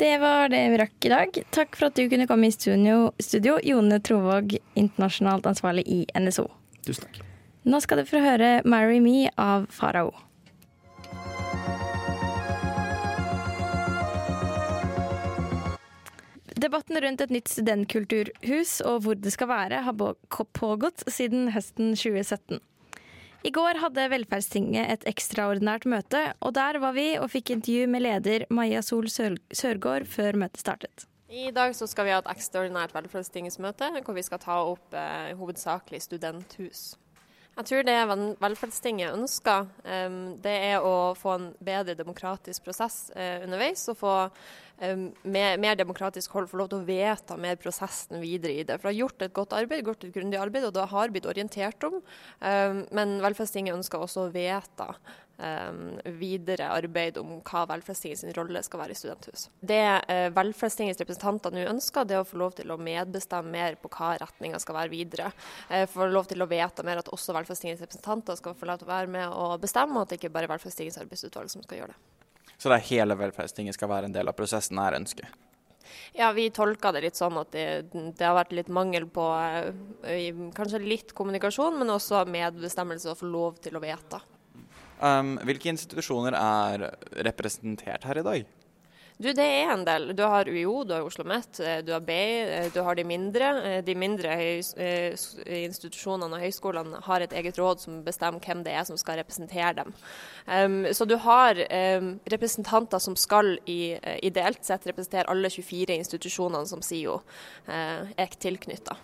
Det 0.00 0.14
var 0.22 0.48
det 0.48 0.62
vi 0.72 0.78
rakk 0.80 1.06
i 1.08 1.12
dag. 1.12 1.38
Takk 1.52 1.76
for 1.76 1.90
at 1.90 1.98
du 1.98 2.06
kunne 2.08 2.28
komme 2.28 2.48
i 2.48 2.54
studio, 2.54 3.10
studio 3.20 3.58
Jone 3.66 3.98
Trovåg, 4.00 4.54
internasjonalt 4.80 5.48
ansvarlig 5.50 5.84
i 5.90 6.00
NSO. 6.16 6.46
Tusen 6.86 7.06
takk. 7.06 7.20
Nå 7.68 7.80
skal 7.84 8.00
du 8.00 8.08
få 8.08 8.22
høre 8.24 8.62
'Marry 8.64 9.00
Me' 9.04 9.30
av 9.36 9.66
Farao. 9.70 10.14
Debatten 16.60 17.00
rundt 17.00 17.20
et 17.24 17.30
nytt 17.32 17.48
studentkulturhus 17.48 18.80
og 18.84 19.04
hvor 19.04 19.16
det 19.16 19.32
skal 19.32 19.48
være, 19.48 19.82
har 19.86 19.94
pågått 20.52 21.04
siden 21.08 21.48
høsten 21.54 21.94
2017. 21.96 22.60
I 23.40 23.52
går 23.56 23.80
hadde 23.80 24.08
Velferdstinget 24.12 24.90
et 24.92 25.06
ekstraordinært 25.08 25.86
møte, 25.88 26.20
og 26.44 26.52
der 26.58 26.76
var 26.82 26.92
vi 26.92 27.14
og 27.16 27.30
fikk 27.32 27.54
intervju 27.54 27.86
med 27.88 28.04
leder 28.04 28.44
Maja 28.52 28.82
Sol 28.84 29.08
Sørgaard 29.08 30.04
før 30.04 30.36
møtet 30.42 30.60
startet. 30.60 31.09
I 31.30 31.50
dag 31.54 31.76
så 31.78 31.86
skal 31.86 32.08
vi 32.08 32.10
ha 32.10 32.18
et 32.18 32.30
ekstraordinært 32.32 32.90
velferdstingesmøte 32.90 33.92
hvor 34.02 34.16
vi 34.16 34.24
skal 34.26 34.40
ta 34.42 34.56
opp 34.66 34.96
eh, 34.98 35.30
hovedsakelig 35.38 36.02
studenthus. 36.02 36.96
Jeg 37.60 37.66
tror 37.68 37.84
det 37.84 37.94
velferdstinget 38.40 39.14
ønsker, 39.14 39.68
em, 39.84 40.16
det 40.42 40.56
er 40.72 40.86
å 40.86 41.12
få 41.18 41.36
en 41.36 41.46
bedre 41.62 41.94
demokratisk 41.98 42.64
prosess 42.66 43.12
eh, 43.14 43.44
underveis. 43.44 43.82
Og 43.92 43.98
få 44.00 44.14
em, 44.82 45.10
mer, 45.22 45.58
mer 45.60 45.78
demokratisk 45.78 46.34
hold, 46.34 46.48
få 46.50 46.62
lov 46.62 46.72
til 46.72 46.80
å 46.80 46.88
vedta 46.88 47.38
mer 47.38 47.58
prosessen 47.62 48.18
videre 48.22 48.56
i 48.56 48.64
det. 48.64 48.80
For 48.80 48.88
det 48.88 48.94
har 48.94 49.00
gjort 49.02 49.26
et 49.26 49.36
godt 49.36 49.54
arbeid, 49.60 49.86
gjort 49.86 50.08
et 50.08 50.14
grundig 50.14 50.40
arbeid, 50.40 50.66
og 50.66 50.74
det 50.78 50.90
har 50.94 51.14
blitt 51.14 51.30
orientert 51.30 51.90
om. 51.90 52.00
Em, 52.40 52.84
men 52.96 53.18
velferdstinget 53.22 53.76
ønsker 53.76 54.02
også 54.02 54.26
å 54.26 54.32
vedta 54.34 54.94
videre 56.20 56.68
arbeid 56.74 57.18
om 57.20 57.38
hva 57.40 57.64
velferdstingets 57.70 58.24
rolle 58.36 58.62
skal 58.66 58.82
være 58.82 58.94
i 58.94 58.98
studenthus. 58.98 59.48
Det 59.60 59.80
eh, 59.80 60.28
velferdstingets 60.36 61.00
representanter 61.02 61.54
nå 61.54 61.64
ønsker, 61.70 62.06
det 62.08 62.18
er 62.18 62.24
å 62.24 62.28
få 62.28 62.40
lov 62.42 62.56
til 62.58 62.72
å 62.72 62.78
medbestemme 62.80 63.52
mer 63.54 63.78
på 63.80 63.90
hva 63.94 64.14
retninga 64.20 64.60
skal 64.62 64.78
være 64.80 64.92
videre. 64.92 65.30
Eh, 65.68 65.86
få 65.90 66.08
lov 66.10 66.30
til 66.30 66.42
å 66.42 66.48
vedta 66.50 66.84
mer 66.86 67.02
at 67.02 67.12
også 67.12 67.36
velferdstingets 67.36 67.84
representanter 67.86 68.38
skal 68.40 68.56
få 68.58 68.68
lov 68.70 68.80
til 68.80 68.90
å 68.90 68.94
være 68.94 69.12
med 69.12 69.28
og 69.34 69.60
bestemme, 69.62 69.96
og 69.96 70.06
at 70.06 70.14
det 70.14 70.20
ikke 70.20 70.34
bare 70.34 70.50
er 70.50 70.54
velferdstingets 70.56 71.00
arbeidsutvalg 71.02 71.52
som 71.52 71.64
skal 71.66 71.82
gjøre 71.82 71.94
det. 71.94 72.56
Så 72.60 72.68
det 72.68 72.76
er 72.76 72.90
hele 72.90 73.16
velferdstinget 73.16 73.78
skal 73.78 73.88
være 73.88 74.10
en 74.10 74.16
del 74.16 74.28
av 74.28 74.36
prosessen, 74.36 74.80
er 74.82 74.98
ønsket. 74.98 75.38
Ja, 76.12 76.32
vi 76.32 76.50
tolker 76.54 76.94
det 76.94 77.04
litt 77.04 77.18
sånn 77.18 77.38
at 77.40 77.52
det, 77.54 77.66
det 77.90 78.26
har 78.26 78.36
vært 78.36 78.52
litt 78.54 78.70
mangel 78.72 79.06
på 79.10 79.24
eh, 80.04 80.42
kanskje 80.56 80.82
litt 80.82 81.14
kommunikasjon, 81.16 81.78
men 81.80 81.94
også 81.94 82.24
medbestemmelse 82.30 83.12
og 83.12 83.20
få 83.22 83.30
lov 83.30 83.62
til 83.64 83.78
å 83.78 83.82
vedta. 83.82 84.20
Um, 85.00 85.38
hvilke 85.48 85.72
institusjoner 85.72 86.36
er 86.36 86.90
representert 87.24 88.04
her 88.04 88.20
i 88.20 88.26
dag? 88.26 88.48
Du, 89.20 89.26
det 89.36 89.44
er 89.44 89.68
en 89.68 89.82
del. 89.84 90.14
Du 90.16 90.22
har 90.24 90.48
UiO, 90.48 90.78
du 90.88 90.94
har 90.94 91.04
Oslo 91.04 91.26
OsloMet, 91.26 91.58
du 91.84 91.90
har 91.92 92.00
BI, 92.00 92.14
eh, 92.40 92.68
du 92.72 92.78
har 92.80 92.96
de 92.96 93.04
mindre. 93.04 93.50
Eh, 93.68 93.82
De 93.84 93.92
mindre 93.94 94.32
eh, 94.32 95.12
institusjonene 95.66 96.38
og 96.38 96.40
høyskolene 96.40 97.02
har 97.04 97.20
et 97.20 97.34
eget 97.36 97.58
råd 97.60 97.82
som 97.84 97.98
bestemmer 98.06 98.40
hvem 98.40 98.62
det 98.64 98.72
er 98.72 98.86
som 98.88 98.96
skal 98.96 99.20
representere 99.20 99.74
dem. 99.82 99.92
Um, 100.46 100.88
så 100.96 101.04
du 101.04 101.18
har 101.20 101.60
um, 102.00 102.14
representanter 102.32 102.98
som 102.98 103.16
skal 103.16 103.58
i, 103.68 103.92
eh, 104.00 104.18
ideelt 104.24 104.64
sett 104.64 104.88
representere 104.88 105.28
alle 105.28 105.52
24 105.52 106.00
institusjonene 106.00 106.64
som 106.72 106.80
SIO 106.80 107.20
uh, 107.68 108.08
er 108.16 108.36
tilknytta. 108.40 108.96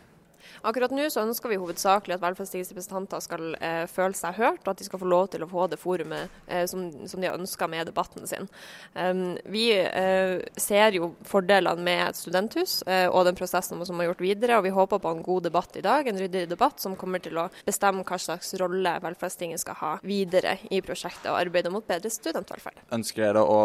Akkurat 0.63 0.93
nå 0.95 1.07
så 1.13 1.25
ønsker 1.27 1.51
vi 1.53 1.59
hovedsakelig 1.61 2.17
at 2.17 2.23
velferdstingets 2.23 2.73
representanter 2.73 3.23
skal 3.25 3.57
eh, 3.61 3.85
føle 3.91 4.17
seg 4.17 4.39
hørt, 4.39 4.63
og 4.65 4.73
at 4.73 4.81
de 4.81 4.87
skal 4.89 5.03
få 5.03 5.09
lov 5.11 5.29
til 5.33 5.45
å 5.45 5.51
få 5.51 5.67
det 5.73 5.79
forumet 5.81 6.33
eh, 6.47 6.65
som, 6.71 6.87
som 7.09 7.23
de 7.23 7.29
har 7.29 7.39
ønska 7.39 7.69
med 7.71 7.91
debatten 7.91 8.27
sin. 8.29 8.49
Um, 8.95 9.37
vi 9.53 9.69
eh, 9.77 10.39
ser 10.61 10.97
jo 10.97 11.13
fordelene 11.27 11.85
med 11.87 12.05
et 12.09 12.21
studenthus 12.21 12.79
eh, 12.87 13.07
og 13.07 13.27
den 13.29 13.39
prosessen 13.39 13.83
som 13.87 14.01
er 14.01 14.11
gjort 14.11 14.25
videre, 14.25 14.59
og 14.59 14.67
vi 14.67 14.75
håper 14.77 15.03
på 15.03 15.13
en 15.13 15.25
god 15.27 15.49
debatt 15.49 15.77
i 15.77 15.85
dag, 15.85 16.07
en 16.07 16.21
ryddig 16.21 16.47
debatt 16.51 16.83
som 16.83 16.97
kommer 16.99 17.23
til 17.25 17.39
å 17.41 17.49
bestemme 17.67 18.07
hva 18.07 18.21
slags 18.21 18.55
rolle 18.61 18.97
velferdstinget 19.05 19.63
skal 19.63 19.81
ha 19.83 19.93
videre 20.07 20.59
i 20.71 20.81
prosjektet 20.85 21.31
og 21.33 21.41
arbeidet 21.41 21.75
mot 21.75 21.87
bedre 21.87 22.13
studentvelferd. 22.13 22.87
Ønsker 22.97 23.29
dere 23.29 23.45
å 23.45 23.61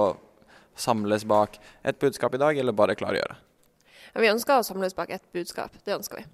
samles 0.75 1.25
bak 1.27 1.57
et 1.83 1.99
budskap 1.99 2.35
i 2.35 2.41
dag, 2.41 2.57
eller 2.57 2.75
bare 2.75 2.97
klargjøre? 2.99 3.37
Vi 4.19 4.27
ønsker 4.27 4.59
å 4.59 4.67
samles 4.67 4.95
bak 4.95 5.11
ett 5.15 5.23
budskap, 5.35 5.75
det 5.85 5.95
ønsker 5.95 6.21
vi. 6.21 6.27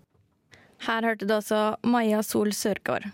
Her 0.85 1.03
hørte 1.03 1.25
du 1.25 1.33
også 1.37 1.61
Maja 1.87 2.21
Sol 2.23 2.53
Sørgaard. 2.53 3.09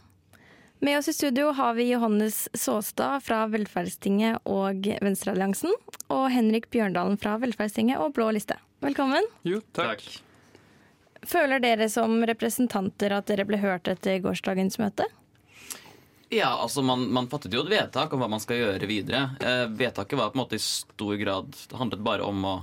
Med 0.83 0.97
oss 0.99 1.07
i 1.07 1.13
studio 1.15 1.53
har 1.55 1.77
vi 1.77 1.85
Johannes 1.93 2.49
Såstad 2.53 3.23
fra 3.23 3.45
Velferdstinget 3.47 4.43
og 4.43 4.83
Venstrealliansen, 5.01 5.71
og 6.11 6.25
Henrik 6.33 6.67
Bjørndalen 6.75 7.15
fra 7.17 7.37
Velferdstinget 7.39 8.03
og 8.03 8.11
Blå 8.17 8.27
liste. 8.35 8.57
Velkommen. 8.83 9.23
Jo, 9.47 9.61
takk. 9.71 10.03
Føler 11.23 11.63
dere 11.63 11.87
som 11.87 12.17
representanter 12.27 13.15
at 13.15 13.31
dere 13.31 13.45
ble 13.47 13.61
hørt 13.63 13.87
etter 13.87 14.19
gårsdagens 14.25 14.75
møte? 14.81 15.07
Ja, 16.33 16.49
altså 16.57 16.83
man, 16.83 17.05
man 17.13 17.29
fattet 17.31 17.53
jo 17.55 17.63
et 17.63 17.71
vedtak 17.71 18.11
om 18.11 18.19
hva 18.19 18.27
man 18.31 18.41
skal 18.43 18.59
gjøre 18.59 18.89
videre. 18.89 19.27
Eh, 19.39 19.65
vedtaket 19.71 20.19
var 20.19 20.33
på 20.33 20.39
en 20.39 20.43
måte 20.43 20.57
i 20.57 20.63
stor 20.65 21.15
grad 21.21 21.53
Det 21.53 21.77
handlet 21.79 22.03
bare 22.03 22.25
om 22.27 22.43
å 22.43 22.55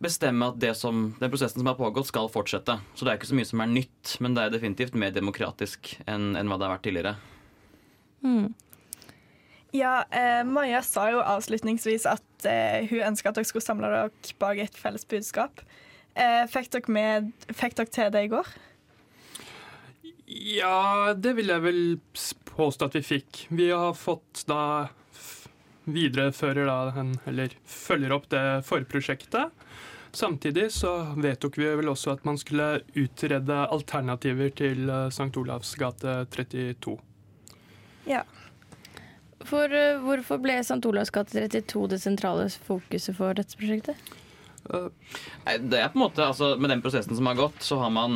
bestemme 0.00 0.48
at 0.50 0.58
det 0.60 0.72
som, 0.78 1.10
den 1.20 1.32
prosessen 1.32 1.60
som 1.60 1.68
har 1.70 1.78
pågått, 1.78 2.08
skal 2.08 2.30
fortsette. 2.32 2.78
Så 2.94 3.04
det 3.04 3.12
er 3.12 3.20
ikke 3.20 3.30
så 3.30 3.36
mye 3.38 3.50
som 3.50 3.62
er 3.64 3.74
nytt, 3.74 4.16
men 4.24 4.36
det 4.36 4.46
er 4.46 4.54
definitivt 4.56 4.96
mer 4.98 5.12
demokratisk 5.14 5.94
enn, 6.08 6.32
enn 6.40 6.50
hva 6.50 6.58
det 6.58 6.68
har 6.68 6.74
vært 6.76 6.86
tidligere. 6.88 7.14
Mm. 8.24 8.48
Ja, 9.76 10.00
eh, 10.10 10.40
Maja 10.48 10.80
sa 10.82 11.06
jo 11.12 11.20
avslutningsvis 11.22 12.08
at 12.10 12.48
eh, 12.48 12.88
hun 12.90 13.04
ønska 13.12 13.30
at 13.30 13.38
dere 13.38 13.48
skulle 13.48 13.64
samle 13.64 13.90
dere 13.92 14.34
bak 14.42 14.58
et 14.58 14.78
felles 14.78 15.06
budskap. 15.06 15.62
Eh, 16.18 16.42
fikk, 16.50 16.72
dere 16.74 16.96
med, 16.96 17.30
fikk 17.54 17.78
dere 17.78 17.94
til 17.94 18.10
det 18.14 18.24
i 18.26 18.32
går? 18.32 18.50
Ja, 20.30 21.12
det 21.14 21.34
vil 21.38 21.50
jeg 21.50 21.62
vel 21.62 21.82
påstå 22.50 22.90
at 22.90 22.96
vi 22.98 23.04
fikk. 23.06 23.44
Vi 23.50 23.70
har 23.70 23.94
fått 23.98 24.44
da 24.50 24.88
viderefører 25.90 26.68
da 26.68 27.04
eller 27.30 27.54
følger 27.66 28.14
opp 28.14 28.28
det 28.30 28.44
forprosjektet. 28.68 29.54
Samtidig 30.12 30.72
så 30.74 30.90
vedtok 31.16 31.58
vi 31.58 31.68
vel 31.78 31.90
også 31.92 32.16
at 32.16 32.24
man 32.26 32.38
skulle 32.38 32.80
utrede 32.98 33.58
alternativer 33.70 34.50
til 34.58 34.88
eh, 34.90 35.06
St. 35.14 35.30
Olavs 35.38 35.74
gate 35.78 36.16
32. 36.34 36.96
Ja. 38.10 38.24
For 39.46 39.70
eh, 39.70 40.00
hvorfor 40.02 40.40
ble 40.42 40.58
St. 40.66 40.80
Olavs 40.90 41.14
gate 41.14 41.46
32 41.46 41.86
det 41.94 42.00
sentrale 42.02 42.48
fokuset 42.66 43.14
for 43.16 43.38
dette 43.38 43.58
prosjektet? 43.60 44.10
Nei, 44.70 45.54
Det 45.56 45.78
er 45.78 45.88
på 45.88 45.96
en 45.96 46.02
måte, 46.04 46.20
altså 46.20 46.52
Med 46.60 46.70
den 46.70 46.82
prosessen 46.84 47.16
som 47.16 47.26
har 47.26 47.38
gått, 47.38 47.62
så 47.64 47.78
har 47.80 47.90
man 47.90 48.12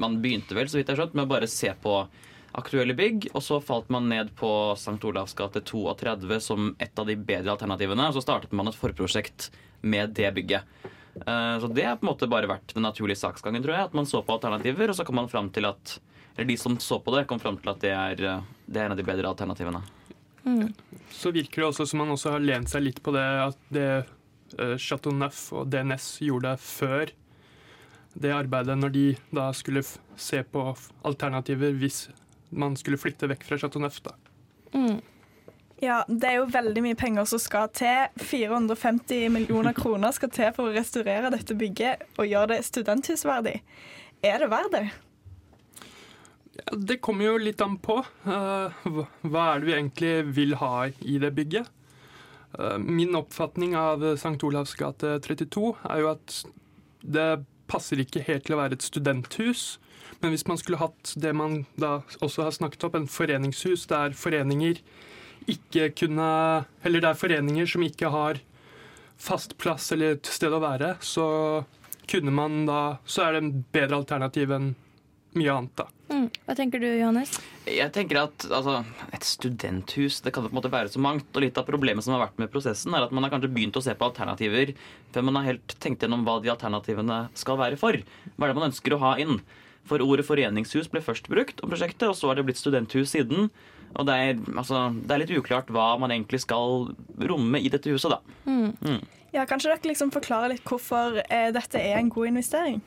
Man 0.00 0.16
begynte 0.22 0.56
vel, 0.56 0.70
så 0.72 0.78
vidt 0.78 0.88
jeg 0.88 0.96
har 0.96 1.04
skjønt, 1.04 1.18
med 1.18 1.26
å 1.26 1.34
bare 1.34 1.50
se 1.50 1.74
på 1.82 1.98
aktuelle 2.56 2.94
bygg, 2.96 3.26
og 3.34 3.42
så 3.44 3.58
falt 3.60 3.90
man 3.92 4.06
ned 4.08 4.30
på 4.38 4.48
St. 4.78 4.96
Olavs 5.04 5.34
gate 5.36 5.60
32 5.60 6.38
som 6.40 6.70
et 6.80 6.98
av 6.98 7.04
de 7.04 7.16
bedre 7.18 7.52
alternativene. 7.52 8.06
Og 8.08 8.16
så 8.16 8.22
startet 8.24 8.54
man 8.56 8.70
et 8.70 8.78
forprosjekt 8.78 9.50
med 9.84 10.14
det 10.16 10.30
bygget. 10.38 10.94
Eh, 11.24 11.58
Så 11.60 11.68
det 11.72 11.84
har 11.86 11.96
på 11.96 12.06
en 12.06 12.12
måte 12.12 12.28
bare 12.28 12.48
vært 12.50 12.74
den 12.74 12.82
naturlige 12.84 13.16
saksgangen, 13.22 13.62
tror 13.64 13.74
jeg. 13.76 13.84
At 13.88 13.94
man 13.94 14.04
så 14.06 14.20
på 14.24 14.34
alternativer, 14.36 14.90
og 14.90 14.96
så 14.98 15.04
kom 15.06 15.16
man 15.16 15.28
fram 15.32 15.50
til 15.50 15.64
at 15.64 15.98
Eller 16.36 16.48
de 16.50 16.56
som 16.60 16.76
så 16.76 16.98
på 17.00 17.14
det, 17.16 17.26
kom 17.26 17.38
fram 17.40 17.56
til 17.56 17.70
at 17.72 17.80
det 17.80 17.90
er, 17.96 18.20
eh, 18.36 18.42
det 18.68 18.76
er 18.80 18.84
en 18.86 18.92
av 18.92 18.98
de 18.98 19.02
bedre 19.08 19.24
alternativene. 19.30 19.80
Så 21.10 21.32
virker 21.32 21.62
det 21.62 21.68
også 21.70 21.86
som 21.88 21.98
man 21.98 22.08
også 22.12 22.30
har 22.34 22.40
lent 22.44 22.68
seg 22.68 22.82
litt 22.84 23.00
på 23.02 23.10
det 23.16 23.24
at 23.24 23.56
det 23.72 24.06
eh, 24.58 24.76
Chateau 24.76 25.12
Neuf 25.16 25.52
og 25.56 25.70
DNS 25.72 26.18
gjorde 26.20 26.52
før 26.60 27.10
det 28.16 28.30
arbeidet, 28.32 28.76
når 28.78 28.92
de 28.92 29.06
da 29.32 29.48
skulle 29.52 29.80
f 29.82 29.96
se 30.16 30.42
på 30.44 30.76
alternativer 31.04 31.72
hvis 31.80 32.08
man 32.52 32.76
skulle 32.76 32.96
flytte 33.00 33.26
vekk 33.28 33.42
fra 33.44 33.56
Chateau 33.58 33.80
Neuf. 33.80 33.98
da. 34.04 34.12
Ja, 35.82 35.98
det 36.08 36.24
er 36.30 36.38
jo 36.38 36.46
veldig 36.48 36.82
mye 36.86 36.96
penger 36.96 37.26
som 37.28 37.40
skal 37.42 37.68
til. 37.76 38.06
450 38.24 39.26
millioner 39.34 39.74
kroner 39.76 40.14
skal 40.16 40.30
til 40.32 40.52
for 40.56 40.70
å 40.70 40.76
restaurere 40.76 41.28
dette 41.34 41.56
bygget 41.58 42.06
og 42.16 42.30
gjøre 42.30 42.54
det 42.54 42.62
studenthusverdig. 42.64 43.58
Er 44.24 44.38
det 44.40 44.48
verdt 44.50 44.72
det? 44.72 44.86
Ja, 46.56 46.76
det 46.88 47.00
kommer 47.04 47.26
jo 47.28 47.36
litt 47.42 47.60
an 47.60 47.76
på. 47.84 47.98
eh, 48.24 48.78
hva- 48.88 49.54
er 49.56 49.60
det 49.60 49.66
vi 49.68 49.74
egentlig 49.76 50.34
vil 50.34 50.54
ha 50.56 50.86
i 50.88 51.18
det 51.20 51.34
bygget? 51.36 51.68
Eh, 52.58 52.78
min 52.78 53.12
oppfatning 53.14 53.74
av 53.76 54.02
St. 54.16 54.40
Olavs 54.48 54.74
gate 54.74 55.18
32 55.20 55.74
er 55.90 56.00
jo 56.00 56.08
at 56.14 56.44
det 57.04 57.44
passer 57.68 57.96
ikke 58.00 58.24
helt 58.24 58.46
til 58.46 58.56
å 58.56 58.62
være 58.62 58.72
et 58.78 58.82
studenthus. 58.86 59.76
Men 60.22 60.30
hvis 60.32 60.46
man 60.48 60.56
skulle 60.56 60.78
hatt 60.80 61.12
det 61.20 61.34
man 61.36 61.66
da 61.76 61.98
også 62.22 62.44
har 62.46 62.50
snakket 62.56 62.84
opp, 62.88 62.94
en 62.94 63.06
foreningshus 63.10 63.84
der 63.86 64.10
foreninger 64.16 64.78
ikke 65.50 65.90
kunne 65.94 66.28
Eller 66.82 67.02
det 67.02 67.10
er 67.10 67.18
foreninger 67.20 67.68
som 67.70 67.84
ikke 67.86 68.10
har 68.12 68.40
fast 69.16 69.56
plass 69.58 69.92
eller 69.94 70.16
et 70.16 70.28
sted 70.28 70.52
å 70.52 70.60
være, 70.60 70.96
så 71.00 71.26
kunne 72.10 72.34
man 72.34 72.66
da 72.68 72.98
Så 73.08 73.24
er 73.24 73.36
det 73.36 73.44
en 73.44 73.54
bedre 73.72 74.02
alternativ 74.02 74.52
enn 74.56 74.74
mye 75.36 75.52
annet, 75.52 75.72
da. 75.76 75.84
Mm. 76.08 76.28
Hva 76.46 76.54
tenker 76.56 76.80
du, 76.80 76.86
Johannes? 76.96 77.34
Jeg 77.68 77.92
tenker 77.92 78.22
at 78.22 78.46
altså, 78.46 78.78
Et 79.12 79.26
studenthus 79.26 80.22
det 80.24 80.32
kan 80.32 80.46
på 80.46 80.48
en 80.48 80.56
måte 80.56 80.70
være 80.72 80.88
så 80.92 81.02
mangt. 81.02 81.28
og 81.34 81.44
Litt 81.44 81.58
av 81.60 81.66
problemet 81.68 82.06
som 82.06 82.14
har 82.14 82.22
vært 82.22 82.40
med 82.40 82.48
prosessen, 82.52 82.94
er 82.94 83.04
at 83.04 83.12
man 83.12 83.26
har 83.26 83.34
kanskje 83.34 83.52
begynt 83.52 83.76
å 83.76 83.84
se 83.84 83.92
på 83.92 84.08
alternativer 84.08 84.72
før 85.12 85.26
man 85.28 85.40
har 85.40 85.50
helt 85.50 85.76
tenkt 85.82 86.04
gjennom 86.04 86.24
hva 86.24 86.38
de 86.40 86.52
alternativene 86.54 87.26
skal 87.36 87.60
være 87.60 87.80
for. 87.80 87.98
Hva 88.36 88.46
er 88.46 88.52
det 88.52 88.58
man 88.60 88.70
ønsker 88.70 88.96
å 88.96 89.02
ha 89.02 89.12
inn? 89.20 89.40
For 89.86 90.02
ordet 90.02 90.26
foreningshus 90.26 90.88
ble 90.90 91.04
først 91.04 91.28
brukt 91.30 91.60
om 91.62 91.70
prosjektet, 91.70 92.08
og 92.08 92.16
så 92.18 92.30
er 92.30 92.38
det 92.38 92.46
blitt 92.48 92.62
studenthus 92.62 93.12
siden. 93.12 93.50
Og 93.94 94.08
det 94.08 94.16
er, 94.16 94.40
altså, 94.56 94.88
det 94.96 95.14
er 95.14 95.22
litt 95.22 95.36
uklart 95.38 95.70
hva 95.72 95.92
man 96.00 96.12
egentlig 96.12 96.42
skal 96.44 96.90
romme 97.30 97.60
i 97.62 97.70
dette 97.72 97.92
huset, 97.92 98.12
da. 98.12 98.20
Mm. 98.48 99.04
Ja, 99.34 99.46
Kanskje 99.48 99.72
dere 99.72 99.90
liksom 99.90 100.12
forklarer 100.14 100.54
litt 100.54 100.66
hvorfor 100.66 101.20
eh, 101.22 101.48
dette 101.54 101.80
er 101.80 101.98
en 102.00 102.12
god 102.12 102.30
investering? 102.32 102.82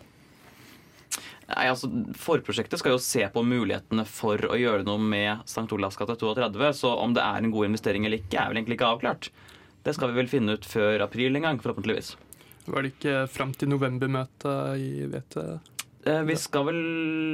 Nei, 1.49 1.65
altså, 1.65 1.89
Forprosjektet 2.17 2.81
skal 2.81 2.93
jo 2.93 3.01
se 3.01 3.23
på 3.33 3.43
mulighetene 3.45 4.05
for 4.05 4.43
å 4.45 4.57
gjøre 4.57 4.85
noe 4.85 5.01
med 5.01 5.45
St. 5.49 5.65
Olavs 5.73 5.97
gate 5.97 6.17
32, 6.21 6.73
så 6.77 6.93
om 7.01 7.15
det 7.17 7.25
er 7.25 7.41
en 7.41 7.53
god 7.53 7.71
investering 7.71 8.05
eller 8.05 8.21
ikke, 8.21 8.37
er 8.37 8.51
vel 8.51 8.61
egentlig 8.61 8.77
ikke 8.77 8.91
avklart. 8.93 9.31
Det 9.85 9.95
skal 9.97 10.11
vi 10.11 10.19
vel 10.19 10.29
finne 10.29 10.57
ut 10.57 10.67
før 10.67 11.05
april 11.07 11.39
en 11.39 11.47
gang, 11.47 11.61
forhåpentligvis. 11.63 12.13
Var 12.69 12.85
det 12.85 12.93
ikke 12.93 13.15
fram 13.33 13.55
til 13.57 13.71
novembermøtet 13.71 14.77
i 14.77 15.07
VT? 15.09 15.37
Eh, 16.07 16.21
Vi 16.23 16.35
skal 16.39 16.67
vel 16.69 16.81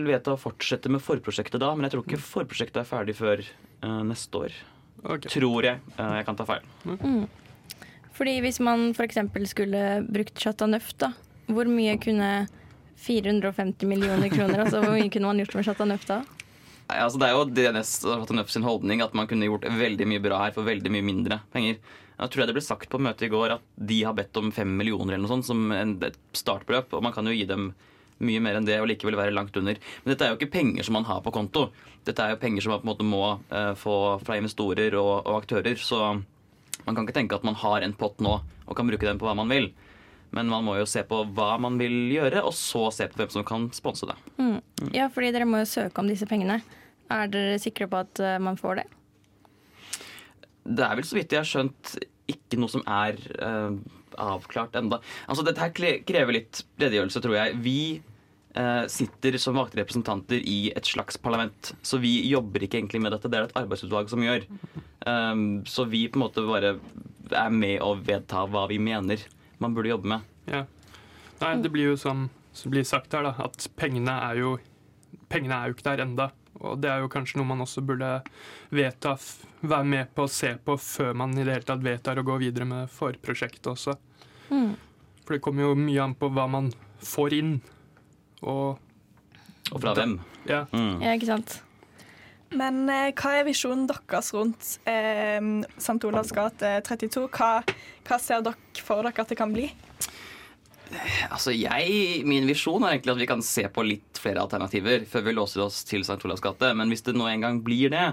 vedta 0.07 0.33
å 0.33 0.41
fortsette 0.41 0.89
med 0.89 1.03
forprosjektet 1.03 1.61
da, 1.61 1.73
men 1.75 1.85
jeg 1.87 1.95
tror 1.95 2.05
ikke 2.05 2.21
forprosjektet 2.23 2.81
er 2.81 2.89
ferdig 2.89 3.17
før 3.17 3.43
eh, 3.45 4.01
neste 4.07 4.41
år. 4.47 4.55
Tror 5.29 5.67
jeg. 5.67 5.81
Eh, 5.97 6.13
jeg 6.19 6.27
kan 6.27 6.39
ta 6.39 6.47
feil. 6.49 6.65
Mm. 6.85 7.25
Fordi 8.15 8.37
hvis 8.45 8.61
man 8.63 8.89
f.eks. 8.95 9.19
skulle 9.51 9.81
brukt 10.07 10.39
Chateau 10.39 10.71
da, 10.71 11.11
hvor 11.51 11.67
mye 11.69 11.97
kunne 12.01 12.47
450 13.05 13.85
millioner 13.89 14.31
kroner, 14.31 14.63
altså 14.63 14.79
hvor 14.81 14.95
mye 14.95 15.11
kunne 15.11 15.29
man 15.29 15.43
gjort 15.43 15.57
med 15.59 15.67
Chateau 15.67 15.91
da? 16.07 16.21
Nei, 16.85 16.97
altså 17.01 17.19
Det 17.19 17.27
er 17.27 17.33
jo 17.33 17.45
DNS 17.49 17.91
og 18.13 18.49
sin 18.53 18.65
holdning 18.65 19.01
at 19.01 19.13
man 19.17 19.27
kunne 19.27 19.47
gjort 19.49 19.65
veldig 19.65 20.05
mye 20.07 20.21
bra 20.21 20.43
her 20.45 20.53
for 20.55 20.67
veldig 20.67 20.91
mye 20.93 21.05
mindre 21.05 21.41
penger. 21.53 21.79
Jeg 22.15 22.31
tror 22.31 22.41
jeg 22.41 22.47
det 22.47 22.55
ble 22.55 22.63
sagt 22.63 22.89
på 22.89 23.01
møtet 23.01 23.27
i 23.27 23.33
går 23.33 23.57
at 23.57 23.65
de 23.75 23.97
har 24.05 24.15
bedt 24.15 24.37
om 24.39 24.51
fem 24.55 24.69
millioner 24.77 25.15
eller 25.15 25.25
noe 25.25 25.33
sånt 25.33 25.49
som 25.49 25.65
et 25.75 26.17
startbeløp, 26.37 26.93
og 26.95 27.03
man 27.03 27.13
kan 27.15 27.27
jo 27.27 27.33
gi 27.35 27.47
dem 27.49 27.73
mye 28.23 28.41
mer 28.43 28.59
enn 28.59 28.67
det 28.67 28.77
og 28.79 28.87
likevel 28.89 29.17
være 29.19 29.33
langt 29.35 29.57
under. 29.59 29.79
Men 30.03 30.13
dette 30.13 30.25
er 30.27 30.33
jo 30.33 30.39
ikke 30.39 30.53
penger 30.53 30.87
som 30.87 30.95
man 30.97 31.07
har 31.07 31.23
på 31.25 31.33
konto. 31.35 31.67
Dette 32.07 32.23
er 32.23 32.35
jo 32.35 32.41
penger 32.41 32.63
som 32.63 32.75
man 32.75 32.83
på 32.83 32.87
en 32.87 32.91
måte 32.93 33.07
må 33.07 33.23
eh, 33.49 33.73
få 33.79 33.97
fra 34.23 34.37
investorer 34.39 34.95
og, 34.99 35.25
og 35.25 35.41
aktører. 35.41 35.75
Så 35.81 35.99
man 36.85 36.93
kan 36.93 37.03
ikke 37.03 37.17
tenke 37.17 37.37
at 37.37 37.47
man 37.47 37.57
har 37.59 37.83
en 37.83 37.97
pott 37.97 38.21
nå 38.23 38.37
og 38.65 38.77
kan 38.77 38.87
bruke 38.87 39.05
den 39.07 39.19
på 39.21 39.27
hva 39.27 39.35
man 39.37 39.51
vil. 39.51 39.71
Men 40.35 40.49
man 40.51 40.65
må 40.67 40.77
jo 40.79 40.87
se 40.89 41.03
på 41.07 41.21
hva 41.37 41.53
man 41.61 41.77
vil 41.79 41.93
gjøre, 42.11 42.41
og 42.43 42.55
så 42.57 42.87
se 42.91 43.07
på 43.11 43.21
hvem 43.21 43.31
som 43.31 43.45
kan 43.47 43.69
sponse 43.75 44.07
det. 44.09 44.15
Mm. 44.41 44.57
Ja, 44.95 45.07
fordi 45.13 45.31
dere 45.35 45.47
må 45.47 45.61
jo 45.61 45.69
søke 45.69 46.01
om 46.01 46.09
disse 46.11 46.27
pengene. 46.29 46.59
Er 47.13 47.29
dere 47.31 47.59
sikre 47.61 47.87
på 47.91 48.01
at 48.01 48.21
eh, 48.23 48.39
man 48.41 48.59
får 48.59 48.81
det? 48.81 48.87
Det 50.65 50.81
er 50.81 50.97
vel 50.97 51.05
så 51.05 51.19
vidt 51.19 51.35
jeg 51.35 51.43
har 51.43 51.47
skjønt 51.47 51.95
ikke 52.31 52.57
noe 52.57 52.73
som 52.73 52.81
er 52.89 53.19
eh, 53.37 53.77
avklart 54.21 54.75
enda. 54.79 55.01
Altså 55.29 55.45
Dette 55.45 55.63
her 55.63 55.73
krever 56.07 56.37
litt 56.37 56.63
redegjørelse, 56.81 57.23
tror 57.23 57.37
jeg. 57.37 57.57
Vi 57.65 57.79
eh, 58.55 58.85
sitter 58.91 59.39
som 59.41 59.57
valgte 59.59 59.81
representanter 59.81 60.39
i 60.41 60.59
et 60.75 60.87
slags 60.89 61.19
parlament, 61.21 61.73
så 61.85 61.99
vi 62.03 62.17
jobber 62.29 62.65
ikke 62.65 62.81
egentlig 62.81 63.03
med 63.05 63.15
dette. 63.15 63.31
Det 63.31 63.41
er 63.41 63.49
et 63.49 63.59
arbeidsutvalg 63.63 64.11
som 64.11 64.23
gjør. 64.25 64.47
Um, 65.05 65.61
så 65.69 65.85
vi 65.89 66.07
på 66.09 66.17
en 66.17 66.25
måte 66.25 66.45
bare 66.45 66.77
er 67.35 67.51
med 67.53 67.77
å 67.83 67.93
vedta 67.97 68.45
hva 68.49 68.65
vi 68.71 68.79
mener 68.81 69.21
man 69.61 69.75
burde 69.75 69.93
jobbe 69.93 70.15
med. 70.15 70.33
Ja. 70.49 70.65
Nei, 71.41 71.55
det 71.61 71.71
blir 71.73 71.91
jo 71.91 71.99
som 71.99 72.27
som 72.55 72.71
blir 72.71 72.83
sagt 72.83 73.13
her, 73.13 73.25
da, 73.25 73.35
at 73.43 73.67
pengene 73.75 74.15
er 74.29 74.41
jo 74.43 74.55
Pengene 75.31 75.57
er 75.57 75.69
jo 75.71 75.73
ikke 75.73 75.87
der 75.87 76.03
enda. 76.03 76.25
Og 76.61 76.77
det 76.79 76.89
er 76.91 76.99
jo 77.01 77.09
kanskje 77.09 77.39
noe 77.39 77.49
man 77.49 77.63
også 77.63 77.81
burde 77.83 78.09
vedta, 78.75 79.15
være 79.65 79.87
med 79.89 80.11
på 80.15 80.27
å 80.27 80.29
se 80.31 80.51
på 80.61 80.75
før 80.77 81.15
man 81.17 81.33
i 81.33 81.41
det 81.41 81.55
hele 81.55 81.65
tatt 81.65 81.81
vedtar 81.83 82.21
å 82.21 82.25
gå 82.27 82.35
videre 82.43 82.67
med 82.69 82.91
forprosjektet 82.93 83.71
også. 83.71 83.95
Mm. 84.49 84.73
For 85.25 85.35
det 85.37 85.41
kommer 85.45 85.69
jo 85.69 85.75
mye 85.79 86.01
an 86.03 86.15
på 86.17 86.29
hva 86.33 86.47
man 86.51 86.71
får 87.05 87.37
inn. 87.39 87.53
Og 88.45 88.77
Og 89.73 89.81
fra 89.81 89.95
hvem? 89.97 90.19
Ja. 90.45 90.65
Ja, 90.71 91.15
ikke 91.15 91.31
sant? 91.31 91.61
Men 92.55 92.83
eh, 92.93 93.09
hva 93.17 93.31
er 93.39 93.47
visjonen 93.47 93.87
deres 93.89 94.29
rundt 94.35 94.75
eh, 94.87 95.41
St. 95.81 95.97
Olavs 96.05 96.31
gate 96.35 96.75
32? 96.85 97.25
Hva, 97.33 97.63
hva 98.05 98.19
ser 98.21 98.45
dere 98.45 98.85
for 98.85 99.01
dere 99.01 99.25
at 99.25 99.33
det 99.33 99.39
kan 99.39 99.51
bli? 99.55 99.65
Altså 101.33 101.49
jeg, 101.55 102.21
Min 102.29 102.45
visjon 102.47 102.83
er 102.85 102.93
egentlig 102.93 103.15
at 103.15 103.21
vi 103.23 103.27
kan 103.31 103.41
se 103.43 103.65
på 103.73 103.83
litt 103.83 104.19
flere 104.21 104.43
alternativer 104.45 105.07
før 105.09 105.25
vi 105.25 105.33
låser 105.33 105.63
oss 105.65 105.81
til 105.89 106.05
St. 106.05 106.19
Olavs 106.27 106.43
gate. 106.45 106.69
Men 106.77 106.93
hvis 106.93 107.03
det 107.07 107.15
nå 107.17 107.25
en 107.31 107.43
gang 107.47 107.59
blir 107.65 107.89
det, 107.93 108.05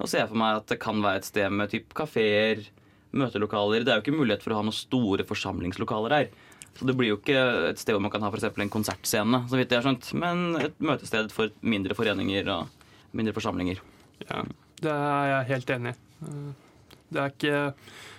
så 0.00 0.08
ser 0.08 0.24
jeg 0.24 0.32
for 0.32 0.40
meg 0.40 0.62
at 0.62 0.72
det 0.72 0.80
kan 0.82 1.04
være 1.04 1.20
et 1.20 1.28
sted 1.28 1.52
med 1.52 1.70
typ 1.72 1.92
kafeer, 1.96 2.64
møtelokaler. 3.20 3.84
Det 3.84 3.92
er 3.92 4.00
jo 4.00 4.04
ikke 4.04 4.18
mulighet 4.18 4.44
for 4.44 4.54
å 4.54 4.60
ha 4.60 4.66
noen 4.66 4.76
store 4.76 5.26
forsamlingslokaler 5.28 6.16
her. 6.16 6.30
Så 6.76 6.88
det 6.88 6.96
blir 6.98 7.14
jo 7.14 7.18
ikke 7.20 7.38
et 7.70 7.80
sted 7.80 7.96
hvor 7.96 8.04
man 8.04 8.12
kan 8.12 8.24
ha 8.26 8.30
eksempel 8.34 8.66
en 8.66 8.72
konsertscene, 8.72 9.42
så 9.48 9.56
vidt 9.56 9.72
jeg 9.72 9.80
har 9.80 9.86
skjønt, 9.86 10.10
men 10.20 10.58
et 10.60 10.76
møtested 10.84 11.32
for 11.32 11.54
mindre 11.64 11.96
foreninger 11.96 12.50
og 12.52 13.16
mindre 13.16 13.32
forsamlinger. 13.36 13.80
Ja, 14.26 14.42
det 14.84 14.92
er 14.92 15.30
jeg 15.30 15.48
helt 15.54 15.72
enig 15.72 15.94
i. 15.94 16.34
Det 17.06 17.22
er 17.22 17.32
ikke, 17.32 17.62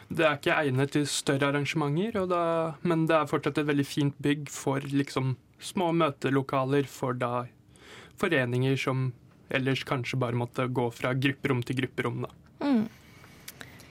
det 0.09 0.25
er 0.25 0.39
ikke 0.39 0.55
egnet 0.55 0.95
til 0.95 1.05
større 1.11 1.51
arrangementer, 1.51 2.17
og 2.23 2.31
da, 2.31 2.41
men 2.87 3.05
det 3.09 3.17
er 3.19 3.29
fortsatt 3.29 3.61
et 3.61 3.69
veldig 3.69 3.85
fint 3.85 4.17
bygg 4.23 4.49
for 4.53 4.81
liksom 4.81 5.35
små 5.61 5.91
møtelokaler 5.97 6.89
for 6.89 7.17
da 7.17 7.45
foreninger 8.17 8.77
som 8.79 9.11
ellers 9.53 9.83
kanskje 9.87 10.19
bare 10.19 10.37
måtte 10.37 10.65
gå 10.67 10.89
fra 10.93 11.13
grupperom 11.13 11.61
til 11.65 11.81
grupperom. 11.81 12.25
Da. 12.25 12.46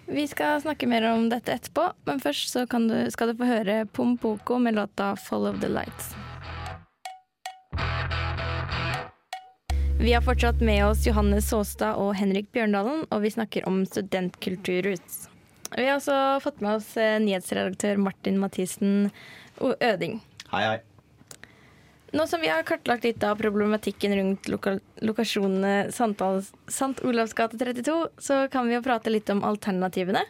Vi 0.08 0.28
skal 0.28 0.60
snakke 0.62 0.86
mer 0.86 1.02
om 1.10 1.24
dette 1.26 1.50
etterpå, 1.50 1.88
men 2.06 2.20
først 2.22 2.52
så 2.52 2.62
du, 2.70 2.94
skal 3.10 3.32
du 3.32 3.40
få 3.40 3.48
høre 3.48 3.86
Pompoko 3.90 4.58
med 4.58 4.78
låta 4.78 5.16
'Follow 5.16 5.60
the 5.60 5.66
Lights'. 5.66 6.14
Vi 9.98 10.12
har 10.12 10.22
fortsatt 10.22 10.60
med 10.60 10.86
oss 10.86 11.06
Johannes 11.06 11.48
Saastad 11.50 11.98
og 11.98 12.14
Henrik 12.14 12.52
Bjørndalen, 12.52 13.06
og 13.10 13.22
vi 13.22 13.30
snakker 13.30 13.66
om 13.66 13.82
studentkulturhus. 13.86 15.26
Vi 15.76 15.86
har 15.88 15.96
også 15.98 16.40
fått 16.44 16.60
med 16.60 16.76
oss 16.78 16.96
eh, 16.96 17.18
nyhetsredaktør 17.18 17.98
Martin 17.98 18.38
Mathisen. 18.38 19.10
Øding. 19.58 20.20
Hei, 20.52 20.62
hei. 20.62 20.78
Nå 22.14 22.26
som 22.30 22.40
vi 22.40 22.48
har 22.48 22.62
kartlagt 22.62 23.04
litt 23.04 23.24
av 23.26 23.38
problematikken 23.40 24.14
rundt 24.14 24.48
loka 24.48 24.76
lokasjonene 25.02 25.88
St. 25.90 27.02
Olavs 27.02 27.34
gate 27.34 27.58
32, 27.58 27.96
så 28.18 28.44
kan 28.52 28.68
vi 28.68 28.76
jo 28.76 28.82
prate 28.84 29.10
litt 29.10 29.30
om 29.34 29.42
alternativene. 29.44 30.22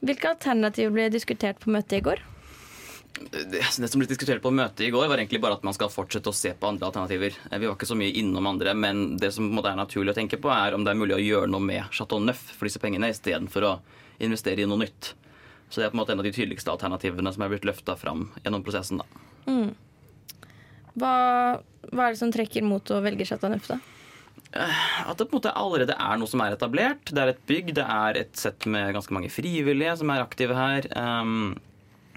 Hvilke 0.00 0.30
alternativer 0.30 0.94
ble 0.94 1.08
diskutert 1.12 1.58
på 1.60 1.72
møtet 1.74 1.98
i 1.98 2.04
går? 2.06 2.22
Det, 3.20 3.42
det 3.50 3.90
som 3.90 3.98
ble 4.00 4.06
diskutert 4.08 4.40
på 4.40 4.52
møtet 4.54 4.86
i 4.86 4.92
går, 4.94 5.08
var 5.10 5.18
egentlig 5.18 5.42
bare 5.42 5.58
at 5.58 5.66
man 5.66 5.74
skal 5.76 5.90
fortsette 5.92 6.30
å 6.30 6.36
se 6.36 6.54
på 6.56 6.70
andre 6.70 6.88
alternativer. 6.88 7.34
Eh, 7.50 7.58
Vi 7.58 7.66
var 7.66 7.74
ikke 7.76 7.90
så 7.90 7.98
mye 7.98 8.14
innom 8.22 8.46
andre, 8.46 8.72
men 8.78 9.18
det 9.20 9.32
som 9.34 9.50
er 9.58 9.76
naturlig 9.76 10.14
å 10.14 10.18
tenke 10.20 10.38
på, 10.40 10.48
er 10.54 10.78
om 10.78 10.86
det 10.86 10.94
er 10.94 11.00
mulig 11.02 11.18
å 11.18 11.24
gjøre 11.24 11.50
noe 11.50 11.64
med 11.64 11.90
Chateau 11.90 12.22
Neuf 12.22 12.40
for 12.54 12.70
disse 12.70 12.80
pengene, 12.80 13.10
istedenfor 13.10 13.66
å 13.66 13.74
investere 14.22 14.62
i 14.62 14.70
noe 14.70 14.86
nytt. 14.86 15.12
Så 15.68 15.82
det 15.82 15.88
er 15.88 15.92
på 15.92 15.98
en 15.98 16.04
måte 16.04 16.14
en 16.14 16.22
av 16.22 16.26
de 16.26 16.32
tydeligste 16.34 16.72
alternativene 16.72 17.34
som 17.34 17.44
er 17.44 17.52
blitt 17.52 17.66
løfta 17.68 17.98
fram 17.98 18.28
gjennom 18.40 18.64
prosessen. 18.64 19.02
da. 19.02 19.26
Mm. 19.50 19.74
Hva, 20.98 21.14
hva 21.90 22.06
er 22.06 22.14
det 22.14 22.20
som 22.20 22.32
trekker 22.34 22.66
mot 22.66 22.90
å 22.90 23.00
velge 23.04 23.26
Chateau 23.28 23.54
da? 23.54 23.78
At 24.50 25.18
det 25.20 25.28
på 25.28 25.36
en 25.36 25.38
måte 25.38 25.54
allerede 25.54 25.94
er 25.94 26.18
noe 26.18 26.30
som 26.30 26.42
er 26.42 26.56
etablert. 26.56 27.12
Det 27.14 27.22
er 27.22 27.32
et 27.32 27.42
bygg, 27.46 27.74
det 27.78 27.84
er 27.86 28.18
et 28.18 28.32
sett 28.38 28.66
med 28.66 28.94
ganske 28.96 29.14
mange 29.14 29.30
frivillige 29.30 29.96
som 30.00 30.10
er 30.10 30.24
aktive 30.24 30.56
her. 30.58 30.88
Um, 30.98 31.52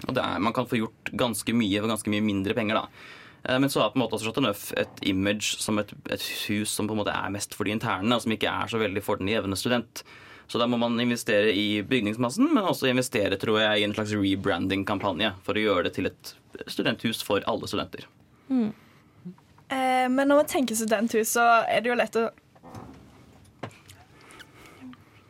og 0.08 0.18
er, 0.18 0.40
man 0.42 0.54
kan 0.56 0.66
få 0.66 0.80
gjort 0.80 1.12
ganske 1.14 1.54
mye 1.54 1.78
for 1.78 1.92
ganske 1.92 2.10
mye 2.10 2.24
mindre 2.24 2.56
penger, 2.58 2.80
da. 2.80 3.12
Eh, 3.44 3.60
Men 3.62 3.70
så 3.70 3.84
er 3.84 3.92
på 3.92 4.00
en 4.00 4.04
måte 4.04 4.18
også 4.18 4.28
Chateau 4.30 4.44
Neuf 4.44 4.66
et 4.80 5.04
image 5.06 5.54
som 5.62 5.78
et, 5.78 5.94
et 6.10 6.26
hus 6.48 6.74
som 6.74 6.90
på 6.90 6.96
en 6.96 7.02
måte 7.04 7.14
er 7.14 7.32
mest 7.32 7.54
for 7.54 7.68
de 7.68 7.74
interne, 7.76 8.10
og 8.10 8.24
som 8.24 8.34
ikke 8.34 8.50
er 8.50 8.72
så 8.72 8.82
veldig 8.82 9.04
for 9.04 9.22
den 9.22 9.30
jevne 9.30 9.58
student. 9.60 10.02
Så 10.50 10.60
da 10.60 10.66
må 10.68 10.76
man 10.76 10.98
investere 11.00 11.54
i 11.56 11.80
bygningsmassen, 11.88 12.50
men 12.52 12.66
også 12.68 12.90
investere 12.90 13.38
tror 13.40 13.62
jeg, 13.62 13.80
i 13.80 13.86
en 13.86 13.94
slags 13.96 14.12
rebranding-kampanje 14.18 15.32
for 15.46 15.56
å 15.56 15.62
gjøre 15.62 15.86
det 15.86 15.94
til 15.96 16.10
et 16.10 16.34
studenthus 16.68 17.22
for 17.24 17.46
alle 17.48 17.70
studenter. 17.70 18.04
Eh, 18.50 20.08
men 20.10 20.28
når 20.28 20.42
man 20.42 20.50
tenker 20.50 20.78
studenthus, 20.78 21.34
så 21.36 21.44
er 21.68 21.84
det 21.84 21.92
jo 21.92 21.98
lett 21.98 22.18
å 22.20 22.28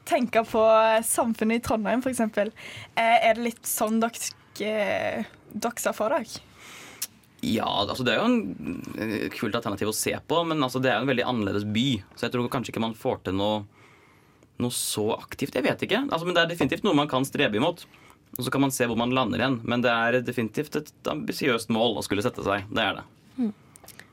tenke 0.05 0.43
på 0.45 0.65
samfunnet 1.07 1.63
i 1.63 1.65
Trondheim, 1.65 2.03
f.eks. 2.05 2.21
Eh, 2.21 2.51
er 2.99 3.37
det 3.37 3.47
litt 3.47 3.69
sånn 3.69 4.03
dere, 4.03 4.35
eh, 4.61 5.31
dere 5.55 5.81
ser 5.81 5.97
for 5.97 6.13
dere? 6.13 6.43
Ja, 7.45 7.69
altså 7.85 8.05
det 8.07 8.15
er 8.15 8.23
jo 8.23 8.29
en 8.31 9.31
kult 9.35 9.57
alternativ 9.57 9.91
å 9.91 9.97
se 9.97 10.15
på, 10.17 10.41
men 10.49 10.65
altså 10.65 10.81
det 10.81 10.91
er 10.91 10.99
jo 10.99 11.05
en 11.05 11.11
veldig 11.13 11.27
annerledes 11.29 11.67
by. 11.69 11.89
Så 12.17 12.27
jeg 12.27 12.35
tror 12.35 12.49
kanskje 12.53 12.73
ikke 12.73 12.85
man 12.85 12.97
får 12.97 13.21
til 13.27 13.37
noe, 13.37 13.65
noe 14.63 14.73
så 14.73 15.11
aktivt. 15.19 15.57
Jeg 15.59 15.67
vet 15.67 15.85
ikke. 15.85 16.07
Altså, 16.09 16.25
men 16.25 16.37
det 16.37 16.45
er 16.45 16.55
definitivt 16.55 16.87
noe 16.87 16.97
man 16.97 17.11
kan 17.11 17.27
strebe 17.29 17.61
imot. 17.61 17.85
Og 18.39 18.45
så 18.47 18.51
kan 18.51 18.65
man 18.65 18.75
se 18.75 18.87
hvor 18.91 18.99
man 18.99 19.15
lander 19.15 19.39
igjen. 19.43 19.61
Men 19.65 19.85
det 19.85 19.93
er 19.95 20.21
definitivt 20.27 20.77
et 20.81 20.93
ambisiøst 21.11 21.71
mål 21.75 22.01
å 22.01 22.07
skulle 22.07 22.25
sette 22.25 22.43
seg. 22.47 22.67
Det 22.73 22.83
er 22.83 23.01
det. 23.01 23.05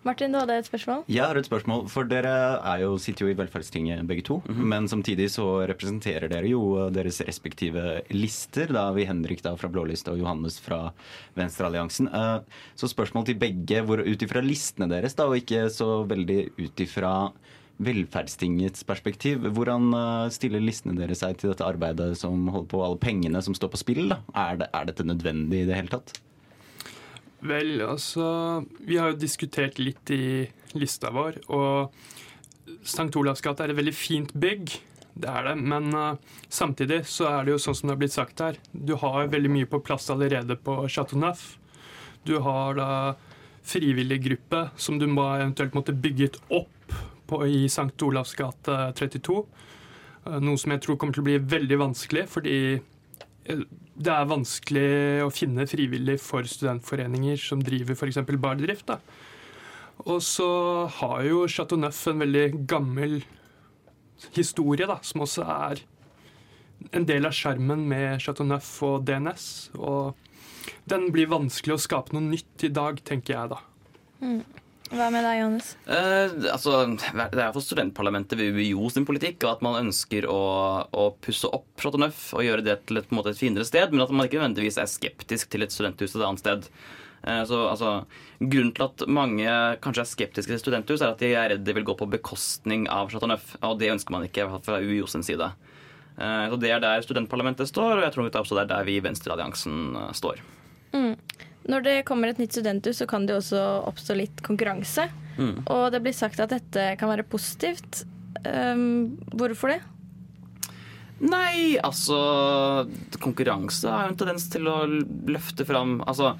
Martin, 0.02 0.34
du 0.34 0.40
hadde 0.40 0.56
et 0.58 0.66
spørsmål? 0.66 1.04
Jeg 1.14 1.22
har 1.22 1.38
et 1.38 1.46
spørsmål, 1.46 1.84
for 1.94 2.08
dere 2.10 2.32
er 2.66 2.80
jo, 2.82 2.96
sitter 2.98 3.28
jo 3.28 3.34
i 3.34 3.36
Velferdstinget 3.38 4.08
begge 4.10 4.24
to. 4.26 4.40
Men 4.50 4.88
samtidig 4.90 5.28
så 5.30 5.46
representerer 5.70 6.26
dere 6.32 6.50
jo 6.50 6.88
deres 6.90 7.20
respektive 7.28 8.00
lister. 8.10 8.74
Da 8.74 8.88
har 8.88 8.98
vi 8.98 9.06
Henrik 9.06 9.44
da 9.46 9.54
fra 9.62 9.70
Blåliste 9.70 10.10
og 10.16 10.18
Johannes 10.24 10.58
fra 10.62 10.88
Venstrealliansen. 11.38 12.10
Eh, 12.10 12.40
Så 12.74 12.90
spørsmål 12.90 13.28
til 13.30 13.38
begge 13.38 13.84
hvor 13.86 14.02
ut 14.02 14.26
ifra 14.26 14.42
listene 14.42 14.90
deres, 14.90 15.14
da, 15.14 15.30
og 15.30 15.38
ikke 15.38 15.68
så 15.70 16.02
veldig 16.10 16.42
ut 16.58 16.82
ifra 16.82 17.14
Velferdstingets 17.82 18.86
perspektiv. 18.88 19.48
Hvordan 19.56 19.92
eh, 19.98 20.28
stiller 20.34 20.64
listene 20.64 20.98
deres 21.00 21.24
seg 21.24 21.40
til 21.40 21.52
dette 21.52 21.66
arbeidet 21.66 22.14
som 22.20 22.50
holder 22.52 22.70
på, 22.72 22.84
alle 22.86 23.02
pengene 23.02 23.42
som 23.44 23.58
står 23.58 23.74
på 23.74 23.82
spill? 23.82 24.14
Er, 24.36 24.60
det, 24.62 24.70
er 24.74 24.90
dette 24.90 25.08
nødvendig 25.08 25.64
i 25.64 25.70
det 25.70 25.80
hele 25.80 25.94
tatt? 25.94 26.14
Vel, 27.42 27.80
altså 27.82 28.26
Vi 28.86 29.00
har 29.02 29.12
jo 29.12 29.22
diskutert 29.22 29.80
litt 29.82 30.14
i 30.14 30.46
lista 30.78 31.10
vår, 31.14 31.42
og 31.50 31.90
St. 32.86 33.10
Olavs 33.18 33.42
gate 33.44 33.66
er 33.66 33.74
et 33.74 33.80
veldig 33.80 33.96
fint 33.98 34.32
bygg. 34.38 34.78
Det 35.12 35.28
er 35.28 35.50
det, 35.50 35.56
men 35.60 35.90
uh, 35.92 36.38
samtidig 36.50 37.02
så 37.10 37.28
er 37.32 37.46
det 37.46 37.56
jo 37.56 37.64
sånn 37.66 37.76
som 37.76 37.90
det 37.90 37.96
har 37.96 38.04
blitt 38.04 38.16
sagt 38.16 38.44
her. 38.46 38.60
Du 38.72 38.94
har 39.02 39.32
veldig 39.34 39.52
mye 39.52 39.70
på 39.70 39.82
plass 39.84 40.08
allerede 40.14 40.56
på 40.56 40.78
Chateau 40.88 41.20
Neuf. 41.20 41.58
Du 42.24 42.38
har 42.46 42.78
da 42.78 42.92
frivillig 43.68 44.22
gruppe 44.24 44.62
som 44.80 44.98
du 45.02 45.08
må 45.10 45.26
eventuelt 45.36 45.76
måtte 45.78 45.98
bygge 45.98 46.32
opp 46.54 46.70
på, 47.32 47.42
i 47.48 47.66
St. 47.72 47.96
Olavs 48.06 48.36
gate 48.38 48.78
32. 49.00 49.42
Eh, 50.28 50.40
Noe 50.44 50.60
som 50.60 50.76
jeg 50.76 50.84
tror 50.86 51.00
kommer 51.00 51.18
til 51.18 51.24
å 51.24 51.30
bli 51.30 51.40
veldig 51.56 51.80
vanskelig, 51.82 52.28
fordi 52.32 52.58
eh, 52.78 53.66
det 54.02 54.14
er 54.14 54.30
vanskelig 54.30 54.88
å 55.26 55.34
finne 55.34 55.68
frivillig 55.70 56.18
for 56.24 56.48
studentforeninger 56.48 57.40
som 57.42 57.62
driver 57.64 57.98
f.eks. 57.98 58.22
bardrift. 58.38 58.88
da. 58.92 59.00
Og 60.08 60.22
så 60.26 60.50
har 61.00 61.22
jo 61.28 61.46
Chateau 61.52 61.78
Neuf 61.78 62.00
en 62.10 62.22
veldig 62.24 62.66
gammel 62.70 63.22
historie, 64.36 64.88
da, 64.90 65.00
som 65.06 65.26
også 65.26 65.46
er 65.46 65.82
en 66.92 67.06
del 67.06 67.28
av 67.30 67.36
skjermen 67.38 67.84
med 67.90 68.22
Chateau 68.24 68.48
Neuf 68.48 68.70
og 68.86 69.06
DNS. 69.06 69.46
Og 69.78 70.18
den 70.90 71.10
blir 71.14 71.30
vanskelig 71.32 71.78
å 71.78 71.82
skape 71.82 72.16
noe 72.16 72.32
nytt 72.32 72.66
i 72.66 72.72
dag, 72.74 73.02
tenker 73.06 73.36
jeg 73.36 73.54
da. 73.54 73.62
Mm. 74.22 74.42
Hva 74.92 75.08
med 75.08 75.24
deg, 75.24 75.38
Johannes? 75.40 75.68
Eh, 75.88 76.34
altså, 76.52 76.82
det 76.92 77.40
er 77.40 77.54
for 77.56 77.64
studentparlamentet 77.64 78.36
ved 78.40 78.58
UiO 78.60 78.90
sin 78.92 79.06
politikk 79.08 79.46
og 79.46 79.54
at 79.54 79.62
man 79.64 79.78
ønsker 79.86 80.28
å, 80.28 80.42
å 80.92 81.06
pusse 81.24 81.48
opp 81.48 81.70
Chateau 81.80 82.02
Neuf 82.02 82.26
og 82.36 82.44
gjøre 82.44 82.66
det 82.66 82.82
til 82.90 83.00
et, 83.00 83.08
et 83.08 83.40
finere 83.40 83.68
sted, 83.68 83.94
men 83.94 84.04
at 84.04 84.12
man 84.12 84.28
ikke 84.28 84.42
nødvendigvis 84.42 84.82
er 84.84 84.92
skeptisk 84.92 85.54
til 85.54 85.64
et 85.64 85.72
studenthus 85.72 86.18
et 86.18 86.26
annet 86.28 86.44
sted. 86.44 86.68
Eh, 87.24 87.44
så, 87.48 87.62
altså, 87.70 87.94
grunnen 88.42 88.74
til 88.76 88.88
at 88.90 89.06
mange 89.08 89.56
kanskje 89.86 90.04
er 90.04 90.12
skeptiske 90.12 90.52
til 90.56 90.64
studenthus, 90.64 91.00
er 91.00 91.14
at 91.14 91.24
de 91.24 91.32
er 91.32 91.54
redd 91.54 91.64
det 91.68 91.78
vil 91.78 91.88
gå 91.88 91.96
på 91.96 92.10
bekostning 92.12 92.88
av 92.92 93.14
Chateau 93.14 93.32
Neuf, 93.32 93.54
og 93.62 93.80
det 93.80 93.94
ønsker 93.94 94.16
man 94.16 94.26
ikke 94.28 94.50
fra 94.66 94.82
UiO 94.82 95.08
sin 95.08 95.24
side. 95.24 95.54
Eh, 96.18 96.50
så 96.52 96.60
Det 96.60 96.72
er 96.72 96.84
der 96.84 97.06
studentparlamentet 97.06 97.70
står, 97.70 97.96
og 97.96 98.04
jeg 98.04 98.14
tror 98.14 98.28
det 98.28 98.36
er 98.36 98.44
også 98.44 98.68
der 98.68 98.84
vi 98.84 98.98
i 98.98 99.06
Venstrealliansen 99.08 99.96
eh, 99.96 100.12
står. 100.20 100.44
Mm. 100.92 101.16
Når 101.70 101.84
det 101.86 101.96
kommer 102.08 102.32
et 102.32 102.40
nytt 102.42 102.56
studenthus, 102.56 103.02
så 103.02 103.08
kan 103.10 103.28
det 103.30 103.38
også 103.38 103.62
oppstå 103.90 104.18
litt 104.18 104.42
konkurranse. 104.46 105.08
Mm. 105.38 105.62
Og 105.70 105.92
det 105.94 106.02
blir 106.04 106.16
sagt 106.16 106.42
at 106.42 106.54
dette 106.54 106.92
kan 107.00 107.12
være 107.12 107.28
positivt. 107.28 108.04
Um, 108.46 109.20
hvorfor 109.38 109.76
det? 109.76 109.82
Nei, 111.22 111.78
altså 111.86 112.18
Konkurranse 113.22 113.90
har 113.92 114.08
jo 114.08 114.14
en 114.16 114.18
tendens 114.18 114.48
til 114.50 114.66
å 114.66 114.78
løfte 114.90 115.68
fram 115.70 116.00
Altså, 116.10 116.32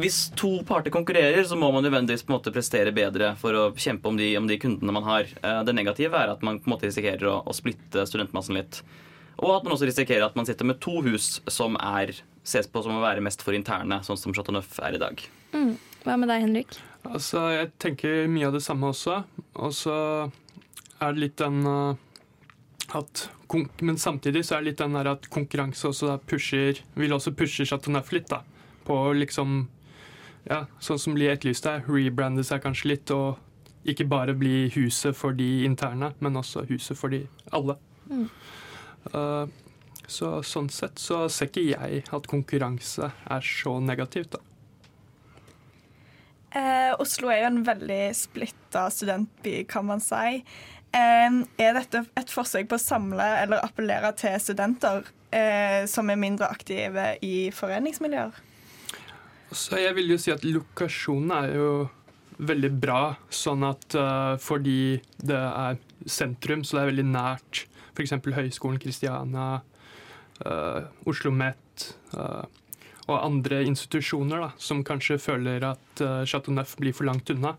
hvis 0.00 0.30
to 0.38 0.62
parter 0.68 0.92
konkurrerer, 0.94 1.42
så 1.44 1.58
må 1.60 1.68
man 1.74 1.84
nødvendigvis 1.84 2.24
på 2.24 2.32
en 2.32 2.38
måte 2.38 2.52
prestere 2.54 2.94
bedre 2.96 3.34
for 3.40 3.56
å 3.56 3.66
kjempe 3.76 4.08
om 4.08 4.16
de, 4.16 4.30
om 4.40 4.48
de 4.48 4.56
kundene 4.60 4.94
man 4.96 5.04
har. 5.04 5.28
Eh, 5.42 5.60
Det 5.64 5.76
negative 5.76 6.16
er 6.16 6.32
at 6.32 6.44
man 6.44 6.60
på 6.60 6.68
en 6.70 6.74
måte 6.76 6.88
risikerer 6.88 7.28
å, 7.28 7.36
å 7.44 7.56
splitte 7.56 8.06
studentmassen 8.08 8.56
litt. 8.56 8.80
Og 9.38 9.52
at 9.54 9.64
man 9.64 9.76
også 9.76 9.88
risikerer 9.88 10.26
at 10.26 10.36
man 10.36 10.48
sitter 10.48 10.66
med 10.68 10.80
to 10.84 10.98
hus 11.06 11.38
som 11.52 11.76
er, 11.80 12.12
ses 12.48 12.68
på 12.70 12.82
som 12.84 12.96
å 12.96 13.04
være 13.04 13.22
mest 13.24 13.44
for 13.44 13.56
interne, 13.56 14.00
sånn 14.06 14.18
som 14.20 14.34
Chateau 14.34 14.56
Neuf 14.56 14.78
er 14.80 14.96
i 14.96 15.02
dag. 15.02 15.22
Mm. 15.52 15.74
Hva 16.04 16.16
med 16.16 16.30
deg, 16.30 16.44
Henrik? 16.46 16.76
Altså, 17.06 17.42
jeg 17.54 17.72
tenker 17.80 18.28
mye 18.30 18.48
av 18.48 18.56
det 18.56 18.64
samme 18.64 18.90
også. 18.92 19.22
Og 19.60 19.74
så 19.76 19.96
er 20.98 21.14
det 21.14 21.22
litt 21.22 21.38
den 21.40 21.62
uh, 21.66 21.98
at 22.96 23.26
Men 23.84 23.98
samtidig 24.00 24.44
så 24.46 24.56
er 24.56 24.62
det 24.62 24.70
litt 24.70 24.80
den 24.80 24.96
der 24.96 25.10
at 25.12 25.28
konkurranse 25.32 25.90
også 25.90 26.08
da 26.08 26.14
pusher 26.18 26.80
Vil 26.96 27.12
også 27.12 27.34
pushe 27.36 27.66
Chateau 27.68 27.92
Neuf 27.92 28.12
litt, 28.12 28.30
da. 28.32 28.42
På 28.88 29.12
liksom 29.12 29.66
Ja, 30.48 30.64
sånn 30.80 31.00
som 31.00 31.16
blir 31.16 31.34
etterlyst 31.34 31.68
her. 31.68 31.84
Rebrande 31.84 32.44
seg 32.46 32.62
kanskje 32.64 32.94
litt, 32.94 33.10
og 33.12 33.36
ikke 33.88 34.06
bare 34.08 34.34
bli 34.36 34.68
huset 34.74 35.16
for 35.16 35.36
de 35.36 35.64
interne, 35.66 36.14
men 36.24 36.36
også 36.40 36.64
huset 36.70 36.96
for 36.96 37.12
de 37.12 37.26
alle. 37.52 37.76
Mm. 38.08 38.24
Uh, 39.12 39.44
så 40.08 40.38
sånn 40.46 40.70
sett 40.72 41.00
så 41.02 41.26
ser 41.32 41.50
ikke 41.50 41.66
jeg 41.68 42.04
at 42.16 42.28
konkurranse 42.30 43.10
er 43.12 43.44
så 43.44 43.76
negativt, 43.84 44.36
da. 44.36 44.44
Eh, 46.58 46.94
Oslo 46.96 47.28
er 47.28 47.42
jo 47.42 47.50
en 47.50 47.62
veldig 47.66 48.02
splitta 48.16 48.86
studentby, 48.92 49.60
kan 49.68 49.84
man 49.86 50.00
si. 50.00 50.40
Eh, 50.96 51.38
er 51.60 51.76
dette 51.76 52.06
et 52.16 52.32
forsøk 52.32 52.70
på 52.70 52.78
å 52.78 52.82
samle 52.82 53.26
eller 53.42 53.60
appellere 53.64 54.14
til 54.16 54.38
studenter 54.40 55.04
eh, 55.28 55.84
som 55.90 56.08
er 56.08 56.20
mindre 56.20 56.48
aktive 56.48 57.10
i 57.24 57.50
foreningsmiljøer? 57.52 58.40
Så 59.52 59.80
jeg 59.80 59.94
vil 59.96 60.12
jo 60.12 60.18
si 60.20 60.32
at 60.32 60.44
lokasjonen 60.44 61.36
er 61.36 61.54
jo 61.56 61.70
veldig 62.38 62.70
bra, 62.80 63.02
sånn 63.32 63.64
at 63.66 63.96
uh, 63.98 64.36
fordi 64.38 65.00
det 65.16 65.38
er 65.38 65.78
sentrum, 66.06 66.62
så 66.62 66.76
det 66.76 66.82
er 66.82 66.90
veldig 66.92 67.06
nært 67.10 67.64
f.eks. 67.98 68.14
Høgskolen 68.36 68.78
Kristiania, 68.78 69.62
Oslo 71.08 71.32
Met 71.34 71.88
uh, 72.14 72.44
og 73.08 73.16
andre 73.16 73.62
institusjoner 73.66 74.44
da, 74.44 74.50
som 74.60 74.84
kanskje 74.86 75.18
føler 75.22 75.64
at 75.66 76.02
uh, 76.04 76.22
Chateau 76.28 76.54
Neuf 76.54 76.76
blir 76.78 76.94
for 76.94 77.08
langt 77.08 77.30
unna. 77.32 77.56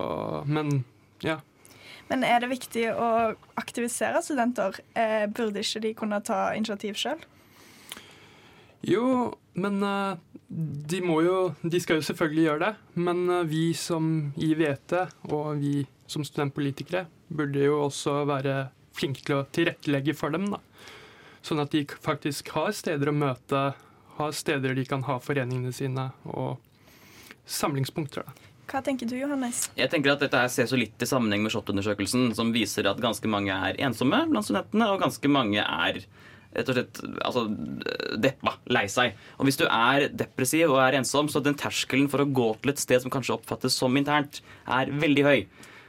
Og, 0.00 0.46
men 0.48 0.84
ja. 1.24 1.40
Men 2.10 2.22
er 2.26 2.42
det 2.42 2.52
viktig 2.52 2.84
å 2.94 3.08
aktivisere 3.58 4.22
studenter? 4.22 4.78
Eh, 4.94 5.26
burde 5.26 5.62
ikke 5.62 5.82
de 5.82 5.94
kunne 5.98 6.20
ta 6.24 6.52
initiativ 6.54 6.98
sjøl? 7.00 7.22
Jo, 8.86 9.34
men 9.58 9.82
eh, 9.82 10.22
De, 10.46 11.00
må 11.02 11.18
jo, 11.26 11.38
de 11.66 11.80
skal 11.82 11.98
jo 11.98 12.06
selvfølgelig 12.06 12.44
gjøre 12.44 12.62
det, 12.62 13.00
men 13.02 13.24
eh, 13.34 13.48
vi 13.50 13.64
som 13.74 14.30
i 14.38 14.52
VT 14.54 15.00
og 15.34 15.58
vi 15.58 15.80
som 16.06 16.22
studentpolitikere 16.22 17.08
burde 17.26 17.64
jo 17.64 17.80
også 17.88 18.20
være 18.28 18.68
flinke 18.94 19.24
til 19.26 19.40
å 19.40 19.46
tilrettelegge 19.50 20.14
for 20.14 20.30
dem. 20.30 20.46
da. 20.52 20.60
Sånn 21.46 21.62
at 21.62 21.70
de 21.70 21.84
faktisk 22.02 22.50
har 22.56 22.72
steder 22.74 23.12
å 23.12 23.14
møte, 23.14 23.62
har 24.16 24.34
steder 24.34 24.74
de 24.74 24.86
kan 24.88 25.04
ha 25.06 25.20
foreningene 25.22 25.70
sine 25.74 26.08
og 26.26 26.58
samlingspunkter. 27.46 28.26
da. 28.26 28.46
Hva 28.66 28.80
tenker 28.82 29.06
du, 29.06 29.14
Johannes? 29.14 29.68
Jeg 29.78 29.92
tenker 29.92 30.16
at 30.16 30.22
dette 30.24 30.38
her 30.40 30.50
ses 30.50 30.72
jo 30.74 30.78
litt 30.80 30.98
i 30.98 31.06
sammenheng 31.06 31.44
med 31.44 31.54
SHoT-undersøkelsen, 31.54 32.32
som 32.34 32.50
viser 32.54 32.88
at 32.90 32.98
ganske 33.02 33.30
mange 33.30 33.54
er 33.54 33.78
ensomme 33.86 34.24
blant 34.32 34.48
studentene, 34.48 34.88
og 34.90 35.04
ganske 35.04 35.30
mange 35.30 35.62
er 35.62 36.00
rett 36.56 36.72
og 36.72 36.78
slett 36.78 37.00
altså, 37.20 37.44
deppa, 38.18 38.56
lei 38.72 38.86
seg. 38.90 39.14
Og 39.38 39.46
hvis 39.46 39.60
du 39.60 39.66
er 39.68 40.08
depressiv 40.10 40.72
og 40.72 40.80
er 40.82 40.98
ensom, 40.98 41.30
så 41.30 41.42
den 41.44 41.58
terskelen 41.58 42.10
for 42.10 42.24
å 42.24 42.26
gå 42.26 42.48
til 42.62 42.72
et 42.72 42.82
sted 42.82 43.04
som 43.04 43.12
kanskje 43.12 43.36
oppfattes 43.36 43.76
som 43.78 43.94
internt, 44.00 44.42
er 44.66 44.90
veldig 44.90 45.26
høy. 45.28 45.40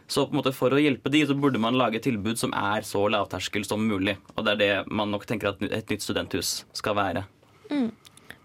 Så 0.07 0.23
på 0.25 0.35
en 0.35 0.39
måte 0.39 0.53
for 0.55 0.71
å 0.71 0.79
hjelpe 0.79 1.11
de, 1.11 1.25
så 1.27 1.35
burde 1.35 1.59
man 1.59 1.75
lage 1.75 1.99
et 1.99 2.05
tilbud 2.07 2.39
som 2.39 2.53
er 2.55 2.85
så 2.87 3.03
lavterskel 3.11 3.65
som 3.67 3.83
mulig. 3.83 4.15
Og 4.35 4.45
det 4.47 4.55
er 4.55 4.61
det 4.61 4.71
man 4.87 5.11
nok 5.11 5.27
tenker 5.27 5.51
at 5.51 5.61
et 5.67 5.91
nytt 5.91 6.05
studenthus 6.05 6.61
skal 6.77 6.95
være. 6.95 7.25
Mm. 7.67 7.91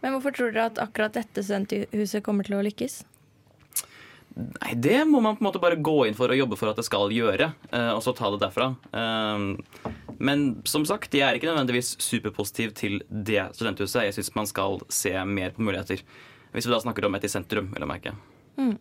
Men 0.02 0.16
hvorfor 0.16 0.34
tror 0.34 0.50
dere 0.50 0.66
at 0.72 0.82
akkurat 0.82 1.14
dette 1.14 1.44
studenthuset 1.46 2.24
kommer 2.26 2.48
til 2.48 2.58
å 2.58 2.64
lykkes? 2.66 3.04
Nei, 4.32 4.72
det 4.80 5.02
må 5.06 5.20
man 5.20 5.36
på 5.36 5.44
en 5.44 5.48
måte 5.50 5.60
bare 5.62 5.76
gå 5.76 6.06
inn 6.08 6.16
for 6.16 6.32
og 6.32 6.38
jobbe 6.40 6.56
for 6.56 6.72
at 6.72 6.78
det 6.80 6.86
skal 6.88 7.12
gjøre, 7.12 7.50
eh, 7.68 7.90
og 7.92 8.00
så 8.02 8.14
ta 8.16 8.30
det 8.32 8.40
derfra. 8.42 8.72
Eh, 8.90 9.92
Men 10.22 10.62
som 10.64 10.84
sagt, 10.86 11.14
jeg 11.14 11.26
er 11.26 11.34
ikke 11.34 11.48
nødvendigvis 11.50 11.96
superpositiv 11.98 12.74
til 12.78 13.00
det 13.10 13.42
studenthuset. 13.56 14.04
Jeg 14.06 14.14
syns 14.14 14.34
man 14.36 14.46
skal 14.46 14.78
se 14.88 15.10
mer 15.26 15.50
på 15.50 15.64
muligheter. 15.66 16.02
Hvis 16.52 16.68
vi 16.68 16.72
da 16.72 16.78
snakker 16.78 17.06
om 17.06 17.14
et 17.18 17.24
i 17.26 17.30
sentrum, 17.32 17.72
vil 17.72 17.82
jeg 17.82 17.90
merke. 17.90 18.12
Mm. 18.56 18.76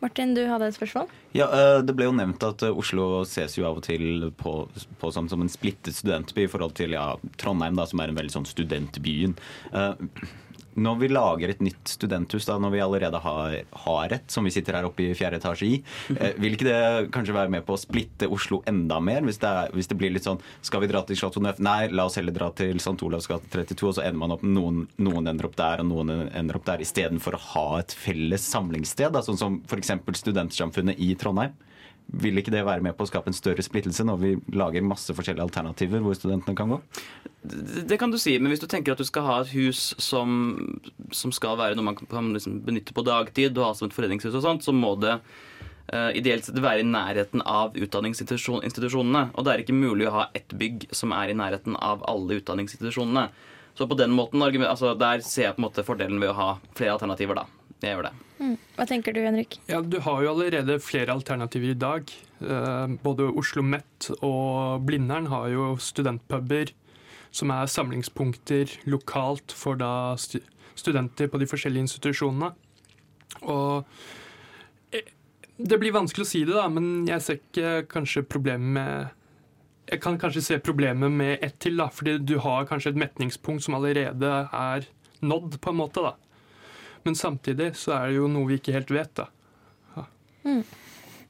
Martin, 0.00 0.34
du 0.34 0.42
hadde 0.48 0.70
et 0.70 0.76
spørsmål? 0.76 1.10
Ja, 1.36 1.46
eh, 1.52 1.82
Det 1.84 1.94
ble 1.96 2.06
jo 2.08 2.16
nevnt 2.16 2.42
at 2.46 2.62
eh, 2.64 2.76
Oslo 2.82 3.24
ses 3.28 3.58
jo 3.58 3.66
av 3.68 3.80
og 3.80 3.84
til 3.84 4.30
på, 4.40 4.54
på 5.00 5.10
som, 5.12 5.28
som 5.28 5.44
en 5.44 5.52
splittet 5.52 5.96
studentby 5.96 6.46
i 6.46 6.50
forhold 6.50 6.76
til 6.80 6.96
ja, 6.96 7.14
Trondheim, 7.40 7.76
da, 7.76 7.84
som 7.88 8.00
er 8.00 8.12
en 8.12 8.20
veldig 8.20 8.32
sånn 8.38 8.48
studentbyen. 8.48 9.36
Når 10.78 10.98
vi 11.00 11.08
lager 11.10 11.50
et 11.52 11.62
nytt 11.64 11.90
studenthus, 11.90 12.46
da, 12.46 12.58
når 12.62 12.74
vi 12.74 12.82
allerede 12.84 13.20
har, 13.24 13.56
har 13.84 14.14
et, 14.14 14.26
som 14.30 14.46
vi 14.46 14.52
sitter 14.54 14.78
her 14.78 14.86
oppe 14.86 15.08
i 15.08 15.16
fjerde 15.18 15.40
etasje 15.40 15.66
i, 15.66 15.78
eh, 16.16 16.36
vil 16.40 16.54
ikke 16.54 16.68
det 16.68 17.10
kanskje 17.14 17.34
være 17.34 17.52
med 17.56 17.64
på 17.66 17.74
å 17.74 17.80
splitte 17.80 18.28
Oslo 18.30 18.60
enda 18.70 19.00
mer? 19.02 19.24
Hvis 19.26 19.40
det, 19.42 19.50
er, 19.50 19.74
hvis 19.76 19.90
det 19.90 19.98
blir 20.00 20.14
litt 20.14 20.26
sånn 20.26 20.40
Skal 20.66 20.84
vi 20.84 20.90
dra 20.90 21.02
til 21.06 21.18
Chateau 21.18 21.42
Neuf? 21.42 21.58
Nei, 21.62 21.88
la 21.90 22.06
oss 22.06 22.18
heller 22.20 22.34
dra 22.34 22.50
til 22.56 22.78
St. 22.78 22.96
Olavs 23.06 23.28
gate 23.30 23.50
32, 23.50 23.88
og 23.88 23.96
så 23.98 24.04
ender 24.06 24.20
man 24.22 24.36
opp 24.36 24.44
noen, 24.46 24.84
noen 25.02 25.32
ender 25.32 25.48
opp 25.48 25.56
der, 25.58 25.82
og 25.82 25.90
noen 25.90 26.28
ender 26.28 26.60
opp 26.60 26.68
der, 26.68 26.84
istedenfor 26.84 27.36
å 27.36 27.42
ha 27.50 27.66
et 27.80 27.94
felles 27.96 28.46
samlingssted, 28.52 29.10
da, 29.16 29.24
sånn 29.26 29.40
som 29.40 29.58
f.eks. 29.66 29.96
Studentsamfunnet 30.20 31.00
i 31.02 31.14
Trondheim. 31.18 31.56
Vil 32.10 32.40
ikke 32.40 32.50
det 32.50 32.64
være 32.66 32.82
med 32.82 32.96
på 32.98 33.04
å 33.06 33.08
skape 33.10 33.30
en 33.30 33.36
større 33.36 33.62
splittelse 33.62 34.02
når 34.06 34.16
vi 34.18 34.30
lager 34.58 34.82
masse 34.82 35.14
forskjellige 35.14 35.44
alternativer 35.46 36.02
hvor 36.02 36.16
studentene 36.18 36.56
kan 36.58 36.72
gå? 36.72 36.78
Det 37.86 37.98
kan 38.00 38.10
du 38.10 38.18
si, 38.18 38.34
men 38.38 38.50
hvis 38.50 38.62
du 38.62 38.66
tenker 38.70 38.96
at 38.96 39.02
du 39.02 39.06
skal 39.06 39.26
ha 39.28 39.36
et 39.44 39.52
hus 39.54 39.92
som, 40.02 40.32
som 41.14 41.30
skal 41.34 41.58
være 41.60 41.78
noe 41.78 41.86
man 41.86 42.00
kan 42.00 42.32
liksom 42.34 42.58
benytte 42.66 42.96
på 42.96 43.04
dagtid, 43.06 43.54
og 43.54 43.68
ha 43.68 43.76
som 43.78 43.86
et 43.86 43.94
foreningshus 43.94 44.34
og 44.34 44.42
sånt, 44.44 44.66
så 44.66 44.74
må 44.74 44.96
det 45.00 45.14
uh, 45.20 46.10
ideelt 46.18 46.48
sett 46.48 46.58
være 46.58 46.82
i 46.82 46.88
nærheten 46.88 47.44
av 47.46 47.78
utdanningsinstitusjonene. 47.78 49.28
Og 49.30 49.46
det 49.46 49.54
er 49.54 49.64
ikke 49.64 49.78
mulig 49.78 50.10
å 50.10 50.16
ha 50.18 50.26
ett 50.34 50.50
bygg 50.50 50.90
som 50.96 51.14
er 51.16 51.30
i 51.30 51.38
nærheten 51.38 51.78
av 51.78 52.02
alle 52.10 52.40
utdanningsinstitusjonene. 52.42 53.28
Så 53.78 53.86
på 53.86 53.96
den 53.96 54.10
måten, 54.12 54.42
altså, 54.42 54.96
der 54.98 55.22
ser 55.22 55.46
jeg 55.46 55.56
på 55.56 55.62
en 55.62 55.68
måte 55.68 55.86
fordelen 55.86 56.18
ved 56.20 56.34
å 56.34 56.38
ha 56.40 56.50
flere 56.74 56.98
alternativer, 56.98 57.38
da. 57.38 57.59
Jeg 57.80 57.94
gjør 57.96 58.08
det. 58.10 58.12
Mm. 58.40 58.56
Hva 58.76 58.86
tenker 58.88 59.14
du, 59.16 59.20
Henrik? 59.24 59.58
Ja, 59.68 59.80
Du 59.80 59.98
har 60.04 60.22
jo 60.24 60.30
allerede 60.34 60.78
flere 60.80 61.12
alternativer 61.14 61.72
i 61.72 61.78
dag. 61.78 62.10
Eh, 62.40 62.86
Både 63.04 63.28
Oslo 63.36 63.62
Met 63.62 64.10
og 64.20 64.84
Blindern 64.88 65.28
har 65.32 65.48
jo 65.52 65.76
studentpuber 65.80 66.72
som 67.30 67.52
er 67.54 67.68
samlingspunkter 67.70 68.72
lokalt 68.90 69.52
for 69.54 69.78
da 69.78 70.16
stu 70.18 70.40
studenter 70.80 71.28
på 71.28 71.38
de 71.38 71.46
forskjellige 71.50 71.84
institusjonene. 71.84 72.52
Og 73.42 73.84
eh, 74.96 75.08
det 75.60 75.78
blir 75.80 75.92
vanskelig 75.92 76.24
å 76.24 76.30
si 76.30 76.44
det, 76.48 76.56
da, 76.56 76.68
men 76.72 77.06
jeg 77.08 77.20
ser 77.24 77.40
ikke 77.40 77.72
kanskje 77.90 78.24
problemet 78.24 78.76
med 78.78 79.16
Jeg 79.90 80.00
kan 80.04 80.16
kanskje 80.22 80.42
se 80.46 80.56
problemet 80.62 81.10
med 81.10 81.40
ett 81.42 81.56
til, 81.58 81.76
da, 81.76 81.88
fordi 81.90 82.18
du 82.22 82.36
har 82.38 82.66
kanskje 82.68 82.92
et 82.92 83.00
metningspunkt 83.02 83.64
som 83.64 83.74
allerede 83.74 84.28
er 84.54 84.86
nådd, 85.20 85.56
på 85.60 85.72
en 85.72 85.80
måte. 85.80 86.04
da. 86.04 86.12
Men 87.06 87.16
samtidig 87.16 87.72
så 87.80 87.94
er 87.96 88.10
det 88.10 88.20
jo 88.20 88.28
noe 88.28 88.48
vi 88.50 88.60
ikke 88.60 88.74
helt 88.76 88.92
vet, 88.92 89.12
da. 89.16 89.26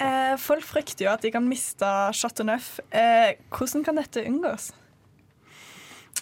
Eh, 0.00 0.34
folk 0.40 0.64
frykter 0.64 1.04
jo 1.06 1.12
at 1.12 1.24
de 1.24 1.32
kan 1.34 1.44
miste 1.46 1.88
Chateau 2.16 2.46
Neuf. 2.48 2.78
Eh, 2.90 3.36
hvordan 3.52 3.84
kan 3.84 3.98
dette 4.00 4.24
unngås? 4.24 4.70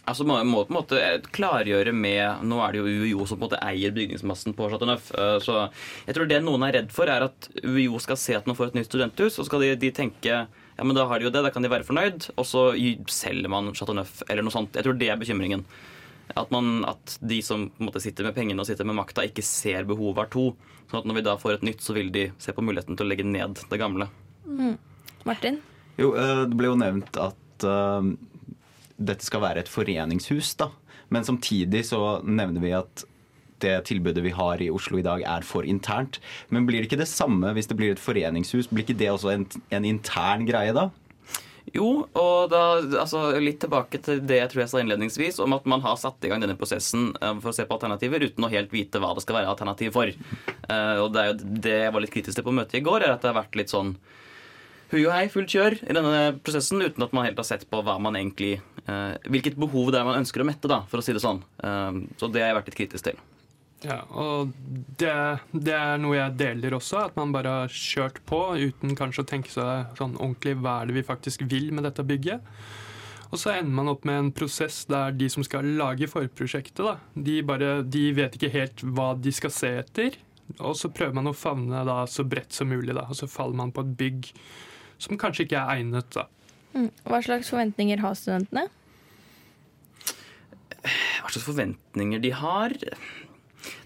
Altså 0.08 0.24
må, 0.24 0.38
må 0.48 0.62
på 0.64 0.72
en 0.72 0.78
måte 0.78 0.98
klargjøre 1.36 1.92
med 1.92 2.44
Nå 2.48 2.58
er 2.64 2.72
det 2.72 2.80
jo 2.80 3.04
UiO 3.04 3.26
som 3.28 3.36
på 3.36 3.44
en 3.44 3.50
måte 3.50 3.60
eier 3.64 3.92
bygningsmassen 3.92 4.54
på 4.56 4.68
Chateau 4.72 4.88
Neuf. 4.88 5.10
eh, 5.12 5.36
Så 5.44 5.58
jeg 6.08 6.16
tror 6.16 6.28
det 6.30 6.40
noen 6.44 6.64
er 6.66 6.78
redd 6.80 6.94
for, 6.94 7.10
er 7.12 7.26
at 7.28 7.48
UiO 7.62 8.00
skal 8.02 8.18
se 8.20 8.36
at 8.38 8.48
man 8.48 8.56
får 8.58 8.72
et 8.72 8.80
nytt 8.80 8.88
studenthus, 8.90 9.36
og 9.36 9.44
så 9.44 9.48
skal 9.50 9.66
de, 9.66 9.74
de 9.84 9.92
tenke 9.94 10.32
ja, 10.78 10.84
men 10.86 10.94
da 10.96 11.06
har 11.10 11.18
de 11.18 11.26
jo 11.28 11.32
det, 11.34 11.42
da 11.42 11.50
kan 11.50 11.64
de 11.64 11.70
være 11.72 11.86
fornøyd, 11.86 12.28
og 12.38 12.46
så 12.46 12.68
selger 13.10 13.50
man 13.50 13.72
Chateau 13.74 13.96
Neuf 13.98 14.20
eller 14.28 14.46
noe 14.46 14.54
sånt. 14.54 14.76
Jeg 14.78 14.86
tror 14.86 14.98
det 14.98 15.08
er 15.10 15.18
bekymringen. 15.20 15.64
At, 16.36 16.50
man, 16.52 16.82
at 16.88 17.16
de 17.24 17.40
som 17.44 17.68
på 17.70 17.82
en 17.82 17.88
måte 17.88 18.02
sitter 18.04 18.26
med 18.26 18.36
pengene 18.36 18.60
og 18.62 18.68
sitter 18.68 18.86
med 18.88 18.98
makta, 18.98 19.24
ikke 19.26 19.44
ser 19.46 19.88
behovet 19.88 20.26
av 20.26 20.32
to. 20.34 20.46
Sånn 20.90 21.02
at 21.02 21.08
når 21.08 21.18
vi 21.18 21.26
da 21.26 21.36
får 21.40 21.56
et 21.56 21.66
nytt, 21.70 21.84
så 21.84 21.96
vil 21.96 22.10
de 22.14 22.28
se 22.40 22.54
på 22.54 22.64
muligheten 22.64 22.98
til 22.98 23.06
å 23.06 23.10
legge 23.10 23.26
ned 23.26 23.60
det 23.70 23.80
gamle. 23.80 24.08
Mm. 24.48 24.76
Martin? 25.28 25.60
Jo, 25.98 26.12
eh, 26.14 26.44
det 26.48 26.58
ble 26.58 26.70
jo 26.70 26.78
nevnt 26.78 27.18
at 27.20 27.66
uh, 27.66 28.04
dette 28.96 29.26
skal 29.26 29.44
være 29.44 29.64
et 29.64 29.72
foreningshus, 29.72 30.54
da. 30.60 30.70
Men 31.12 31.24
samtidig 31.24 31.86
så 31.88 32.18
nevner 32.24 32.62
vi 32.62 32.74
at 32.76 33.04
det 33.62 33.74
tilbudet 33.88 34.22
vi 34.22 34.30
har 34.36 34.60
i 34.62 34.70
Oslo 34.70 35.00
i 35.00 35.04
dag, 35.04 35.24
er 35.26 35.46
for 35.46 35.66
internt. 35.66 36.20
Men 36.54 36.66
blir 36.68 36.80
det 36.80 36.90
ikke 36.90 37.00
det 37.00 37.10
samme 37.10 37.50
hvis 37.56 37.70
det 37.70 37.76
blir 37.78 37.94
et 37.94 38.02
foreningshus? 38.02 38.70
Blir 38.70 38.86
ikke 38.86 39.00
det 39.00 39.10
også 39.10 39.32
en, 39.34 39.46
en 39.74 39.88
intern 39.88 40.46
greie, 40.46 40.74
da? 40.76 40.88
Jo, 41.74 41.88
og 42.16 42.50
da, 42.52 42.60
altså, 43.02 43.22
litt 43.42 43.60
tilbake 43.62 44.00
til 44.04 44.22
det 44.24 44.40
jeg 44.40 44.52
tror 44.52 44.62
jeg 44.62 44.72
sa 44.72 44.82
innledningsvis, 44.82 45.40
om 45.44 45.56
at 45.56 45.66
man 45.68 45.82
har 45.84 45.98
satt 46.00 46.24
i 46.24 46.30
gang 46.30 46.42
denne 46.44 46.56
prosessen 46.58 47.10
eh, 47.20 47.34
for 47.42 47.52
å 47.52 47.56
se 47.56 47.66
på 47.68 47.76
alternativer 47.76 48.24
uten 48.24 48.46
å 48.46 48.52
helt 48.52 48.72
vite 48.72 49.02
hva 49.02 49.14
det 49.16 49.24
skal 49.24 49.40
være 49.40 49.52
alternativ 49.52 49.92
for. 49.96 50.12
Eh, 50.12 50.96
og 51.02 51.12
det 51.14 51.22
er 51.22 51.30
jo 51.32 51.52
det 51.68 51.76
jeg 51.82 51.94
var 51.94 52.04
litt 52.04 52.14
kritisk 52.14 52.38
til 52.38 52.46
på 52.46 52.54
møtet 52.56 52.80
i 52.80 52.84
går, 52.86 53.04
er 53.04 53.16
at 53.16 53.24
det 53.24 53.32
har 53.32 53.40
vært 53.40 53.58
litt 53.60 53.74
sånn 53.74 53.96
hui 54.88 55.02
og 55.02 55.12
hei, 55.12 55.26
fullt 55.28 55.52
kjør 55.52 55.74
i 55.84 55.96
denne 55.96 56.20
prosessen 56.40 56.80
uten 56.80 57.04
at 57.04 57.12
man 57.16 57.26
helt 57.28 57.40
har 57.40 57.48
sett 57.48 57.66
på 57.68 57.82
hva 57.84 57.98
man 58.00 58.16
egentlig 58.16 58.54
eh, 58.56 59.18
hvilket 59.28 59.58
behov 59.60 59.92
det 59.92 60.00
er 60.00 60.08
man 60.08 60.22
ønsker 60.22 60.44
å 60.44 60.48
mette, 60.48 60.70
da, 60.70 60.84
for 60.88 61.02
å 61.02 61.04
si 61.04 61.16
det 61.16 61.24
sånn. 61.24 61.42
Så 61.60 62.32
det 62.32 62.44
har 62.44 62.54
jeg 62.54 62.62
vært 62.62 62.72
litt 62.72 62.80
kritisk 62.80 63.10
til. 63.10 63.20
Ja, 63.86 64.00
og 64.10 64.50
det, 64.98 65.12
det 65.54 65.74
er 65.76 66.00
noe 66.02 66.16
jeg 66.16 66.34
deler 66.40 66.74
også, 66.74 67.04
at 67.06 67.18
man 67.18 67.30
bare 67.34 67.52
har 67.60 67.70
kjørt 67.70 68.18
på 68.26 68.40
uten 68.58 68.96
kanskje 68.98 69.22
å 69.22 69.28
tenke 69.30 69.52
seg 69.54 69.98
sånn 69.98 70.16
ordentlig 70.18 70.56
hva 70.58 70.80
er 70.80 70.90
det 70.90 70.96
vi 70.96 71.06
faktisk 71.06 71.44
vil 71.46 71.70
med 71.76 71.86
dette 71.86 72.02
bygget. 72.06 72.42
Og 73.28 73.36
så 73.38 73.52
ender 73.52 73.74
man 73.76 73.90
opp 73.92 74.06
med 74.08 74.18
en 74.18 74.30
prosess 74.34 74.80
der 74.88 75.12
de 75.14 75.28
som 75.30 75.44
skal 75.46 75.66
lage 75.78 76.08
forprosjektet, 76.10 76.80
da, 76.80 76.96
de, 77.14 77.36
bare, 77.46 77.82
de 77.84 78.08
vet 78.16 78.34
ikke 78.34 78.50
helt 78.54 78.82
hva 78.82 79.12
de 79.20 79.34
skal 79.36 79.52
se 79.54 79.70
etter. 79.84 80.16
Og 80.56 80.74
så 80.80 80.90
prøver 80.90 81.14
man 81.14 81.28
å 81.28 81.36
favne 81.36 81.84
da 81.86 82.00
så 82.08 82.24
bredt 82.26 82.56
som 82.56 82.70
mulig, 82.72 82.96
da, 82.96 83.04
og 83.06 83.20
så 83.20 83.28
faller 83.30 83.60
man 83.60 83.70
på 83.74 83.84
et 83.84 83.94
bygg 84.00 84.32
som 84.98 85.20
kanskje 85.20 85.44
ikke 85.46 85.60
er 85.60 85.78
egnet. 85.78 86.10
da. 86.16 86.26
Mm. 86.74 86.90
Hva 87.06 87.22
slags 87.22 87.52
forventninger 87.52 88.02
har 88.02 88.18
studentene? 88.18 88.66
Hva 90.82 91.30
slags 91.30 91.44
forventninger 91.44 92.22
de 92.24 92.34
har 92.34 92.74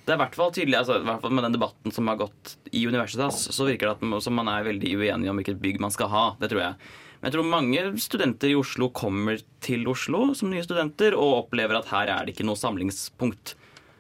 Det 0.02 0.10
er 0.10 0.18
i 0.18 0.22
hvert 0.24 0.34
fall 0.34 0.50
tydelig 0.54 0.78
altså, 0.80 0.98
i 0.98 1.06
hvert 1.06 1.22
fall 1.22 1.34
Med 1.36 1.44
den 1.46 1.54
debatten 1.54 1.94
som 1.94 2.08
har 2.10 2.18
gått 2.24 2.56
i 2.74 2.82
Universitas, 2.88 3.44
så 3.54 3.66
virker 3.68 3.88
det 3.88 3.94
at 4.00 4.24
som 4.24 4.34
man 4.34 4.50
er 4.50 4.66
veldig 4.66 4.92
uenig 4.98 5.30
om 5.30 5.38
hvilket 5.38 5.60
bygg 5.62 5.80
man 5.82 5.94
skal 5.94 6.10
ha. 6.10 6.24
Det 6.40 6.50
tror 6.50 6.64
jeg. 6.64 6.92
Men 7.20 7.28
jeg 7.28 7.36
tror 7.36 7.50
mange 7.52 7.82
studenter 8.02 8.50
i 8.50 8.58
Oslo 8.58 8.88
kommer 8.90 9.42
til 9.62 9.86
Oslo 9.86 10.32
som 10.34 10.50
nye 10.50 10.64
studenter 10.66 11.14
og 11.14 11.44
opplever 11.44 11.78
at 11.78 11.92
her 11.92 12.10
er 12.10 12.26
det 12.26 12.34
ikke 12.34 12.48
noe 12.48 12.58
samlingspunkt. 12.58 13.54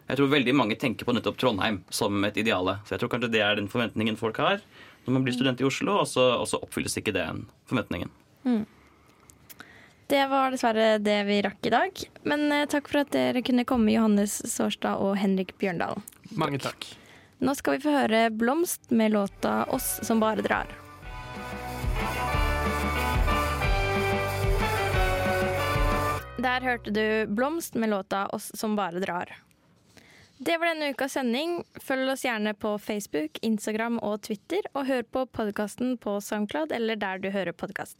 Jeg 0.08 0.18
tror 0.18 0.32
veldig 0.32 0.54
mange 0.58 0.76
tenker 0.80 1.06
på 1.06 1.14
nettopp 1.14 1.38
Trondheim 1.38 1.84
som 1.94 2.18
et 2.26 2.40
ideale. 2.42 2.80
Så 2.82 2.96
jeg 2.96 3.04
tror 3.04 3.12
kanskje 3.12 3.30
det 3.36 3.44
er 3.46 3.60
den 3.60 3.70
forventningen 3.70 4.18
folk 4.18 4.42
har 4.42 4.58
når 5.04 5.16
man 5.16 5.24
blir 5.26 5.34
student 5.34 5.62
i 5.62 5.66
Oslo, 5.66 5.96
og 6.02 6.06
så, 6.06 6.24
og 6.38 6.46
så 6.46 6.60
oppfylles 6.62 6.94
ikke 7.00 7.14
den 7.14 7.46
forventningen. 7.70 8.10
Mm. 8.46 8.64
Det 10.12 10.26
var 10.28 10.50
dessverre 10.52 10.98
det 11.00 11.22
vi 11.24 11.38
rakk 11.40 11.66
i 11.66 11.70
dag. 11.72 12.00
Men 12.28 12.42
eh, 12.52 12.66
takk 12.68 12.90
for 12.90 13.00
at 13.00 13.14
dere 13.14 13.40
kunne 13.40 13.64
komme, 13.64 13.94
Johannes 13.94 14.34
Sårstad 14.52 15.00
og 15.00 15.14
Henrik 15.16 15.54
Bjørndal. 15.56 16.02
Mange 16.36 16.60
takk. 16.60 16.84
Nå 17.40 17.54
skal 17.56 17.78
vi 17.78 17.86
få 17.86 17.94
høre 17.94 18.26
Blomst 18.28 18.92
med 18.92 19.14
låta 19.14 19.64
'Oss 19.64 20.04
som 20.04 20.20
bare 20.20 20.44
drar'. 20.44 20.68
Der 26.44 26.60
hørte 26.60 26.92
du 26.92 27.26
Blomst 27.32 27.74
med 27.74 27.88
låta 27.88 28.26
'Oss 28.26 28.52
som 28.52 28.76
bare 28.76 29.00
drar'. 29.00 29.32
Det 30.36 30.58
var 30.58 30.74
denne 30.74 30.92
ukas 30.92 31.12
sending. 31.16 31.64
Følg 31.80 32.12
oss 32.12 32.24
gjerne 32.24 32.52
på 32.52 32.76
Facebook, 32.78 33.38
Instagram 33.40 33.98
og 34.02 34.20
Twitter, 34.28 34.60
og 34.74 34.86
hør 34.86 35.02
på 35.02 35.26
podkasten 35.26 35.96
på 35.96 36.20
SoundCloud 36.20 36.72
eller 36.72 36.96
der 36.96 37.18
du 37.18 37.30
hører 37.30 37.52
podkast. 37.52 37.96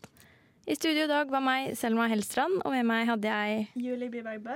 I 0.62 0.76
studio 0.78 1.04
i 1.04 1.10
dag 1.10 1.26
var 1.26 1.42
meg, 1.42 1.72
Selma 1.74 2.04
Hellstrand, 2.06 2.60
og 2.62 2.70
med 2.70 2.86
meg 2.86 3.08
hadde 3.08 3.26
jeg 3.26 3.64
Julie 3.82 4.06
Biberg 4.12 4.44
Bø. 4.44 4.54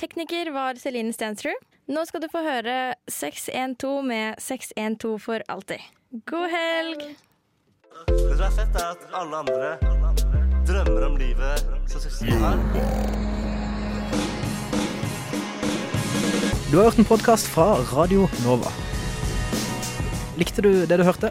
Tekniker 0.00 0.48
var 0.54 0.78
Celine 0.80 1.12
Stensrud. 1.12 1.58
Nå 1.92 2.04
skal 2.08 2.22
du 2.24 2.28
få 2.32 2.40
høre 2.40 2.94
612 3.12 4.00
med 4.08 4.40
612 4.40 5.18
for 5.20 5.44
alltid. 5.52 5.84
God 6.24 6.48
helg! 6.54 7.04
Det 8.08 8.38
som 8.38 8.46
er 8.46 8.54
fett, 8.56 8.78
er 8.80 8.94
at 8.94 9.04
alle 9.20 9.42
andre 9.44 9.74
drømmer 10.68 11.04
om 11.10 11.18
livet 11.20 11.66
som 11.92 12.00
søsteren 12.00 12.40
har. 12.40 12.56
Du 16.70 16.78
har 16.78 16.88
hørt 16.88 17.02
en 17.04 17.10
podkast 17.12 17.52
fra 17.52 17.74
Radio 17.92 18.24
Nova. 18.46 18.72
Likte 20.40 20.64
du 20.64 20.72
det 20.88 20.96
du 20.96 21.04
hørte? 21.04 21.30